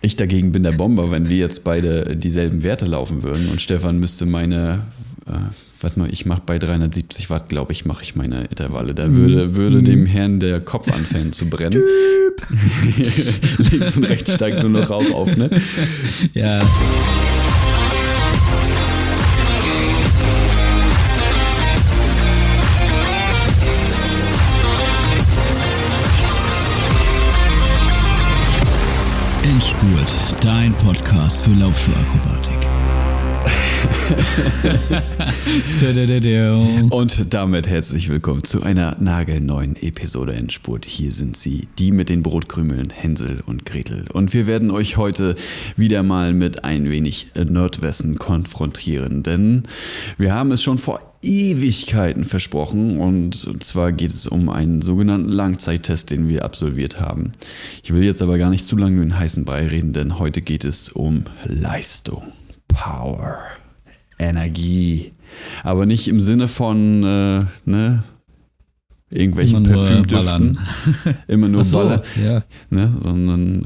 Ich 0.00 0.16
dagegen 0.16 0.52
bin 0.52 0.62
der 0.62 0.72
Bomber, 0.72 1.10
wenn 1.10 1.28
wir 1.28 1.38
jetzt 1.38 1.64
beide 1.64 2.16
dieselben 2.16 2.62
Werte 2.62 2.86
laufen 2.86 3.22
würden 3.22 3.48
und 3.50 3.60
Stefan 3.60 3.98
müsste 3.98 4.26
meine, 4.26 4.82
äh, 5.26 5.32
was 5.80 5.96
mal, 5.96 6.08
ich 6.12 6.24
mache 6.24 6.42
bei 6.46 6.58
370 6.58 7.30
Watt, 7.30 7.48
glaube 7.48 7.72
ich, 7.72 7.84
mache 7.84 8.04
ich 8.04 8.14
meine 8.14 8.44
Intervalle. 8.44 8.94
Da 8.94 9.12
würde, 9.12 9.56
würde 9.56 9.82
dem 9.82 10.06
Herrn 10.06 10.38
der 10.38 10.60
Kopf 10.60 10.92
anfangen 10.92 11.32
zu 11.32 11.50
brennen. 11.50 11.82
Links 13.72 13.96
und 13.96 14.04
rechts 14.04 14.34
steigt 14.34 14.62
nur 14.62 14.70
noch 14.70 14.88
Rauch 14.88 15.10
auf, 15.12 15.36
ne? 15.36 15.50
Ja. 16.32 16.60
Endspurt, 29.58 30.44
dein 30.44 30.72
Podcast 30.74 31.42
für 31.44 31.58
Laufschuhakrobatik. 31.58 32.87
Und 36.90 37.34
damit 37.34 37.68
herzlich 37.68 38.08
willkommen 38.08 38.44
zu 38.44 38.62
einer 38.62 38.96
nagelneuen 38.98 39.76
Episode 39.76 40.34
Endspurt. 40.34 40.86
Hier 40.86 41.12
sind 41.12 41.36
sie, 41.36 41.68
die 41.78 41.92
mit 41.92 42.08
den 42.08 42.22
Brotkrümeln, 42.22 42.88
Hänsel 42.90 43.42
und 43.44 43.66
Gretel. 43.66 44.06
Und 44.12 44.32
wir 44.32 44.46
werden 44.46 44.70
euch 44.70 44.96
heute 44.96 45.34
wieder 45.76 46.02
mal 46.02 46.32
mit 46.32 46.64
ein 46.64 46.88
wenig 46.88 47.26
Nerdwissen 47.36 48.18
konfrontieren, 48.18 49.22
denn 49.22 49.64
wir 50.16 50.34
haben 50.34 50.52
es 50.52 50.62
schon 50.62 50.78
vor 50.78 51.00
Ewigkeiten 51.20 52.24
versprochen 52.24 52.98
und 52.98 53.62
zwar 53.62 53.92
geht 53.92 54.12
es 54.12 54.26
um 54.26 54.48
einen 54.48 54.82
sogenannten 54.82 55.28
Langzeittest, 55.28 56.10
den 56.10 56.28
wir 56.28 56.44
absolviert 56.44 57.00
haben. 57.00 57.32
Ich 57.82 57.92
will 57.92 58.04
jetzt 58.04 58.22
aber 58.22 58.38
gar 58.38 58.50
nicht 58.50 58.64
zu 58.64 58.76
lange 58.76 58.96
über 58.96 59.04
den 59.04 59.18
heißen 59.18 59.44
Brei 59.44 59.66
reden, 59.66 59.92
denn 59.92 60.18
heute 60.18 60.42
geht 60.42 60.64
es 60.64 60.90
um 60.90 61.24
Leistung, 61.44 62.32
Power. 62.68 63.38
Energie. 64.18 65.12
Aber 65.62 65.86
nicht 65.86 66.08
im 66.08 66.20
Sinne 66.20 66.48
von, 66.48 67.04
äh, 67.04 67.44
ne, 67.64 68.02
irgendwelchen 69.10 69.64
Immer 69.64 69.74
Parfümdüften. 69.74 70.58
Immer 71.28 71.48
nur 71.48 71.64
so, 71.64 71.78
Baller, 71.78 72.02
ja. 72.22 72.44
ne, 72.68 72.94
sondern 73.02 73.64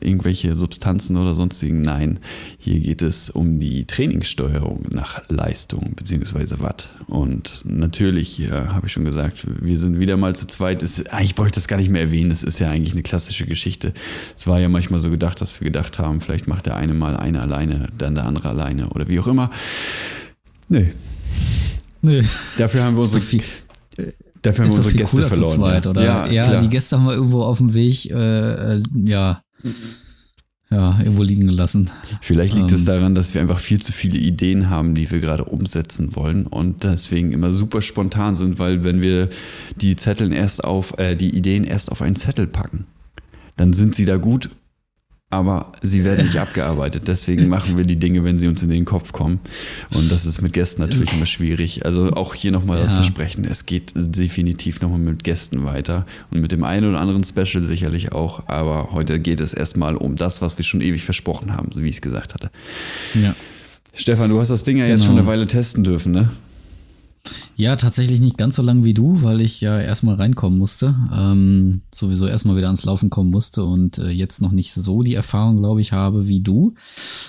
äh, 0.00 0.06
irgendwelche 0.06 0.54
Substanzen 0.54 1.16
oder 1.16 1.34
sonstigen. 1.34 1.82
Nein, 1.82 2.20
hier 2.58 2.80
geht 2.80 3.02
es 3.02 3.28
um 3.28 3.58
die 3.58 3.84
Trainingssteuerung 3.86 4.86
nach 4.90 5.28
Leistung 5.28 5.94
bzw. 5.94 6.62
Watt. 6.62 6.90
Und 7.06 7.62
natürlich, 7.64 8.38
ja, 8.38 8.72
habe 8.74 8.86
ich 8.86 8.92
schon 8.92 9.04
gesagt, 9.04 9.46
wir 9.60 9.78
sind 9.78 10.00
wieder 10.00 10.16
mal 10.16 10.34
zu 10.34 10.46
zweit. 10.46 10.82
Es, 10.82 11.06
eigentlich 11.06 11.34
bräuchte 11.34 11.58
ich 11.58 11.64
das 11.64 11.68
gar 11.68 11.76
nicht 11.76 11.90
mehr 11.90 12.02
erwähnen. 12.02 12.30
Es 12.30 12.42
ist 12.42 12.58
ja 12.58 12.70
eigentlich 12.70 12.94
eine 12.94 13.02
klassische 13.02 13.44
Geschichte. 13.46 13.92
Es 14.36 14.46
war 14.46 14.58
ja 14.58 14.70
manchmal 14.70 15.00
so 15.00 15.10
gedacht, 15.10 15.40
dass 15.42 15.60
wir 15.60 15.66
gedacht 15.66 15.98
haben, 15.98 16.20
vielleicht 16.20 16.48
macht 16.48 16.66
der 16.66 16.76
eine 16.76 16.94
mal 16.94 17.16
eine 17.16 17.42
alleine, 17.42 17.88
dann 17.98 18.14
der 18.14 18.24
andere 18.24 18.48
alleine 18.48 18.88
oder 18.88 19.08
wie 19.08 19.20
auch 19.20 19.26
immer. 19.26 19.50
Nö, 20.68 20.86
Nö. 22.00 22.22
dafür 22.56 22.84
haben 22.84 22.96
wir 22.96 23.00
unsere, 23.00 23.20
viel, 23.20 23.42
dafür 24.42 24.64
haben 24.64 24.72
wir 24.72 24.78
ist 24.78 24.84
doch 24.86 24.92
unsere 24.92 24.98
Gäste 24.98 25.22
verloren. 25.24 25.56
zweit, 25.56 25.86
oder? 25.86 26.04
Ja, 26.04 26.26
Ja, 26.26 26.42
klar. 26.44 26.60
die 26.62 26.68
Gäste 26.68 26.96
haben 26.98 27.06
wir 27.06 27.14
irgendwo 27.14 27.42
auf 27.42 27.58
dem 27.58 27.72
Weg, 27.74 28.10
äh, 28.10 28.74
äh, 28.76 28.82
ja, 29.06 29.42
ja, 30.70 30.98
irgendwo 31.00 31.22
liegen 31.22 31.46
gelassen. 31.46 31.90
Vielleicht 32.22 32.54
liegt 32.54 32.72
es 32.72 32.80
Ähm. 32.80 32.86
daran, 32.86 33.14
dass 33.14 33.34
wir 33.34 33.42
einfach 33.42 33.58
viel 33.58 33.80
zu 33.82 33.92
viele 33.92 34.18
Ideen 34.18 34.70
haben, 34.70 34.94
die 34.94 35.10
wir 35.10 35.20
gerade 35.20 35.44
umsetzen 35.44 36.16
wollen 36.16 36.46
und 36.46 36.84
deswegen 36.84 37.32
immer 37.32 37.52
super 37.52 37.82
spontan 37.82 38.36
sind, 38.36 38.58
weil 38.58 38.82
wenn 38.82 39.02
wir 39.02 39.28
die 39.76 39.96
Zetteln 39.96 40.32
erst 40.32 40.64
auf, 40.64 40.98
äh, 40.98 41.14
die 41.14 41.36
Ideen 41.36 41.64
erst 41.64 41.92
auf 41.92 42.00
einen 42.00 42.16
Zettel 42.16 42.46
packen, 42.46 42.86
dann 43.56 43.74
sind 43.74 43.94
sie 43.94 44.06
da 44.06 44.16
gut, 44.16 44.48
aber 45.32 45.72
sie 45.82 46.04
werden 46.04 46.26
nicht 46.26 46.36
abgearbeitet. 46.40 47.08
Deswegen 47.08 47.48
machen 47.48 47.76
wir 47.76 47.84
die 47.84 47.96
Dinge, 47.98 48.22
wenn 48.22 48.38
sie 48.38 48.46
uns 48.48 48.62
in 48.62 48.68
den 48.70 48.84
Kopf 48.84 49.12
kommen. 49.12 49.40
Und 49.94 50.12
das 50.12 50.26
ist 50.26 50.42
mit 50.42 50.52
Gästen 50.52 50.82
natürlich 50.82 51.12
immer 51.12 51.26
schwierig. 51.26 51.84
Also 51.84 52.10
auch 52.12 52.34
hier 52.34 52.52
nochmal 52.52 52.80
das 52.80 52.92
Ja. 52.92 52.98
Versprechen. 52.98 53.44
Es 53.44 53.66
geht 53.66 53.92
definitiv 53.96 54.80
nochmal 54.80 54.98
mit 55.00 55.24
Gästen 55.24 55.64
weiter 55.64 56.06
und 56.30 56.40
mit 56.40 56.52
dem 56.52 56.62
einen 56.64 56.88
oder 56.90 57.00
anderen 57.00 57.24
Special 57.24 57.64
sicherlich 57.64 58.12
auch. 58.12 58.46
Aber 58.48 58.90
heute 58.92 59.18
geht 59.18 59.40
es 59.40 59.54
erstmal 59.54 59.96
um 59.96 60.16
das, 60.16 60.42
was 60.42 60.56
wir 60.58 60.64
schon 60.64 60.80
ewig 60.80 61.02
versprochen 61.02 61.56
haben, 61.56 61.70
so 61.72 61.82
wie 61.82 61.88
ich 61.88 61.96
es 61.96 62.02
gesagt 62.02 62.34
hatte. 62.34 62.50
Ja. 63.14 63.34
Stefan, 63.94 64.30
du 64.30 64.38
hast 64.40 64.48
das 64.50 64.62
Ding 64.62 64.76
ja 64.76 64.84
jetzt 64.86 65.00
Genau. 65.00 65.12
schon 65.12 65.18
eine 65.18 65.26
Weile 65.26 65.46
testen 65.46 65.82
dürfen, 65.84 66.12
ne? 66.12 66.30
Ja, 67.56 67.76
tatsächlich 67.76 68.20
nicht 68.20 68.38
ganz 68.38 68.56
so 68.56 68.62
lang 68.62 68.82
wie 68.82 68.94
du, 68.94 69.22
weil 69.22 69.40
ich 69.40 69.60
ja 69.60 69.78
erstmal 69.78 70.16
reinkommen 70.16 70.58
musste. 70.58 70.96
Ähm, 71.14 71.82
sowieso 71.94 72.26
erstmal 72.26 72.56
wieder 72.56 72.66
ans 72.66 72.84
Laufen 72.84 73.10
kommen 73.10 73.30
musste 73.30 73.62
und 73.64 73.98
äh, 73.98 74.08
jetzt 74.08 74.40
noch 74.40 74.52
nicht 74.52 74.72
so 74.72 75.02
die 75.02 75.14
Erfahrung, 75.14 75.58
glaube 75.58 75.80
ich, 75.80 75.92
habe 75.92 76.26
wie 76.26 76.40
du. 76.40 76.74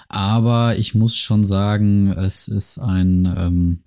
Aber 0.08 0.78
ich 0.78 0.96
muss 0.96 1.16
schon 1.16 1.44
sagen, 1.44 2.12
es 2.14 2.48
ist 2.48 2.80
ein 2.80 3.32
ähm, 3.38 3.80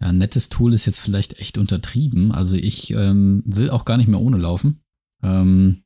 ja, 0.00 0.10
nettes 0.10 0.48
Tool, 0.48 0.74
ist 0.74 0.86
jetzt 0.86 0.98
vielleicht 0.98 1.38
echt 1.38 1.58
untertrieben. 1.58 2.32
Also 2.32 2.56
ich 2.56 2.90
ähm, 2.90 3.42
will 3.46 3.70
auch 3.70 3.84
gar 3.84 3.98
nicht 3.98 4.08
mehr 4.08 4.20
ohne 4.20 4.38
laufen. 4.38 4.80
Ähm, 5.22 5.84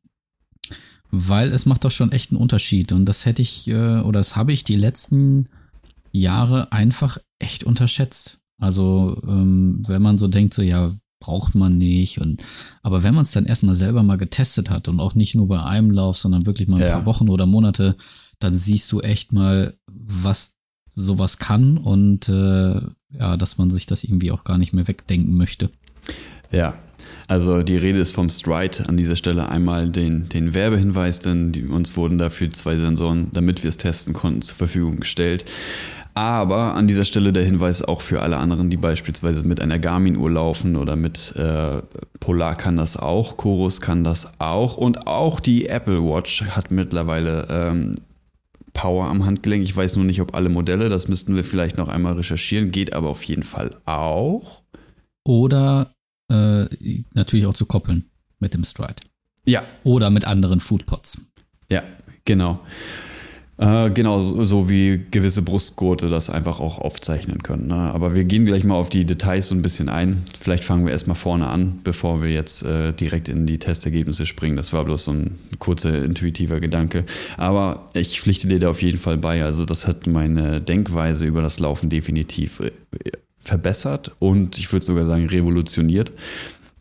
weil 1.10 1.52
es 1.52 1.66
macht 1.66 1.84
doch 1.84 1.90
schon 1.90 2.12
echt 2.12 2.30
einen 2.30 2.40
Unterschied. 2.40 2.92
Und 2.92 3.04
das 3.06 3.26
hätte 3.26 3.42
ich, 3.42 3.68
äh, 3.68 4.00
oder 4.00 4.20
das 4.20 4.36
habe 4.36 4.52
ich 4.52 4.64
die 4.64 4.76
letzten 4.76 5.48
Jahre 6.12 6.72
einfach 6.72 7.18
echt 7.38 7.64
unterschätzt. 7.64 8.40
Also, 8.58 9.20
ähm, 9.26 9.82
wenn 9.86 10.02
man 10.02 10.18
so 10.18 10.28
denkt, 10.28 10.54
so 10.54 10.62
ja, 10.62 10.90
braucht 11.20 11.54
man 11.54 11.78
nicht. 11.78 12.20
Und 12.20 12.42
aber 12.82 13.02
wenn 13.02 13.14
man 13.14 13.24
es 13.24 13.32
dann 13.32 13.46
erstmal 13.46 13.74
selber 13.74 14.02
mal 14.02 14.16
getestet 14.16 14.70
hat 14.70 14.88
und 14.88 15.00
auch 15.00 15.14
nicht 15.14 15.34
nur 15.34 15.48
bei 15.48 15.62
einem 15.62 15.90
Lauf, 15.90 16.18
sondern 16.18 16.46
wirklich 16.46 16.68
mal 16.68 16.76
ein 16.80 16.88
Ja. 16.88 16.92
paar 16.94 17.06
Wochen 17.06 17.28
oder 17.28 17.46
Monate, 17.46 17.96
dann 18.38 18.54
siehst 18.54 18.92
du 18.92 19.00
echt 19.00 19.32
mal, 19.32 19.74
was 19.86 20.54
sowas 20.90 21.38
kann 21.38 21.78
und 21.78 22.28
äh, 22.28 22.80
ja, 23.18 23.36
dass 23.36 23.58
man 23.58 23.70
sich 23.70 23.86
das 23.86 24.04
irgendwie 24.04 24.30
auch 24.30 24.44
gar 24.44 24.58
nicht 24.58 24.72
mehr 24.72 24.88
wegdenken 24.88 25.36
möchte. 25.36 25.70
Ja. 26.50 26.74
Also 27.28 27.60
die 27.62 27.76
Rede 27.76 27.98
ist 27.98 28.14
vom 28.14 28.28
Stride. 28.28 28.88
An 28.88 28.96
dieser 28.96 29.16
Stelle 29.16 29.48
einmal 29.48 29.90
den, 29.90 30.28
den 30.28 30.54
Werbehinweis, 30.54 31.20
denn 31.20 31.50
die, 31.52 31.64
uns 31.64 31.96
wurden 31.96 32.18
dafür 32.18 32.50
zwei 32.50 32.76
Sensoren, 32.76 33.30
damit 33.32 33.62
wir 33.64 33.68
es 33.68 33.76
testen 33.76 34.12
konnten, 34.14 34.42
zur 34.42 34.56
Verfügung 34.56 35.00
gestellt. 35.00 35.44
Aber 36.16 36.74
an 36.74 36.86
dieser 36.86 37.04
Stelle 37.04 37.30
der 37.30 37.44
Hinweis 37.44 37.82
auch 37.82 38.00
für 38.00 38.22
alle 38.22 38.38
anderen, 38.38 38.70
die 38.70 38.78
beispielsweise 38.78 39.44
mit 39.44 39.60
einer 39.60 39.78
Garmin-Uhr 39.78 40.30
laufen 40.30 40.76
oder 40.76 40.96
mit 40.96 41.36
äh, 41.36 41.82
Polar 42.20 42.54
kann 42.54 42.78
das 42.78 42.96
auch, 42.96 43.36
Chorus 43.36 43.82
kann 43.82 44.02
das 44.02 44.40
auch 44.40 44.78
und 44.78 45.06
auch 45.06 45.40
die 45.40 45.66
Apple 45.66 46.02
Watch 46.02 46.42
hat 46.42 46.70
mittlerweile 46.70 47.46
ähm, 47.50 47.96
Power 48.72 49.08
am 49.08 49.26
Handgelenk. 49.26 49.62
Ich 49.62 49.76
weiß 49.76 49.96
nur 49.96 50.06
nicht, 50.06 50.22
ob 50.22 50.34
alle 50.34 50.48
Modelle, 50.48 50.88
das 50.88 51.08
müssten 51.08 51.36
wir 51.36 51.44
vielleicht 51.44 51.76
noch 51.76 51.88
einmal 51.88 52.14
recherchieren, 52.14 52.70
geht 52.70 52.94
aber 52.94 53.10
auf 53.10 53.22
jeden 53.24 53.42
Fall 53.42 53.76
auch. 53.84 54.62
Oder 55.22 55.92
äh, 56.32 56.64
natürlich 57.12 57.44
auch 57.44 57.52
zu 57.52 57.66
koppeln 57.66 58.08
mit 58.38 58.54
dem 58.54 58.64
Stride. 58.64 59.02
Ja, 59.44 59.64
Oder 59.84 60.08
mit 60.08 60.24
anderen 60.24 60.60
Foodpots. 60.60 61.20
Ja, 61.70 61.82
genau. 62.24 62.60
Äh, 63.58 63.90
genau, 63.90 64.20
so, 64.20 64.68
wie 64.68 65.06
gewisse 65.10 65.40
Brustgurte 65.40 66.10
das 66.10 66.28
einfach 66.28 66.60
auch 66.60 66.78
aufzeichnen 66.78 67.42
können. 67.42 67.68
Ne? 67.68 67.74
Aber 67.74 68.14
wir 68.14 68.24
gehen 68.24 68.44
gleich 68.44 68.64
mal 68.64 68.74
auf 68.74 68.90
die 68.90 69.06
Details 69.06 69.48
so 69.48 69.54
ein 69.54 69.62
bisschen 69.62 69.88
ein. 69.88 70.24
Vielleicht 70.38 70.62
fangen 70.62 70.84
wir 70.84 70.92
erstmal 70.92 71.16
vorne 71.16 71.46
an, 71.46 71.80
bevor 71.82 72.22
wir 72.22 72.30
jetzt 72.30 72.64
äh, 72.64 72.92
direkt 72.92 73.30
in 73.30 73.46
die 73.46 73.58
Testergebnisse 73.58 74.26
springen. 74.26 74.56
Das 74.56 74.74
war 74.74 74.84
bloß 74.84 75.06
so 75.06 75.12
ein 75.12 75.38
kurzer 75.58 76.04
intuitiver 76.04 76.60
Gedanke. 76.60 77.04
Aber 77.38 77.88
ich 77.94 78.20
pflichte 78.20 78.46
dir 78.46 78.58
da 78.58 78.68
auf 78.68 78.82
jeden 78.82 78.98
Fall 78.98 79.16
bei. 79.16 79.42
Also 79.42 79.64
das 79.64 79.86
hat 79.86 80.06
meine 80.06 80.60
Denkweise 80.60 81.24
über 81.24 81.40
das 81.40 81.58
Laufen 81.58 81.88
definitiv 81.88 82.60
äh, 82.60 82.72
verbessert 83.38 84.12
und 84.18 84.58
ich 84.58 84.70
würde 84.72 84.84
sogar 84.84 85.06
sagen 85.06 85.26
revolutioniert. 85.28 86.12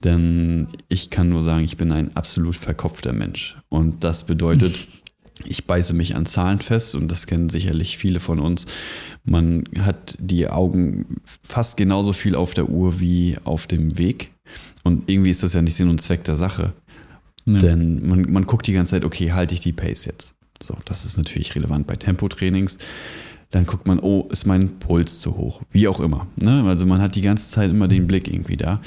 Denn 0.03 0.67
ich 0.89 1.09
kann 1.09 1.29
nur 1.29 1.41
sagen, 1.41 1.63
ich 1.63 1.77
bin 1.77 1.91
ein 1.93 2.15
absolut 2.17 2.57
verkopfter 2.57 3.13
Mensch. 3.13 3.57
Und 3.69 4.03
das 4.03 4.25
bedeutet, 4.25 4.75
ich 5.43 5.65
beiße 5.65 5.93
mich 5.93 6.15
an 6.15 6.25
Zahlen 6.25 6.59
fest 6.59 6.95
und 6.95 7.09
das 7.09 7.27
kennen 7.27 7.49
sicherlich 7.49 7.97
viele 7.97 8.19
von 8.19 8.39
uns. 8.39 8.65
Man 9.23 9.65
hat 9.79 10.15
die 10.19 10.47
Augen 10.47 11.21
fast 11.43 11.77
genauso 11.77 12.13
viel 12.13 12.35
auf 12.35 12.53
der 12.53 12.69
Uhr 12.69 12.99
wie 12.99 13.37
auf 13.43 13.67
dem 13.67 13.97
Weg. 13.97 14.31
Und 14.83 15.09
irgendwie 15.09 15.31
ist 15.31 15.43
das 15.43 15.53
ja 15.53 15.61
nicht 15.61 15.75
Sinn 15.75 15.89
und 15.89 15.99
Zweck 15.99 16.23
der 16.23 16.35
Sache. 16.35 16.73
Ja. 17.45 17.59
Denn 17.59 18.07
man, 18.07 18.31
man 18.31 18.45
guckt 18.45 18.67
die 18.67 18.73
ganze 18.73 18.91
Zeit, 18.91 19.03
okay, 19.03 19.33
halte 19.33 19.53
ich 19.53 19.59
die 19.59 19.73
Pace 19.73 20.05
jetzt? 20.05 20.35
So, 20.61 20.77
das 20.85 21.05
ist 21.05 21.17
natürlich 21.17 21.53
relevant 21.55 21.87
bei 21.87 21.95
Tempotrainings. 21.95 22.77
Dann 23.51 23.65
guckt 23.65 23.87
man, 23.87 23.99
oh, 23.99 24.27
ist 24.31 24.45
mein 24.45 24.79
Puls 24.79 25.19
zu 25.19 25.37
hoch? 25.37 25.61
Wie 25.71 25.87
auch 25.87 25.99
immer. 25.99 26.27
Ne? 26.35 26.63
Also 26.67 26.85
man 26.85 27.01
hat 27.01 27.15
die 27.15 27.21
ganze 27.21 27.49
Zeit 27.49 27.69
immer 27.69 27.87
den 27.87 28.07
Blick 28.07 28.27
irgendwie 28.27 28.57
da. 28.57 28.81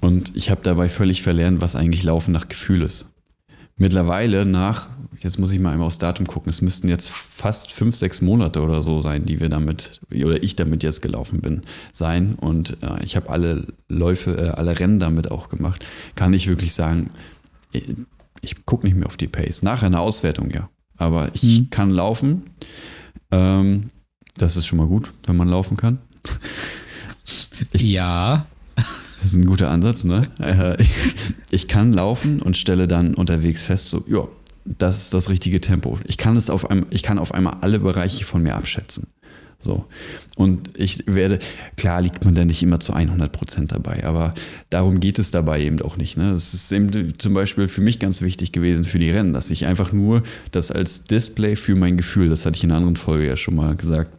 Und 0.00 0.36
ich 0.36 0.50
habe 0.50 0.62
dabei 0.62 0.88
völlig 0.88 1.22
verlernt, 1.22 1.60
was 1.60 1.76
eigentlich 1.76 2.02
Laufen 2.02 2.32
nach 2.32 2.48
Gefühl 2.48 2.82
ist. 2.82 3.09
Mittlerweile 3.80 4.44
nach, 4.44 4.90
jetzt 5.20 5.38
muss 5.38 5.52
ich 5.52 5.58
mal 5.58 5.72
einmal 5.72 5.86
aufs 5.86 5.96
Datum 5.96 6.26
gucken, 6.26 6.50
es 6.50 6.60
müssten 6.60 6.86
jetzt 6.90 7.10
fast 7.10 7.72
fünf, 7.72 7.96
sechs 7.96 8.20
Monate 8.20 8.60
oder 8.60 8.82
so 8.82 9.00
sein, 9.00 9.24
die 9.24 9.40
wir 9.40 9.48
damit, 9.48 10.02
oder 10.10 10.42
ich 10.42 10.54
damit 10.54 10.82
jetzt 10.82 11.00
gelaufen 11.00 11.40
bin, 11.40 11.62
sein. 11.90 12.34
Und 12.34 12.76
äh, 12.82 13.02
ich 13.02 13.16
habe 13.16 13.30
alle 13.30 13.68
Läufe, 13.88 14.36
äh, 14.36 14.48
alle 14.50 14.78
Rennen 14.78 14.98
damit 14.98 15.30
auch 15.30 15.48
gemacht. 15.48 15.86
Kann 16.14 16.34
ich 16.34 16.46
wirklich 16.46 16.74
sagen, 16.74 17.08
ich, 17.72 17.94
ich 18.42 18.66
gucke 18.66 18.86
nicht 18.86 18.96
mehr 18.96 19.06
auf 19.06 19.16
die 19.16 19.28
Pace. 19.28 19.62
Nach 19.62 19.82
einer 19.82 20.00
Auswertung, 20.00 20.50
ja. 20.50 20.68
aber 20.98 21.30
ich 21.32 21.60
mhm. 21.60 21.70
kann 21.70 21.90
laufen. 21.90 22.42
Ähm, 23.30 23.88
das 24.36 24.58
ist 24.58 24.66
schon 24.66 24.76
mal 24.76 24.88
gut, 24.88 25.10
wenn 25.24 25.38
man 25.38 25.48
laufen 25.48 25.78
kann. 25.78 25.98
Ich, 27.72 27.82
ja. 27.82 28.46
Das 29.20 29.32
ist 29.32 29.34
ein 29.34 29.44
guter 29.44 29.70
Ansatz, 29.70 30.04
ne? 30.04 30.30
Äh, 30.38 30.82
ich 31.50 31.68
kann 31.68 31.92
laufen 31.92 32.40
und 32.40 32.56
stelle 32.56 32.88
dann 32.88 33.14
unterwegs 33.14 33.64
fest, 33.64 33.90
so, 33.90 34.04
ja, 34.08 34.26
das 34.64 35.02
ist 35.02 35.14
das 35.14 35.28
richtige 35.28 35.60
Tempo. 35.60 35.98
Ich 36.04 36.16
kann 36.16 36.36
es 36.36 36.50
auf 36.50 36.70
einem, 36.70 36.86
ich 36.90 37.02
kann 37.02 37.18
auf 37.18 37.34
einmal 37.34 37.58
alle 37.60 37.80
Bereiche 37.80 38.24
von 38.24 38.42
mir 38.42 38.54
abschätzen. 38.54 39.08
So. 39.58 39.84
Und 40.36 40.78
ich 40.78 41.04
werde, 41.06 41.38
klar 41.76 42.00
liegt 42.00 42.24
man 42.24 42.34
da 42.34 42.46
nicht 42.46 42.62
immer 42.62 42.80
zu 42.80 42.94
100 42.94 43.30
Prozent 43.30 43.72
dabei, 43.72 44.04
aber 44.04 44.32
darum 44.70 45.00
geht 45.00 45.18
es 45.18 45.30
dabei 45.30 45.60
eben 45.60 45.82
auch 45.82 45.98
nicht. 45.98 46.16
Ne? 46.16 46.30
Es 46.30 46.54
ist 46.54 46.72
eben 46.72 47.18
zum 47.18 47.34
Beispiel 47.34 47.68
für 47.68 47.82
mich 47.82 47.98
ganz 47.98 48.22
wichtig 48.22 48.52
gewesen 48.52 48.84
für 48.86 48.98
die 48.98 49.10
Rennen, 49.10 49.34
dass 49.34 49.50
ich 49.50 49.66
einfach 49.66 49.92
nur 49.92 50.22
das 50.50 50.70
als 50.70 51.04
Display 51.04 51.56
für 51.56 51.74
mein 51.74 51.98
Gefühl, 51.98 52.30
das 52.30 52.46
hatte 52.46 52.56
ich 52.56 52.64
in 52.64 52.70
einer 52.70 52.78
anderen 52.78 52.96
Folge 52.96 53.26
ja 53.26 53.36
schon 53.36 53.54
mal 53.54 53.76
gesagt, 53.76 54.10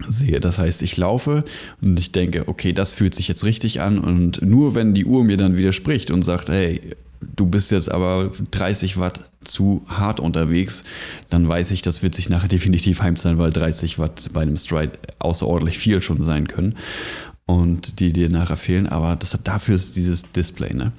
sehe. 0.00 0.40
Das 0.40 0.58
heißt, 0.58 0.82
ich 0.82 0.96
laufe 0.96 1.44
und 1.80 1.98
ich 1.98 2.12
denke, 2.12 2.48
okay, 2.48 2.72
das 2.72 2.94
fühlt 2.94 3.14
sich 3.14 3.28
jetzt 3.28 3.44
richtig 3.44 3.80
an 3.80 3.98
und 3.98 4.42
nur 4.42 4.74
wenn 4.74 4.94
die 4.94 5.04
Uhr 5.04 5.24
mir 5.24 5.36
dann 5.36 5.56
widerspricht 5.56 6.10
und 6.10 6.22
sagt, 6.22 6.48
hey, 6.48 6.80
du 7.36 7.46
bist 7.46 7.72
jetzt 7.72 7.90
aber 7.90 8.30
30 8.50 8.98
Watt 8.98 9.30
zu 9.40 9.82
hart 9.88 10.20
unterwegs, 10.20 10.84
dann 11.30 11.48
weiß 11.48 11.70
ich, 11.72 11.82
das 11.82 12.02
wird 12.02 12.14
sich 12.14 12.28
nachher 12.28 12.48
definitiv 12.48 13.02
heimzahlen, 13.02 13.38
weil 13.38 13.52
30 13.52 13.98
Watt 13.98 14.28
bei 14.32 14.42
einem 14.42 14.56
Stride 14.56 14.92
außerordentlich 15.18 15.78
viel 15.78 16.00
schon 16.00 16.22
sein 16.22 16.46
können 16.48 16.74
und 17.48 18.00
die 18.00 18.12
dir 18.12 18.28
nachher 18.28 18.58
fehlen. 18.58 18.86
Aber 18.86 19.16
das 19.16 19.32
hat, 19.32 19.48
dafür 19.48 19.74
ist 19.74 19.96
dieses 19.96 20.30
Display. 20.32 20.74
Ne? 20.74 20.92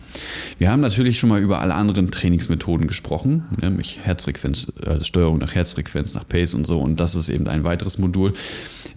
Wir 0.58 0.72
haben 0.72 0.82
natürlich 0.82 1.20
schon 1.20 1.30
mal 1.30 1.40
über 1.40 1.62
alle 1.62 1.76
anderen 1.76 2.10
Trainingsmethoden 2.10 2.88
gesprochen, 2.88 3.46
nämlich 3.62 4.00
Herzfrequenz, 4.02 4.68
äh, 4.84 5.04
Steuerung 5.04 5.38
nach 5.38 5.54
Herzfrequenz, 5.54 6.16
nach 6.16 6.28
Pace 6.28 6.56
und 6.56 6.66
so. 6.66 6.80
Und 6.80 7.00
das 7.00 7.14
ist 7.14 7.30
eben 7.30 7.48
ein 7.48 7.64
weiteres 7.66 8.00
Modul. 8.00 8.34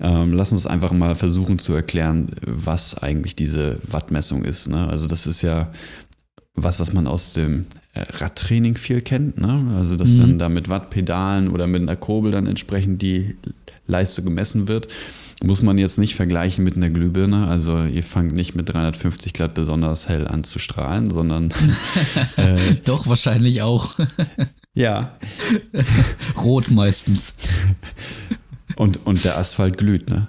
Ähm, 0.01 0.33
lass 0.33 0.53
uns 0.53 0.67
einfach 0.67 0.93
mal 0.93 1.15
versuchen 1.15 1.59
zu 1.59 1.75
erklären, 1.75 2.31
was 2.47 2.97
eigentlich 2.97 3.37
diese 3.37 3.79
Wattmessung 3.87 4.47
ist. 4.47 4.71
Ne? 4.71 4.89
Also 4.89 5.07
das 5.07 5.27
ist 5.27 5.43
ja 5.43 5.71
was, 6.55 6.81
was 6.81 6.95
man 6.95 7.07
aus 7.07 7.35
dem 7.35 7.67
äh, 7.93 8.01
Radtraining 8.01 8.77
viel 8.77 9.03
kennt. 9.03 9.39
Ne? 9.39 9.75
Also 9.77 9.97
dass 9.97 10.15
mhm. 10.15 10.21
dann 10.21 10.39
da 10.39 10.49
mit 10.49 10.71
Wattpedalen 10.71 11.51
oder 11.51 11.67
mit 11.67 11.83
einer 11.83 11.97
Kurbel 11.97 12.33
dann 12.33 12.47
entsprechend 12.47 13.03
die 13.03 13.37
Leistung 13.87 14.25
gemessen 14.25 14.69
wird. 14.69 14.89
Muss 15.43 15.62
man 15.62 15.77
jetzt 15.77 15.99
nicht 15.99 16.15
vergleichen 16.15 16.62
mit 16.62 16.77
einer 16.77 16.91
Glühbirne. 16.91 17.49
Also 17.49 17.85
ihr 17.85 18.03
fangt 18.03 18.33
nicht 18.33 18.55
mit 18.55 18.73
350 18.73 19.35
Grad 19.35 19.55
besonders 19.55 20.09
hell 20.09 20.29
an 20.29 20.44
zu 20.44 20.59
strahlen, 20.59 21.11
sondern... 21.11 21.53
äh, 22.37 22.56
Doch, 22.85 23.09
wahrscheinlich 23.09 23.62
auch. 23.62 23.94
ja. 24.75 25.17
Rot 26.43 26.71
meistens. 26.71 27.35
Und, 28.77 29.05
und 29.05 29.25
der 29.25 29.37
Asphalt 29.37 29.79
glüht, 29.79 30.09
ne? 30.11 30.29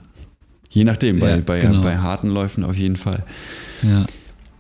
Je 0.70 0.84
nachdem, 0.84 1.20
bei, 1.20 1.30
ja, 1.30 1.42
bei, 1.42 1.60
genau. 1.60 1.82
bei 1.82 1.98
harten 1.98 2.30
Läufen 2.30 2.64
auf 2.64 2.76
jeden 2.76 2.96
Fall. 2.96 3.24
Ja. 3.84 4.08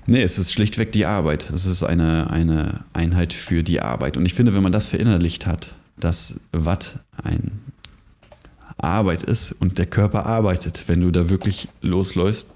Nee, 0.05 0.21
es 0.21 0.38
ist 0.38 0.51
schlichtweg 0.51 0.91
die 0.91 1.07
Arbeit. 1.07 1.50
Es 1.50 1.65
ist 1.65 1.83
eine, 1.83 2.29
eine 2.29 2.81
Einheit 2.94 3.33
für 3.33 3.63
die 3.63 3.81
Arbeit. 3.81 4.17
Und 4.17 4.25
ich 4.25 4.35
finde, 4.35 4.53
wenn 4.53 4.61
man 4.61 4.71
das 4.71 4.89
verinnerlicht 4.89 5.47
hat, 5.47 5.73
dass 5.97 6.41
Watt 6.51 7.00
ein 7.23 7.51
Arbeit 8.83 9.24
ist 9.24 9.53
und 9.53 9.77
der 9.77 9.85
Körper 9.85 10.25
arbeitet, 10.25 10.83
wenn 10.88 11.01
du 11.01 11.12
da 11.12 11.30
wirklich 11.30 11.68
losläufst, 11.81 12.47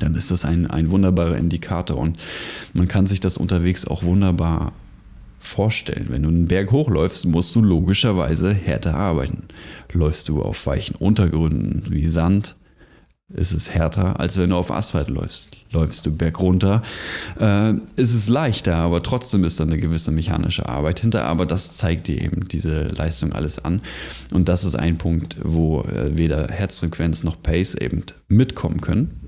dann 0.00 0.14
ist 0.14 0.30
das 0.30 0.44
ein, 0.44 0.66
ein 0.66 0.90
wunderbarer 0.90 1.36
Indikator. 1.36 1.96
Und 1.96 2.18
man 2.72 2.88
kann 2.88 3.06
sich 3.06 3.20
das 3.20 3.36
unterwegs 3.36 3.86
auch 3.86 4.02
wunderbar 4.02 4.72
vorstellen. 5.38 6.06
Wenn 6.08 6.22
du 6.22 6.28
einen 6.28 6.48
Berg 6.48 6.72
hochläufst, 6.72 7.26
musst 7.26 7.54
du 7.54 7.62
logischerweise 7.62 8.52
härter 8.52 8.94
arbeiten. 8.94 9.44
Läufst 9.92 10.28
du 10.28 10.42
auf 10.42 10.66
weichen 10.66 10.96
Untergründen 10.96 11.84
wie 11.90 12.08
Sand, 12.08 12.56
ist 13.28 13.52
es 13.52 13.74
härter, 13.74 14.20
als 14.20 14.38
wenn 14.38 14.50
du 14.50 14.56
auf 14.56 14.70
Asphalt 14.70 15.08
läufst. 15.08 15.50
Läufst 15.72 16.06
du 16.06 16.16
bergunter, 16.16 16.82
äh, 17.40 17.72
ist 17.96 18.14
es 18.14 18.28
leichter, 18.28 18.76
aber 18.76 19.02
trotzdem 19.02 19.42
ist 19.42 19.58
da 19.58 19.64
eine 19.64 19.78
gewisse 19.78 20.12
mechanische 20.12 20.68
Arbeit 20.68 21.00
hinter. 21.00 21.24
Aber 21.24 21.44
das 21.44 21.76
zeigt 21.76 22.06
dir 22.06 22.22
eben 22.22 22.46
diese 22.46 22.84
Leistung 22.84 23.32
alles 23.32 23.64
an. 23.64 23.82
Und 24.32 24.48
das 24.48 24.62
ist 24.64 24.76
ein 24.76 24.96
Punkt, 24.96 25.36
wo 25.42 25.80
äh, 25.82 26.16
weder 26.16 26.48
Herzfrequenz 26.48 27.24
noch 27.24 27.42
Pace 27.42 27.74
eben 27.74 28.04
mitkommen 28.28 28.80
können. 28.80 29.20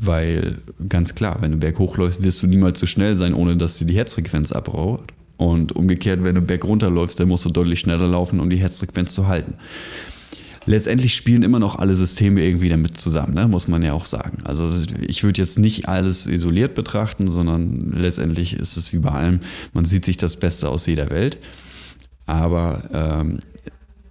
Weil 0.00 0.58
ganz 0.88 1.14
klar, 1.14 1.36
wenn 1.40 1.52
du 1.52 1.58
berghoch 1.58 1.96
läufst, 1.96 2.24
wirst 2.24 2.42
du 2.42 2.48
niemals 2.48 2.80
zu 2.80 2.86
schnell 2.86 3.14
sein, 3.14 3.34
ohne 3.34 3.56
dass 3.56 3.78
dir 3.78 3.86
die 3.86 3.96
Herzfrequenz 3.96 4.50
abraucht. 4.50 5.12
Und 5.36 5.72
umgekehrt, 5.72 6.24
wenn 6.24 6.34
du 6.34 6.42
bergunter 6.42 6.90
läufst, 6.90 7.20
dann 7.20 7.28
musst 7.28 7.44
du 7.44 7.50
deutlich 7.50 7.80
schneller 7.80 8.08
laufen, 8.08 8.40
um 8.40 8.50
die 8.50 8.56
Herzfrequenz 8.56 9.14
zu 9.14 9.28
halten 9.28 9.54
letztendlich 10.66 11.14
spielen 11.14 11.42
immer 11.42 11.58
noch 11.58 11.76
alle 11.76 11.94
Systeme 11.94 12.42
irgendwie 12.42 12.68
damit 12.68 12.96
zusammen, 12.96 13.34
ne? 13.34 13.48
muss 13.48 13.68
man 13.68 13.82
ja 13.82 13.92
auch 13.92 14.06
sagen. 14.06 14.38
Also 14.44 14.70
ich 15.06 15.22
würde 15.22 15.40
jetzt 15.40 15.58
nicht 15.58 15.88
alles 15.88 16.26
isoliert 16.26 16.74
betrachten, 16.74 17.30
sondern 17.30 17.90
letztendlich 17.90 18.54
ist 18.54 18.76
es 18.76 18.92
wie 18.92 18.98
bei 18.98 19.10
allem, 19.10 19.40
man 19.72 19.84
sieht 19.84 20.04
sich 20.04 20.16
das 20.16 20.36
Beste 20.36 20.68
aus 20.68 20.86
jeder 20.86 21.10
Welt. 21.10 21.38
Aber 22.26 22.82
ähm, 22.92 23.40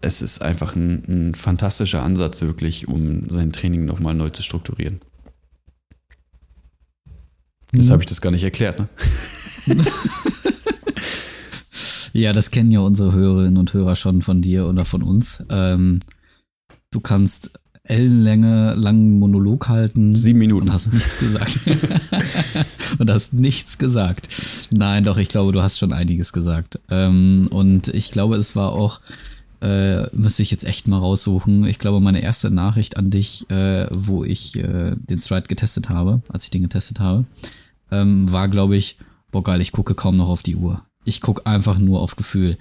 es 0.02 0.22
ist 0.22 0.42
einfach 0.42 0.76
ein, 0.76 1.04
ein 1.08 1.36
fantastischer 1.36 2.04
Ansatz 2.04 2.42
wirklich, 2.42 2.88
um 2.88 3.30
sein 3.30 3.52
Training 3.52 3.86
nochmal 3.86 4.14
neu 4.14 4.30
zu 4.30 4.44
strukturieren. 4.44 5.00
Jetzt 7.72 7.88
mhm. 7.88 7.92
habe 7.94 8.04
ich 8.04 8.10
das 8.10 8.22
gar 8.22 8.32
nicht 8.32 8.44
erklärt, 8.44 8.80
ne? 8.80 8.90
ja, 12.14 12.32
das 12.34 12.52
kennen 12.52 12.70
ja 12.72 12.82
unsere 12.82 13.14
Hörerinnen 13.14 13.58
und 13.58 13.74
Hörer 13.74 13.96
schon 13.96 14.22
von 14.22 14.42
dir 14.42 14.68
oder 14.68 14.86
von 14.86 15.02
uns. 15.02 15.44
Ähm, 15.50 16.02
Du 16.94 17.00
kannst 17.00 17.52
ellenlänge 17.84 18.76
langen 18.76 19.18
Monolog 19.18 19.68
halten. 19.68 20.16
Sieben 20.16 20.40
Minuten. 20.40 20.68
Und 20.68 20.74
hast 20.74 20.94
nichts 20.94 21.18
gesagt. 21.18 21.60
und 23.00 23.10
hast 23.10 23.34
nichts 23.34 23.80
gesagt. 23.80 24.30
Nein, 24.70 25.04
doch, 25.04 25.18
ich 25.18 25.28
glaube, 25.28 25.52
du 25.52 25.62
hast 25.62 25.80
schon 25.80 25.92
einiges 25.92 26.34
gesagt. 26.34 26.80
Ähm, 26.90 27.48
und 27.52 27.88
ich 27.90 28.12
glaube, 28.12 28.36
es 28.38 28.56
war 28.56 28.74
auch, 28.74 29.02
äh, 29.62 30.04
müsste 30.16 30.44
ich 30.44 30.52
jetzt 30.52 30.66
echt 30.66 30.88
mal 30.88 31.00
raussuchen. 31.00 31.66
Ich 31.66 31.80
glaube, 31.80 32.00
meine 32.00 32.22
erste 32.22 32.52
Nachricht 32.52 32.96
an 32.96 33.10
dich, 33.10 33.50
äh, 33.50 33.88
wo 33.92 34.24
ich 34.24 34.56
äh, 34.56 34.96
den 34.96 35.18
Stride 35.18 35.48
getestet 35.48 35.90
habe, 35.90 36.22
als 36.30 36.46
ich 36.46 36.52
den 36.52 36.62
getestet 36.62 37.00
habe, 37.00 37.26
ähm, 37.92 38.32
war, 38.32 38.50
glaube 38.50 38.78
ich, 38.78 38.98
boah 39.32 39.44
geil, 39.44 39.62
ich 39.62 39.72
gucke 39.72 39.96
kaum 39.96 40.16
noch 40.16 40.30
auf 40.30 40.44
die 40.44 40.56
Uhr. 40.56 40.84
Ich 41.06 41.22
gucke 41.22 41.48
einfach 41.48 41.80
nur 41.80 42.02
auf 42.02 42.16
Gefühl. 42.16 42.58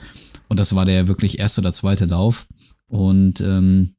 Und 0.49 0.59
das 0.59 0.75
war 0.75 0.87
der 0.87 1.07
wirklich 1.07 1.39
erste 1.39 1.61
oder 1.61 1.75
zweite 1.75 2.07
Lauf. 2.07 2.47
Und 2.89 3.41
ähm, 3.41 3.95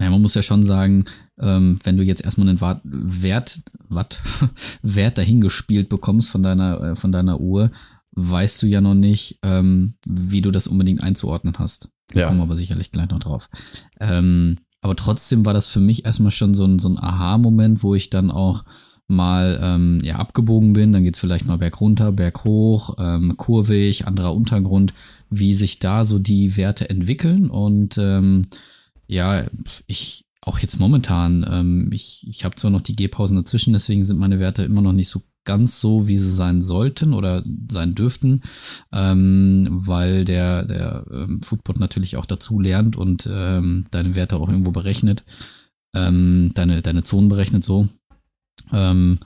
naja, 0.00 0.12
man 0.12 0.22
muss 0.22 0.34
ja 0.34 0.40
schon 0.40 0.62
sagen, 0.62 1.04
ähm, 1.38 1.78
wenn 1.84 1.98
du 1.98 2.02
jetzt 2.02 2.24
erstmal 2.24 2.48
einen 2.48 2.60
Wert, 2.60 3.60
Watt, 3.90 4.18
Wert 4.82 5.18
dahingespielt 5.18 5.90
bekommst 5.90 6.30
von 6.30 6.42
deiner, 6.42 6.80
äh, 6.80 6.94
von 6.94 7.12
deiner 7.12 7.38
Uhr, 7.38 7.70
weißt 8.12 8.62
du 8.62 8.66
ja 8.66 8.80
noch 8.80 8.94
nicht, 8.94 9.40
ähm, 9.42 9.94
wie 10.06 10.40
du 10.40 10.50
das 10.50 10.66
unbedingt 10.66 11.02
einzuordnen 11.02 11.54
hast. 11.58 11.90
Da 12.14 12.20
ja. 12.20 12.26
kommen 12.26 12.38
wir 12.38 12.44
aber 12.44 12.56
sicherlich 12.56 12.92
gleich 12.92 13.10
noch 13.10 13.18
drauf. 13.18 13.50
Ähm, 14.00 14.56
aber 14.80 14.96
trotzdem 14.96 15.44
war 15.44 15.52
das 15.52 15.68
für 15.68 15.80
mich 15.80 16.06
erstmal 16.06 16.30
schon 16.30 16.54
so 16.54 16.64
ein, 16.64 16.78
so 16.78 16.88
ein 16.88 16.98
Aha-Moment, 16.98 17.82
wo 17.82 17.94
ich 17.94 18.08
dann 18.08 18.30
auch 18.30 18.64
mal 19.06 19.60
ähm, 19.62 19.98
ja, 20.02 20.16
abgebogen 20.16 20.72
bin, 20.72 20.92
dann 20.92 21.04
geht's 21.04 21.18
vielleicht 21.18 21.44
mal 21.44 21.58
berg 21.58 21.78
runter, 21.78 22.10
berg 22.10 22.44
hoch, 22.44 22.94
ähm, 22.98 23.36
kurvig, 23.36 24.06
anderer 24.06 24.34
Untergrund, 24.34 24.94
wie 25.28 25.52
sich 25.52 25.78
da 25.78 26.04
so 26.04 26.18
die 26.18 26.56
Werte 26.56 26.88
entwickeln 26.88 27.50
und 27.50 27.98
ähm, 27.98 28.46
ja, 29.10 29.44
ich 29.86 30.24
auch 30.42 30.58
jetzt 30.58 30.78
momentan, 30.78 31.46
ähm, 31.50 31.90
ich, 31.92 32.26
ich 32.26 32.44
habe 32.44 32.54
zwar 32.54 32.70
noch 32.70 32.80
die 32.80 32.94
Gehpausen 32.94 33.36
dazwischen, 33.36 33.74
deswegen 33.74 34.04
sind 34.04 34.18
meine 34.18 34.38
Werte 34.38 34.62
immer 34.62 34.80
noch 34.80 34.92
nicht 34.92 35.08
so 35.08 35.22
ganz 35.44 35.80
so, 35.80 36.06
wie 36.06 36.18
sie 36.18 36.30
sein 36.30 36.62
sollten 36.62 37.12
oder 37.12 37.44
sein 37.70 37.94
dürften, 37.94 38.42
ähm, 38.92 39.68
weil 39.70 40.24
der, 40.24 40.64
der 40.64 41.04
ähm, 41.10 41.42
Foodbot 41.42 41.80
natürlich 41.80 42.16
auch 42.16 42.26
dazu 42.26 42.60
lernt 42.60 42.96
und 42.96 43.28
ähm, 43.30 43.84
deine 43.90 44.14
Werte 44.14 44.36
auch 44.36 44.48
irgendwo 44.48 44.70
berechnet, 44.70 45.24
ähm, 45.94 46.52
deine, 46.54 46.80
deine 46.80 47.02
Zonen 47.02 47.28
berechnet 47.28 47.64
so. 47.64 47.88
Ähm, 48.72 49.18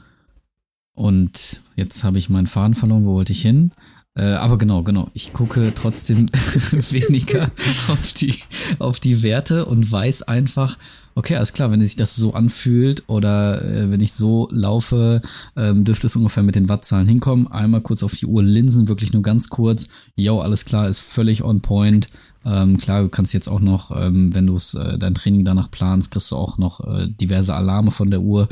und 0.94 1.62
jetzt 1.76 2.04
habe 2.04 2.18
ich 2.18 2.28
meinen 2.28 2.46
Faden 2.46 2.74
verloren, 2.74 3.04
wo 3.04 3.14
wollte 3.14 3.32
ich 3.32 3.42
hin? 3.42 3.72
Äh, 4.16 4.34
aber 4.34 4.58
genau, 4.58 4.82
genau. 4.82 5.10
Ich 5.12 5.32
gucke 5.32 5.72
trotzdem 5.74 6.26
weniger 6.70 7.50
auf 7.88 8.12
die, 8.12 8.34
auf 8.78 9.00
die 9.00 9.22
Werte 9.22 9.64
und 9.64 9.90
weiß 9.90 10.22
einfach, 10.22 10.78
okay, 11.16 11.36
alles 11.36 11.52
klar, 11.52 11.70
wenn 11.70 11.82
sich 11.82 11.96
das 11.96 12.14
so 12.14 12.32
anfühlt 12.32 13.04
oder 13.08 13.62
äh, 13.62 13.90
wenn 13.90 14.00
ich 14.00 14.12
so 14.12 14.48
laufe, 14.52 15.20
ähm, 15.56 15.84
dürfte 15.84 16.06
es 16.06 16.16
ungefähr 16.16 16.42
mit 16.42 16.54
den 16.54 16.68
Wattzahlen 16.68 17.08
hinkommen. 17.08 17.48
Einmal 17.48 17.80
kurz 17.80 18.02
auf 18.02 18.14
die 18.14 18.26
Uhr 18.26 18.42
linsen, 18.42 18.88
wirklich 18.88 19.12
nur 19.12 19.22
ganz 19.22 19.48
kurz. 19.48 19.88
Jo, 20.16 20.40
alles 20.40 20.64
klar, 20.64 20.88
ist 20.88 21.00
völlig 21.00 21.42
on 21.42 21.60
point. 21.60 22.08
Ähm, 22.46 22.76
klar, 22.76 23.02
du 23.02 23.08
kannst 23.08 23.32
jetzt 23.32 23.48
auch 23.48 23.60
noch, 23.60 23.90
ähm, 23.96 24.34
wenn 24.34 24.46
du 24.46 24.56
äh, 24.78 24.98
dein 24.98 25.14
Training 25.14 25.44
danach 25.44 25.70
planst, 25.70 26.10
kriegst 26.10 26.30
du 26.30 26.36
auch 26.36 26.58
noch 26.58 26.86
äh, 26.86 27.08
diverse 27.08 27.54
Alarme 27.54 27.90
von 27.90 28.10
der 28.10 28.20
Uhr. 28.20 28.48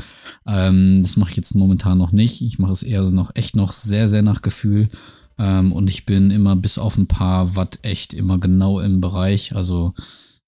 Ähm, 0.47 1.01
das 1.03 1.15
mache 1.15 1.31
ich 1.31 1.37
jetzt 1.37 1.53
momentan 1.53 1.99
noch 1.99 2.11
nicht. 2.11 2.41
Ich 2.41 2.59
mache 2.59 2.71
es 2.71 2.81
eher 2.81 3.03
noch 3.11 3.31
echt 3.35 3.55
noch 3.55 3.71
sehr, 3.71 4.07
sehr 4.07 4.23
nach 4.23 4.41
Gefühl. 4.41 4.89
Ähm, 5.37 5.71
und 5.71 5.89
ich 5.89 6.05
bin 6.05 6.29
immer 6.31 6.55
bis 6.55 6.77
auf 6.77 6.97
ein 6.97 7.07
paar 7.07 7.55
Watt 7.55 7.79
echt 7.81 8.13
immer 8.13 8.39
genau 8.39 8.79
im 8.79 9.01
Bereich. 9.01 9.55
Also, 9.55 9.93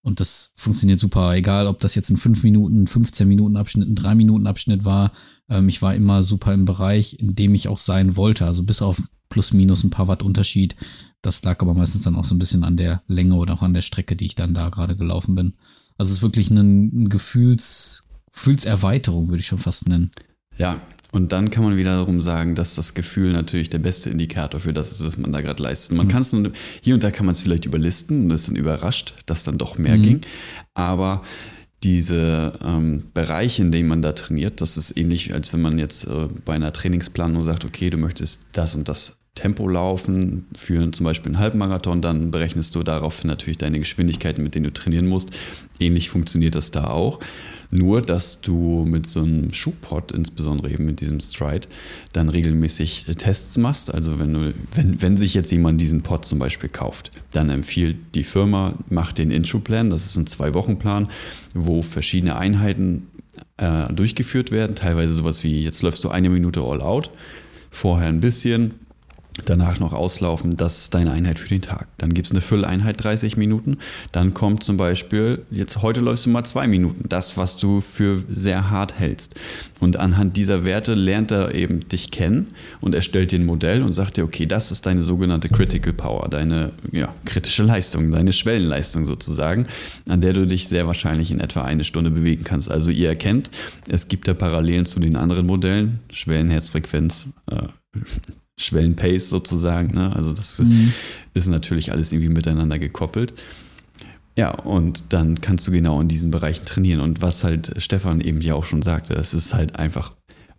und 0.01 0.19
das 0.19 0.51
funktioniert 0.55 0.99
super. 0.99 1.35
Egal, 1.35 1.67
ob 1.67 1.79
das 1.79 1.95
jetzt 1.95 2.09
ein 2.09 2.17
5 2.17 2.43
Minuten, 2.43 2.87
15 2.87 3.27
Minuten 3.27 3.57
Abschnitt, 3.57 3.89
ein 3.89 3.95
3 3.95 4.15
Minuten 4.15 4.47
Abschnitt 4.47 4.85
war. 4.85 5.11
Ähm, 5.49 5.67
ich 5.67 5.81
war 5.81 5.95
immer 5.95 6.23
super 6.23 6.53
im 6.53 6.65
Bereich, 6.65 7.19
in 7.19 7.35
dem 7.35 7.53
ich 7.53 7.67
auch 7.67 7.77
sein 7.77 8.15
wollte. 8.15 8.45
Also 8.45 8.63
bis 8.63 8.81
auf 8.81 9.01
plus 9.29 9.53
minus 9.53 9.83
ein 9.83 9.89
paar 9.89 10.07
Watt 10.07 10.23
Unterschied. 10.23 10.75
Das 11.21 11.43
lag 11.43 11.59
aber 11.61 11.73
meistens 11.73 12.03
dann 12.03 12.15
auch 12.15 12.23
so 12.23 12.35
ein 12.35 12.39
bisschen 12.39 12.63
an 12.63 12.77
der 12.77 13.01
Länge 13.07 13.35
oder 13.35 13.55
auch 13.55 13.63
an 13.63 13.73
der 13.73 13.81
Strecke, 13.81 14.15
die 14.15 14.25
ich 14.25 14.35
dann 14.35 14.53
da 14.53 14.69
gerade 14.69 14.95
gelaufen 14.95 15.33
bin. 15.35 15.55
Also 15.97 16.11
es 16.11 16.17
ist 16.17 16.23
wirklich 16.23 16.51
eine, 16.51 17.09
Gefühls, 17.09 18.03
Gefühlserweiterung, 18.31 19.29
würde 19.29 19.39
ich 19.39 19.47
schon 19.47 19.57
fast 19.57 19.87
nennen. 19.87 20.11
Ja, 20.57 20.79
und 21.11 21.31
dann 21.31 21.49
kann 21.49 21.63
man 21.63 21.77
wiederum 21.77 22.21
sagen, 22.21 22.55
dass 22.55 22.75
das 22.75 22.93
Gefühl 22.93 23.31
natürlich 23.31 23.69
der 23.69 23.79
beste 23.79 24.09
Indikator 24.09 24.59
für 24.59 24.73
das 24.73 24.91
ist, 24.91 25.05
was 25.05 25.17
man 25.17 25.31
da 25.31 25.41
gerade 25.41 25.63
leistet. 25.63 25.95
Man 25.95 26.07
mhm. 26.07 26.11
kann 26.11 26.21
es 26.21 26.35
hier 26.81 26.93
und 26.93 27.03
da 27.03 27.11
kann 27.11 27.25
man 27.25 27.33
es 27.33 27.41
vielleicht 27.41 27.65
überlisten 27.65 28.25
und 28.25 28.31
ist 28.31 28.47
dann 28.47 28.55
überrascht, 28.55 29.13
dass 29.25 29.43
dann 29.43 29.57
doch 29.57 29.77
mehr 29.77 29.97
mhm. 29.97 30.03
ging. 30.03 30.21
Aber 30.73 31.23
diese 31.83 32.53
ähm, 32.65 33.03
Bereiche, 33.13 33.61
in 33.61 33.71
denen 33.71 33.87
man 33.87 34.01
da 34.01 34.11
trainiert, 34.11 34.59
das 34.59 34.75
ist 34.75 34.97
ähnlich, 34.97 35.33
als 35.33 35.53
wenn 35.53 35.61
man 35.61 35.77
jetzt 35.77 36.05
äh, 36.05 36.27
bei 36.43 36.53
einer 36.53 36.73
Trainingsplanung 36.73 37.43
sagt, 37.43 37.63
okay, 37.63 37.89
du 37.89 37.97
möchtest 37.97 38.47
das 38.53 38.75
und 38.75 38.89
das 38.89 39.19
Tempo 39.35 39.67
laufen 39.67 40.47
für 40.55 40.91
zum 40.91 41.03
Beispiel 41.03 41.33
einen 41.33 41.39
Halbmarathon, 41.39 42.01
dann 42.01 42.31
berechnest 42.31 42.73
du 42.75 42.83
daraufhin 42.83 43.27
natürlich 43.27 43.57
deine 43.57 43.79
Geschwindigkeiten, 43.79 44.43
mit 44.43 44.55
denen 44.55 44.65
du 44.65 44.73
trainieren 44.73 45.07
musst. 45.07 45.29
Ähnlich 45.79 46.09
funktioniert 46.09 46.55
das 46.55 46.71
da 46.71 46.85
auch. 46.85 47.19
Nur, 47.71 48.01
dass 48.01 48.41
du 48.41 48.85
mit 48.85 49.07
so 49.07 49.21
einem 49.21 49.51
Schuhpot, 49.53 50.11
insbesondere 50.11 50.71
eben 50.71 50.85
mit 50.85 51.01
diesem 51.01 51.19
Stride, 51.19 51.67
dann 52.13 52.29
regelmäßig 52.29 53.05
Tests 53.17 53.57
machst. 53.57 53.93
Also 53.93 54.19
wenn 54.19 54.33
du, 54.33 54.53
wenn, 54.73 55.01
wenn 55.01 55.17
sich 55.17 55.33
jetzt 55.33 55.51
jemand 55.51 55.81
diesen 55.81 56.03
Pot 56.03 56.25
zum 56.25 56.39
Beispiel 56.39 56.69
kauft, 56.69 57.11
dann 57.31 57.49
empfiehlt 57.49 57.97
die 58.15 58.23
Firma, 58.23 58.73
mach 58.89 59.11
den 59.11 59.31
Intro-Plan, 59.31 59.89
das 59.89 60.05
ist 60.05 60.17
ein 60.17 60.27
Zwei-Wochen-Plan, 60.27 61.09
wo 61.53 61.81
verschiedene 61.81 62.35
Einheiten 62.37 63.07
äh, 63.57 63.91
durchgeführt 63.93 64.51
werden. 64.51 64.75
Teilweise 64.75 65.13
sowas 65.13 65.43
wie, 65.43 65.61
jetzt 65.61 65.81
läufst 65.81 66.03
du 66.03 66.09
eine 66.09 66.29
Minute 66.29 66.61
all 66.61 66.81
out, 66.81 67.11
vorher 67.71 68.07
ein 68.07 68.19
bisschen, 68.19 68.75
danach 69.43 69.79
noch 69.79 69.93
auslaufen, 69.93 70.55
das 70.55 70.79
ist 70.79 70.93
deine 70.93 71.11
Einheit 71.11 71.39
für 71.39 71.49
den 71.49 71.61
Tag. 71.61 71.87
Dann 71.97 72.13
gibt 72.13 72.27
es 72.27 72.31
eine 72.31 72.41
Fülleinheit 72.41 73.03
30 73.03 73.35
Minuten. 73.35 73.77
Dann 74.11 74.33
kommt 74.33 74.63
zum 74.63 74.77
Beispiel, 74.77 75.43
jetzt 75.51 75.81
heute 75.81 75.99
läufst 75.99 76.25
du 76.25 76.29
mal 76.29 76.45
zwei 76.45 76.67
Minuten, 76.67 77.09
das, 77.09 77.35
was 77.35 77.57
du 77.57 77.81
für 77.81 78.23
sehr 78.29 78.69
hart 78.69 78.97
hältst. 78.97 79.35
Und 79.81 79.97
anhand 79.97 80.37
dieser 80.37 80.63
Werte 80.63 80.93
lernt 80.93 81.31
er 81.31 81.53
eben 81.53 81.87
dich 81.89 82.11
kennen 82.11 82.47
und 82.79 82.95
erstellt 82.95 83.31
dir 83.31 83.39
ein 83.39 83.45
Modell 83.45 83.81
und 83.81 83.91
sagt 83.91 84.17
dir, 84.17 84.23
okay, 84.23 84.45
das 84.45 84.71
ist 84.71 84.85
deine 84.85 85.03
sogenannte 85.03 85.49
Critical 85.49 85.93
Power, 85.93 86.29
deine 86.29 86.71
ja, 86.91 87.13
kritische 87.25 87.63
Leistung, 87.63 88.11
deine 88.11 88.31
Schwellenleistung 88.31 89.05
sozusagen, 89.05 89.67
an 90.07 90.21
der 90.21 90.33
du 90.33 90.47
dich 90.47 90.67
sehr 90.67 90.87
wahrscheinlich 90.87 91.31
in 91.31 91.41
etwa 91.41 91.63
eine 91.63 91.83
Stunde 91.83 92.11
bewegen 92.11 92.43
kannst. 92.45 92.71
Also 92.71 92.89
ihr 92.89 93.09
erkennt, 93.09 93.49
es 93.89 94.07
gibt 94.07 94.27
da 94.27 94.33
Parallelen 94.33 94.85
zu 94.85 94.99
den 94.99 95.17
anderen 95.17 95.45
Modellen, 95.45 95.99
Schwellenherzfrequenz, 96.11 97.29
äh, 97.51 97.67
Schwellenpace 98.59 99.29
sozusagen. 99.29 99.93
Ne? 99.93 100.15
Also 100.15 100.33
das 100.33 100.59
mhm. 100.59 100.93
ist 101.33 101.47
natürlich 101.47 101.91
alles 101.91 102.11
irgendwie 102.11 102.29
miteinander 102.29 102.79
gekoppelt. 102.79 103.33
Ja, 104.37 104.51
und 104.51 105.03
dann 105.09 105.39
kannst 105.39 105.67
du 105.67 105.71
genau 105.71 106.01
in 106.01 106.07
diesen 106.07 106.31
Bereichen 106.31 106.65
trainieren. 106.65 106.99
Und 106.99 107.21
was 107.21 107.43
halt 107.43 107.73
Stefan 107.77 108.19
eben 108.21 108.41
ja 108.41 108.53
auch 108.53 108.65
schon 108.65 108.81
sagte, 108.81 109.13
es 109.13 109.33
ist 109.33 109.53
halt 109.53 109.77
einfach 109.77 110.11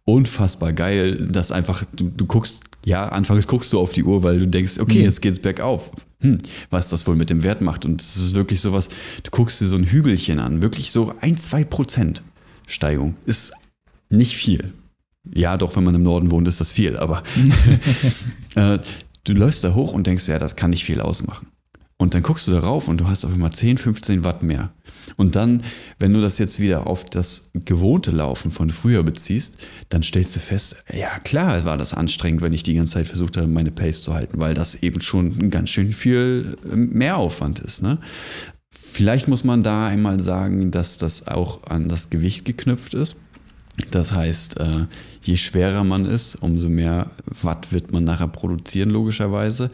unfassbar 0.07 0.73
geil, 0.73 1.17
dass 1.31 1.51
einfach, 1.51 1.85
du, 1.95 2.09
du 2.09 2.27
guckst, 2.27 2.65
ja, 2.85 3.09
anfangs 3.09 3.49
guckst 3.49 3.73
du 3.73 3.81
auf 3.81 3.93
die 3.93 4.05
Uhr, 4.05 4.23
weil 4.23 4.39
du 4.39 4.47
denkst, 4.47 4.79
okay, 4.79 4.99
mhm. 4.99 5.05
jetzt 5.05 5.21
geht's 5.21 5.41
bergauf. 5.41 5.91
Hm, 6.21 6.39
was 6.71 6.89
das 6.89 7.07
wohl 7.07 7.17
mit 7.17 7.29
dem 7.29 7.43
Wert 7.43 7.61
macht. 7.61 7.85
Und 7.85 8.01
es 8.01 8.17
ist 8.17 8.35
wirklich 8.35 8.61
sowas, 8.61 8.89
du 9.23 9.31
guckst 9.31 9.61
dir 9.61 9.67
so 9.67 9.77
ein 9.77 9.85
Hügelchen 9.85 10.39
an, 10.39 10.63
wirklich 10.63 10.91
so 10.93 11.15
ein, 11.21 11.37
zwei 11.37 11.65
Prozent 11.65 12.23
Steigung. 12.67 13.17
Ist 13.27 13.53
nicht 14.09 14.35
viel. 14.35 14.73
Ja, 15.35 15.57
doch, 15.57 15.77
wenn 15.77 15.85
man 15.85 15.95
im 15.95 16.03
Norden 16.03 16.31
wohnt, 16.31 16.49
ist 16.49 16.61
das 16.61 16.73
viel, 16.73 16.97
aber 16.97 17.23
äh, 18.55 18.79
du 19.25 19.33
läufst 19.33 19.65
da 19.65 19.75
hoch 19.75 19.93
und 19.93 20.07
denkst, 20.07 20.29
ja, 20.29 20.39
das 20.39 20.57
kann 20.57 20.71
nicht 20.71 20.85
viel 20.85 21.01
ausmachen. 21.01 21.49
Und 21.99 22.15
dann 22.15 22.23
guckst 22.23 22.47
du 22.47 22.53
darauf 22.53 22.89
und 22.89 23.01
du 23.01 23.09
hast 23.09 23.25
auf 23.25 23.33
einmal 23.33 23.53
10, 23.53 23.79
15 23.79 24.25
Watt 24.25 24.43
mehr. 24.43 24.71
Und 25.17 25.35
dann, 25.35 25.63
wenn 25.99 26.13
du 26.13 26.21
das 26.21 26.39
jetzt 26.39 26.61
wieder 26.61 26.87
auf 26.87 27.05
das 27.05 27.51
gewohnte 27.55 28.11
Laufen 28.11 28.51
von 28.51 28.69
früher 28.69 29.03
beziehst, 29.03 29.59
dann 29.89 30.03
stellst 30.03 30.37
du 30.37 30.41
fest, 30.41 30.85
ja 30.93 31.19
klar 31.21 31.65
war 31.65 31.79
das 31.79 31.95
anstrengend, 31.95 32.43
wenn 32.43 32.53
ich 32.53 32.65
die 32.65 32.75
ganze 32.75 32.95
Zeit 32.95 33.07
versucht 33.07 33.37
habe, 33.37 33.47
meine 33.47 33.71
Pace 33.71 34.03
zu 34.03 34.13
halten, 34.13 34.41
weil 34.41 34.53
das 34.53 34.83
eben 34.83 35.01
schon 35.01 35.51
ganz 35.51 35.71
schön 35.71 35.93
viel 35.93 36.59
Mehraufwand 36.65 37.61
ist. 37.61 37.83
Ne? 37.83 37.99
Vielleicht 38.71 39.27
muss 39.27 39.45
man 39.45 39.63
da 39.63 39.87
einmal 39.87 40.21
sagen, 40.21 40.71
dass 40.71 40.99
das 40.99 41.29
auch 41.29 41.65
an 41.65 41.89
das 41.89 42.11
Gewicht 42.11 42.45
geknüpft 42.45 42.93
ist. 42.93 43.17
Das 43.91 44.13
heißt, 44.13 44.59
äh, 44.61 44.87
je 45.23 45.37
schwerer 45.37 45.85
man 45.85 46.07
ist, 46.07 46.37
umso 46.37 46.69
mehr 46.69 47.11
Watt 47.27 47.73
wird 47.73 47.93
man 47.93 48.05
nachher 48.05 48.29
produzieren, 48.29 48.91
logischerweise. 48.91 49.71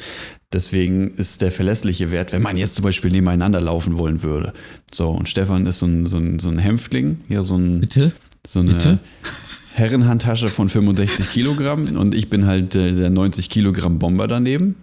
Deswegen 0.52 1.12
ist 1.12 1.40
der 1.40 1.52
verlässliche 1.52 2.10
Wert, 2.10 2.32
wenn 2.32 2.42
man 2.42 2.56
jetzt 2.56 2.74
zum 2.74 2.84
Beispiel 2.84 3.10
nebeneinander 3.10 3.60
laufen 3.60 3.96
wollen 3.98 4.22
würde. 4.22 4.52
So, 4.92 5.08
und 5.10 5.28
Stefan 5.28 5.66
ist 5.66 5.78
so 5.78 5.86
ein, 5.86 6.06
so 6.06 6.18
ein, 6.18 6.38
so 6.38 6.50
ein 6.50 6.58
Hämpfling, 6.58 7.20
hier 7.28 7.42
so 7.42 7.56
ein. 7.56 7.80
Bitte? 7.80 8.12
So 8.46 8.60
eine 8.60 8.72
Bitte? 8.72 8.98
Herrenhandtasche 9.74 10.48
von 10.48 10.68
65 10.68 11.30
Kilogramm 11.30 11.96
und 11.96 12.14
ich 12.14 12.28
bin 12.28 12.44
halt 12.44 12.74
äh, 12.74 12.92
der 12.92 13.08
90 13.08 13.48
Kilogramm 13.48 13.98
Bomber 13.98 14.28
daneben. 14.28 14.76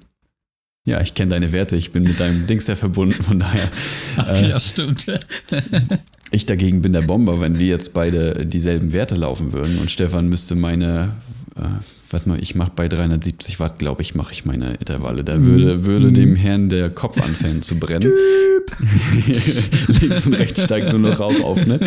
Ja, 0.86 1.02
ich 1.02 1.14
kenne 1.14 1.30
deine 1.30 1.52
Werte, 1.52 1.76
ich 1.76 1.92
bin 1.92 2.04
mit 2.04 2.20
deinem 2.20 2.48
Dings 2.48 2.66
ja 2.66 2.76
verbunden, 2.76 3.22
von 3.22 3.40
daher. 3.40 3.70
Ach, 4.18 4.42
äh, 4.42 4.50
ja, 4.50 4.60
stimmt. 4.60 5.06
Ich 6.32 6.46
dagegen 6.46 6.82
bin 6.82 6.94
der 6.94 7.02
Bomber, 7.02 7.42
wenn 7.42 7.60
wir 7.60 7.68
jetzt 7.68 7.94
beide 7.94 8.46
dieselben 8.46 8.94
Werte 8.94 9.16
laufen 9.16 9.52
würden 9.52 9.80
und 9.80 9.90
Stefan 9.90 10.30
müsste 10.30 10.56
meine, 10.56 11.14
äh, 11.56 11.62
was 12.12 12.26
mal, 12.28 12.42
ich 12.42 12.54
mache 12.54 12.72
bei 12.76 12.88
370 12.88 13.60
Watt, 13.60 13.80
glaube 13.80 14.04
ich, 14.04 14.14
mache 14.14 14.34
ich 14.34 14.46
meine 14.46 14.74
Intervalle. 14.74 15.24
Da 15.24 15.44
würde, 15.44 15.86
würde 15.86 16.12
dem 16.12 16.36
Herrn 16.36 16.70
der 16.70 16.92
Kopf 16.92 17.20
anfangen 17.22 17.64
zu 17.64 17.80
brennen. 17.80 18.12
Links 20.02 20.28
und 20.28 20.34
rechts 20.36 20.64
steigt 20.64 20.92
nur 20.92 21.00
noch 21.00 21.20
Rauch 21.20 21.42
auf, 21.42 21.66
ne? 21.66 21.80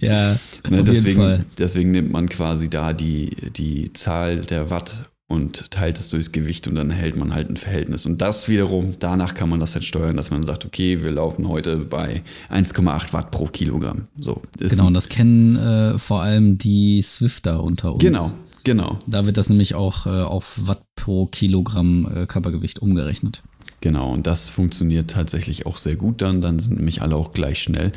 Ja, 0.00 0.36
ne, 0.70 0.84
deswegen, 0.84 1.44
deswegen 1.58 1.90
nimmt 1.90 2.12
man 2.12 2.28
quasi 2.28 2.70
da 2.70 2.92
die, 2.92 3.30
die 3.56 3.92
Zahl 3.92 4.38
der 4.42 4.70
Watt 4.70 5.08
und 5.28 5.72
teilt 5.72 5.98
es 5.98 6.08
durchs 6.08 6.30
Gewicht 6.30 6.68
und 6.68 6.76
dann 6.76 6.90
hält 6.90 7.16
man 7.16 7.34
halt 7.34 7.50
ein 7.50 7.56
Verhältnis. 7.56 8.06
Und 8.06 8.22
das 8.22 8.48
wiederum, 8.48 8.94
danach 8.98 9.34
kann 9.34 9.48
man 9.48 9.58
das 9.58 9.74
halt 9.74 9.84
steuern, 9.84 10.16
dass 10.16 10.30
man 10.30 10.44
sagt, 10.44 10.64
okay, 10.64 11.02
wir 11.02 11.10
laufen 11.10 11.48
heute 11.48 11.76
bei 11.78 12.22
1,8 12.50 13.12
Watt 13.12 13.30
pro 13.30 13.46
Kilogramm. 13.46 14.06
So, 14.18 14.40
genau, 14.58 14.86
und 14.86 14.94
das 14.94 15.08
kennen 15.08 15.56
äh, 15.56 15.98
vor 15.98 16.22
allem 16.22 16.58
die 16.58 17.02
Swifter 17.02 17.62
unter 17.64 17.94
uns. 17.94 18.04
Genau, 18.04 18.30
genau. 18.62 18.98
Da 19.06 19.26
wird 19.26 19.36
das 19.36 19.48
nämlich 19.48 19.74
auch 19.74 20.06
äh, 20.06 20.10
auf 20.10 20.60
Watt 20.66 20.82
pro 20.94 21.26
Kilogramm 21.26 22.08
äh, 22.14 22.26
Körpergewicht 22.26 22.80
umgerechnet. 22.80 23.42
Genau, 23.80 24.12
und 24.12 24.26
das 24.26 24.48
funktioniert 24.48 25.10
tatsächlich 25.10 25.66
auch 25.66 25.76
sehr 25.76 25.96
gut 25.96 26.22
dann. 26.22 26.40
Dann 26.40 26.58
sind 26.58 26.76
nämlich 26.76 27.02
alle 27.02 27.16
auch 27.16 27.32
gleich 27.32 27.60
schnell. 27.60 27.92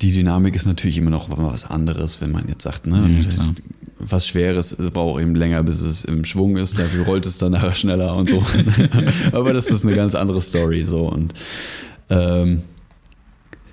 Die 0.00 0.12
Dynamik 0.12 0.54
ist 0.56 0.66
natürlich 0.66 0.98
immer 0.98 1.10
noch 1.10 1.28
was 1.30 1.64
anderes, 1.64 2.20
wenn 2.20 2.32
man 2.32 2.48
jetzt 2.48 2.62
sagt, 2.62 2.86
ne, 2.86 3.20
ja, 3.20 3.30
was 3.98 4.26
Schweres 4.26 4.76
braucht 4.92 5.20
eben 5.20 5.34
länger, 5.34 5.62
bis 5.62 5.82
es 5.82 6.04
im 6.04 6.24
Schwung 6.24 6.56
ist, 6.56 6.78
dafür 6.78 7.04
rollt 7.04 7.26
es 7.26 7.38
dann 7.38 7.52
nachher 7.52 7.74
schneller 7.74 8.16
und 8.16 8.30
so. 8.30 8.42
Aber 9.32 9.52
das 9.52 9.70
ist 9.70 9.84
eine 9.84 9.94
ganz 9.94 10.14
andere 10.14 10.40
Story. 10.40 10.86
So 10.86 11.08
und 11.08 11.34
ähm, 12.08 12.62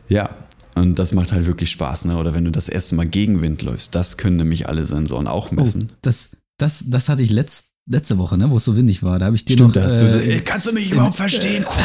ja, 0.10 0.30
und 0.76 1.00
das 1.00 1.14
macht 1.14 1.32
halt 1.32 1.48
wirklich 1.48 1.72
Spaß, 1.72 2.06
ne? 2.06 2.18
Oder 2.18 2.34
wenn 2.34 2.46
du 2.46 2.52
das 2.52 2.70
erste 2.70 2.96
Mal 2.96 3.08
gegen 3.08 3.42
Wind 3.42 3.62
läufst, 3.62 3.96
das 3.96 4.18
können 4.18 4.36
nämlich 4.38 4.70
alle 4.70 4.84
Sensoren 4.86 5.28
auch 5.28 5.52
messen. 5.52 5.90
Oh, 5.90 5.96
das, 6.02 6.30
das, 6.58 6.84
das 6.88 7.10
hatte 7.10 7.24
ich 7.24 7.32
letzt, 7.32 7.66
letzte 7.90 8.18
Woche, 8.18 8.38
ne, 8.38 8.52
wo 8.52 8.58
es 8.58 8.66
so 8.66 8.76
windig 8.76 9.02
war. 9.04 9.18
Da 9.20 9.26
habe 9.26 9.36
ich 9.36 9.46
dir 9.46 9.54
Stimmt, 9.54 9.76
noch. 9.76 9.84
Äh, 9.84 10.42
kannst 10.42 10.68
du 10.68 10.74
mich 10.74 10.92
überhaupt 10.92 11.16
verstehen? 11.16 11.66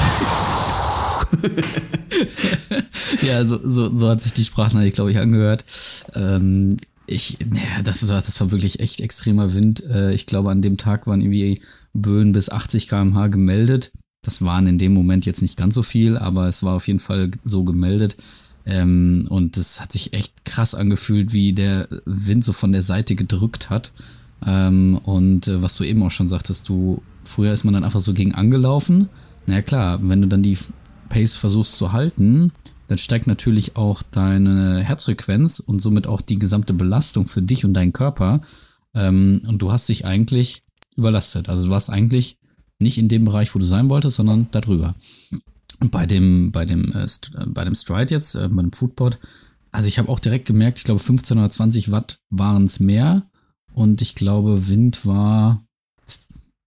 ja, 3.26 3.44
so, 3.44 3.60
so, 3.62 3.94
so 3.94 4.08
hat 4.08 4.22
sich 4.22 4.32
die 4.32 4.44
Sprachnachricht, 4.44 4.94
glaube 4.94 5.10
ich, 5.10 5.18
angehört. 5.18 5.64
Ähm, 6.14 6.78
ich, 7.06 7.38
naja, 7.48 7.82
das 7.84 8.08
war, 8.08 8.20
das 8.20 8.40
war 8.40 8.50
wirklich 8.50 8.80
echt 8.80 9.00
extremer 9.00 9.54
Wind. 9.54 9.84
Äh, 9.84 10.12
ich 10.12 10.26
glaube, 10.26 10.50
an 10.50 10.62
dem 10.62 10.78
Tag 10.78 11.06
waren 11.06 11.20
irgendwie 11.20 11.60
Böen 11.92 12.32
bis 12.32 12.48
80 12.48 12.88
km/h 12.88 13.28
gemeldet. 13.28 13.92
Das 14.24 14.42
waren 14.42 14.66
in 14.66 14.78
dem 14.78 14.94
Moment 14.94 15.26
jetzt 15.26 15.42
nicht 15.42 15.56
ganz 15.56 15.74
so 15.74 15.82
viel, 15.82 16.16
aber 16.16 16.46
es 16.46 16.62
war 16.62 16.74
auf 16.74 16.86
jeden 16.86 17.00
Fall 17.00 17.30
so 17.44 17.64
gemeldet. 17.64 18.16
Ähm, 18.64 19.26
und 19.28 19.56
es 19.56 19.80
hat 19.80 19.92
sich 19.92 20.12
echt 20.12 20.44
krass 20.44 20.74
angefühlt, 20.74 21.32
wie 21.32 21.52
der 21.52 21.88
Wind 22.04 22.44
so 22.44 22.52
von 22.52 22.72
der 22.72 22.82
Seite 22.82 23.16
gedrückt 23.16 23.70
hat. 23.70 23.90
Ähm, 24.46 24.98
und 25.04 25.48
äh, 25.48 25.62
was 25.62 25.76
du 25.76 25.84
eben 25.84 26.02
auch 26.02 26.10
schon 26.10 26.28
sagtest, 26.28 26.68
du, 26.68 27.02
früher 27.24 27.52
ist 27.52 27.64
man 27.64 27.74
dann 27.74 27.84
einfach 27.84 28.00
so 28.00 28.14
gegen 28.14 28.34
angelaufen. 28.34 29.08
Na 29.46 29.54
ja, 29.54 29.62
klar, 29.62 29.98
wenn 30.02 30.22
du 30.22 30.28
dann 30.28 30.42
die 30.42 30.56
Pace 31.12 31.36
versuchst 31.36 31.76
zu 31.76 31.92
halten, 31.92 32.52
dann 32.88 32.96
steigt 32.96 33.26
natürlich 33.26 33.76
auch 33.76 34.02
deine 34.02 34.82
Herzfrequenz 34.82 35.60
und 35.60 35.80
somit 35.80 36.06
auch 36.06 36.22
die 36.22 36.38
gesamte 36.38 36.72
Belastung 36.72 37.26
für 37.26 37.42
dich 37.42 37.66
und 37.66 37.74
deinen 37.74 37.92
Körper. 37.92 38.40
Ähm, 38.94 39.42
und 39.46 39.60
du 39.60 39.70
hast 39.70 39.88
dich 39.90 40.06
eigentlich 40.06 40.62
überlastet. 40.96 41.50
Also 41.50 41.66
du 41.66 41.70
warst 41.70 41.90
eigentlich 41.90 42.38
nicht 42.78 42.96
in 42.96 43.08
dem 43.08 43.26
Bereich, 43.26 43.54
wo 43.54 43.58
du 43.58 43.66
sein 43.66 43.90
wolltest, 43.90 44.16
sondern 44.16 44.48
darüber. 44.52 44.94
Und 45.80 45.90
bei 45.90 46.06
dem, 46.06 46.50
bei 46.50 46.64
dem, 46.64 46.92
äh, 46.92 47.04
äh 47.04 47.46
bei 47.46 47.64
dem 47.64 47.74
Stride 47.74 48.14
jetzt, 48.14 48.34
äh, 48.34 48.48
bei 48.48 48.62
dem 48.62 48.72
Foodpod, 48.72 49.18
also 49.70 49.88
ich 49.88 49.98
habe 49.98 50.08
auch 50.08 50.20
direkt 50.20 50.46
gemerkt, 50.46 50.78
ich 50.78 50.84
glaube 50.84 51.00
15 51.00 51.38
oder 51.38 51.50
20 51.50 51.90
Watt 51.92 52.20
waren 52.30 52.64
es 52.64 52.80
mehr 52.80 53.22
und 53.74 54.00
ich 54.00 54.14
glaube 54.14 54.68
Wind 54.68 55.04
war, 55.04 55.64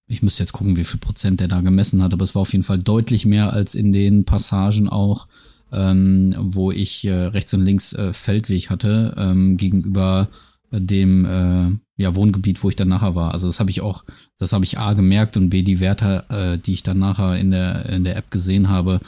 ich 0.08 0.22
müsste 0.22 0.44
jetzt 0.44 0.54
gucken, 0.54 0.76
wie 0.76 0.84
viel 0.84 1.00
Prozent 1.00 1.40
der 1.40 1.48
da 1.48 1.62
gemessen 1.62 2.02
hat, 2.04 2.14
aber 2.14 2.24
es 2.24 2.36
war 2.36 2.44
auf 2.44 2.54
jeden 2.54 2.64
Fall 2.64 2.80
deutlich 2.80 3.26
mehr 3.26 3.54
als 3.54 3.76
in 3.76 3.92
den 3.92 4.26
Passagen 4.26 4.88
auch, 4.88 5.28
ähm, 5.72 6.36
wo 6.38 6.72
ich 6.72 7.06
äh, 7.06 7.14
rechts 7.14 7.54
und 7.54 7.66
links 7.66 7.94
äh, 7.94 8.14
Feldweg 8.14 8.70
hatte, 8.70 9.16
ähm, 9.18 9.58
gegenüber 9.58 10.30
dem 10.72 11.26
äh, 11.26 11.78
ja, 11.98 12.16
Wohngebiet, 12.16 12.64
wo 12.64 12.70
ich 12.70 12.76
dann 12.76 12.90
nachher 12.90 13.16
war. 13.16 13.32
Also 13.32 13.48
das 13.48 13.60
habe 13.60 13.72
ich 13.72 13.82
auch, 13.82 14.04
das 14.38 14.54
habe 14.54 14.66
ich 14.66 14.78
A 14.78 14.94
gemerkt 14.94 15.38
und 15.38 15.50
B 15.50 15.62
die 15.62 15.80
Werte, 15.80 16.26
äh, 16.30 16.58
die 16.58 16.74
ich 16.74 16.84
dann 16.84 17.00
nachher 17.00 17.38
in 17.38 17.52
der, 17.52 17.88
in 17.88 18.04
der 18.04 18.18
App 18.18 18.32
gesehen 18.32 18.70
habe, 18.70 19.00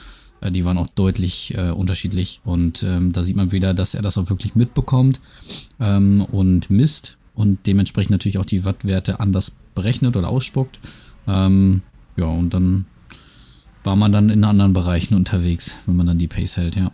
äh, 0.41 0.51
die 0.51 0.65
waren 0.65 0.77
auch 0.77 0.87
deutlich 0.87 1.53
äh, 1.55 1.71
unterschiedlich. 1.71 2.41
Und 2.43 2.83
ähm, 2.83 3.11
da 3.11 3.23
sieht 3.23 3.35
man 3.35 3.51
wieder, 3.51 3.73
dass 3.73 3.93
er 3.93 4.01
das 4.01 4.17
auch 4.17 4.29
wirklich 4.29 4.55
mitbekommt 4.55 5.19
ähm, 5.79 6.25
und 6.31 6.69
misst 6.69 7.16
und 7.37 7.59
dementsprechend 7.67 8.11
natürlich 8.11 8.39
auch 8.39 8.45
die 8.45 8.65
Wattwerte 8.65 9.19
anders 9.19 9.51
berechnet 9.75 10.17
oder 10.17 10.27
ausspuckt. 10.29 10.79
Ähm, 11.27 11.83
ja, 12.17 12.25
und 12.25 12.53
dann 12.53 12.85
war 13.83 13.95
man 13.95 14.11
dann 14.11 14.29
in 14.29 14.43
anderen 14.43 14.73
Bereichen 14.73 15.13
unterwegs, 15.13 15.77
wenn 15.85 15.95
man 15.95 16.07
dann 16.07 16.17
die 16.17 16.27
Pace 16.27 16.57
hält, 16.57 16.75
ja. 16.75 16.91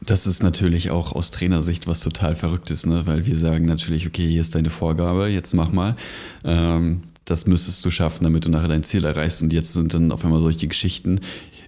Das 0.00 0.26
ist 0.26 0.42
natürlich 0.42 0.90
auch 0.90 1.12
aus 1.12 1.30
Trainersicht 1.32 1.86
was 1.86 2.00
total 2.00 2.34
Verrücktes, 2.34 2.86
ne? 2.86 3.06
weil 3.06 3.26
wir 3.26 3.36
sagen 3.36 3.66
natürlich, 3.66 4.06
okay, 4.06 4.26
hier 4.26 4.40
ist 4.40 4.54
deine 4.54 4.70
Vorgabe, 4.70 5.28
jetzt 5.28 5.54
mach 5.54 5.70
mal. 5.70 5.96
Ähm, 6.44 7.02
das 7.24 7.46
müsstest 7.46 7.84
du 7.84 7.90
schaffen, 7.90 8.24
damit 8.24 8.46
du 8.46 8.48
nachher 8.48 8.68
dein 8.68 8.84
Ziel 8.84 9.04
erreichst. 9.04 9.42
Und 9.42 9.52
jetzt 9.52 9.74
sind 9.74 9.92
dann 9.92 10.12
auf 10.12 10.24
einmal 10.24 10.40
solche 10.40 10.66
Geschichten. 10.66 11.20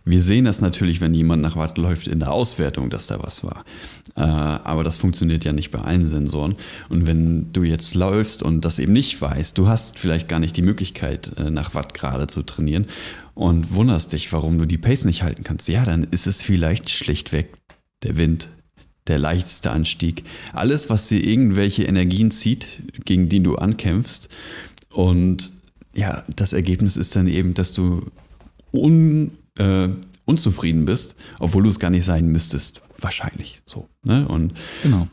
Wir 0.04 0.20
sehen 0.20 0.46
das 0.46 0.60
natürlich, 0.60 1.00
wenn 1.00 1.14
jemand 1.14 1.42
nach 1.42 1.56
Watt 1.56 1.76
läuft 1.76 2.08
in 2.08 2.20
der 2.20 2.32
Auswertung, 2.32 2.90
dass 2.90 3.06
da 3.06 3.22
was 3.22 3.44
war. 3.44 3.64
Äh, 4.16 4.20
aber 4.22 4.82
das 4.82 4.96
funktioniert 4.96 5.44
ja 5.44 5.52
nicht 5.52 5.70
bei 5.70 5.80
allen 5.80 6.06
Sensoren. 6.06 6.56
Und 6.88 7.06
wenn 7.06 7.52
du 7.52 7.62
jetzt 7.62 7.94
läufst 7.94 8.42
und 8.42 8.64
das 8.64 8.78
eben 8.78 8.92
nicht 8.92 9.20
weißt, 9.20 9.56
du 9.56 9.68
hast 9.68 9.98
vielleicht 9.98 10.28
gar 10.28 10.38
nicht 10.38 10.56
die 10.56 10.62
Möglichkeit, 10.62 11.32
äh, 11.38 11.50
nach 11.50 11.74
Watt 11.74 11.94
gerade 11.94 12.26
zu 12.26 12.42
trainieren 12.42 12.86
und 13.34 13.74
wunderst 13.74 14.12
dich, 14.12 14.32
warum 14.32 14.58
du 14.58 14.66
die 14.66 14.78
Pace 14.78 15.04
nicht 15.04 15.22
halten 15.22 15.44
kannst, 15.44 15.68
ja, 15.68 15.84
dann 15.84 16.04
ist 16.04 16.26
es 16.26 16.42
vielleicht 16.42 16.90
schlichtweg 16.90 17.52
der 18.02 18.16
Wind, 18.16 18.48
der 19.06 19.18
leichteste 19.18 19.70
Anstieg, 19.70 20.24
alles, 20.52 20.90
was 20.90 21.08
dir 21.08 21.22
irgendwelche 21.22 21.84
Energien 21.84 22.30
zieht, 22.30 22.82
gegen 23.04 23.28
die 23.28 23.42
du 23.42 23.56
ankämpfst. 23.56 24.28
Und 24.90 25.50
ja, 25.94 26.24
das 26.34 26.52
Ergebnis 26.52 26.96
ist 26.96 27.14
dann 27.16 27.26
eben, 27.26 27.54
dass 27.54 27.72
du 27.72 28.06
un, 28.72 29.32
äh, 29.58 29.88
unzufrieden 30.24 30.84
bist, 30.84 31.16
obwohl 31.38 31.64
du 31.64 31.68
es 31.68 31.78
gar 31.78 31.90
nicht 31.90 32.04
sein 32.04 32.26
müsstest. 32.26 32.82
Wahrscheinlich 32.98 33.62
so. 33.64 33.88
Ne? 34.02 34.26
Und 34.28 34.54
genau. 34.82 35.08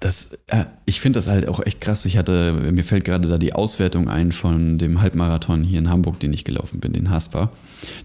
Das, 0.00 0.38
äh, 0.48 0.66
ich 0.84 1.00
finde 1.00 1.16
das 1.16 1.28
halt 1.28 1.48
auch 1.48 1.64
echt 1.64 1.80
krass. 1.80 2.04
Ich 2.04 2.18
hatte, 2.18 2.52
mir 2.52 2.84
fällt 2.84 3.04
gerade 3.04 3.26
da 3.26 3.38
die 3.38 3.54
Auswertung 3.54 4.08
ein 4.10 4.32
von 4.32 4.76
dem 4.76 5.00
Halbmarathon 5.00 5.64
hier 5.64 5.78
in 5.78 5.88
Hamburg, 5.88 6.20
den 6.20 6.34
ich 6.34 6.44
gelaufen 6.44 6.80
bin, 6.80 6.92
den 6.92 7.08
Haspa. 7.08 7.50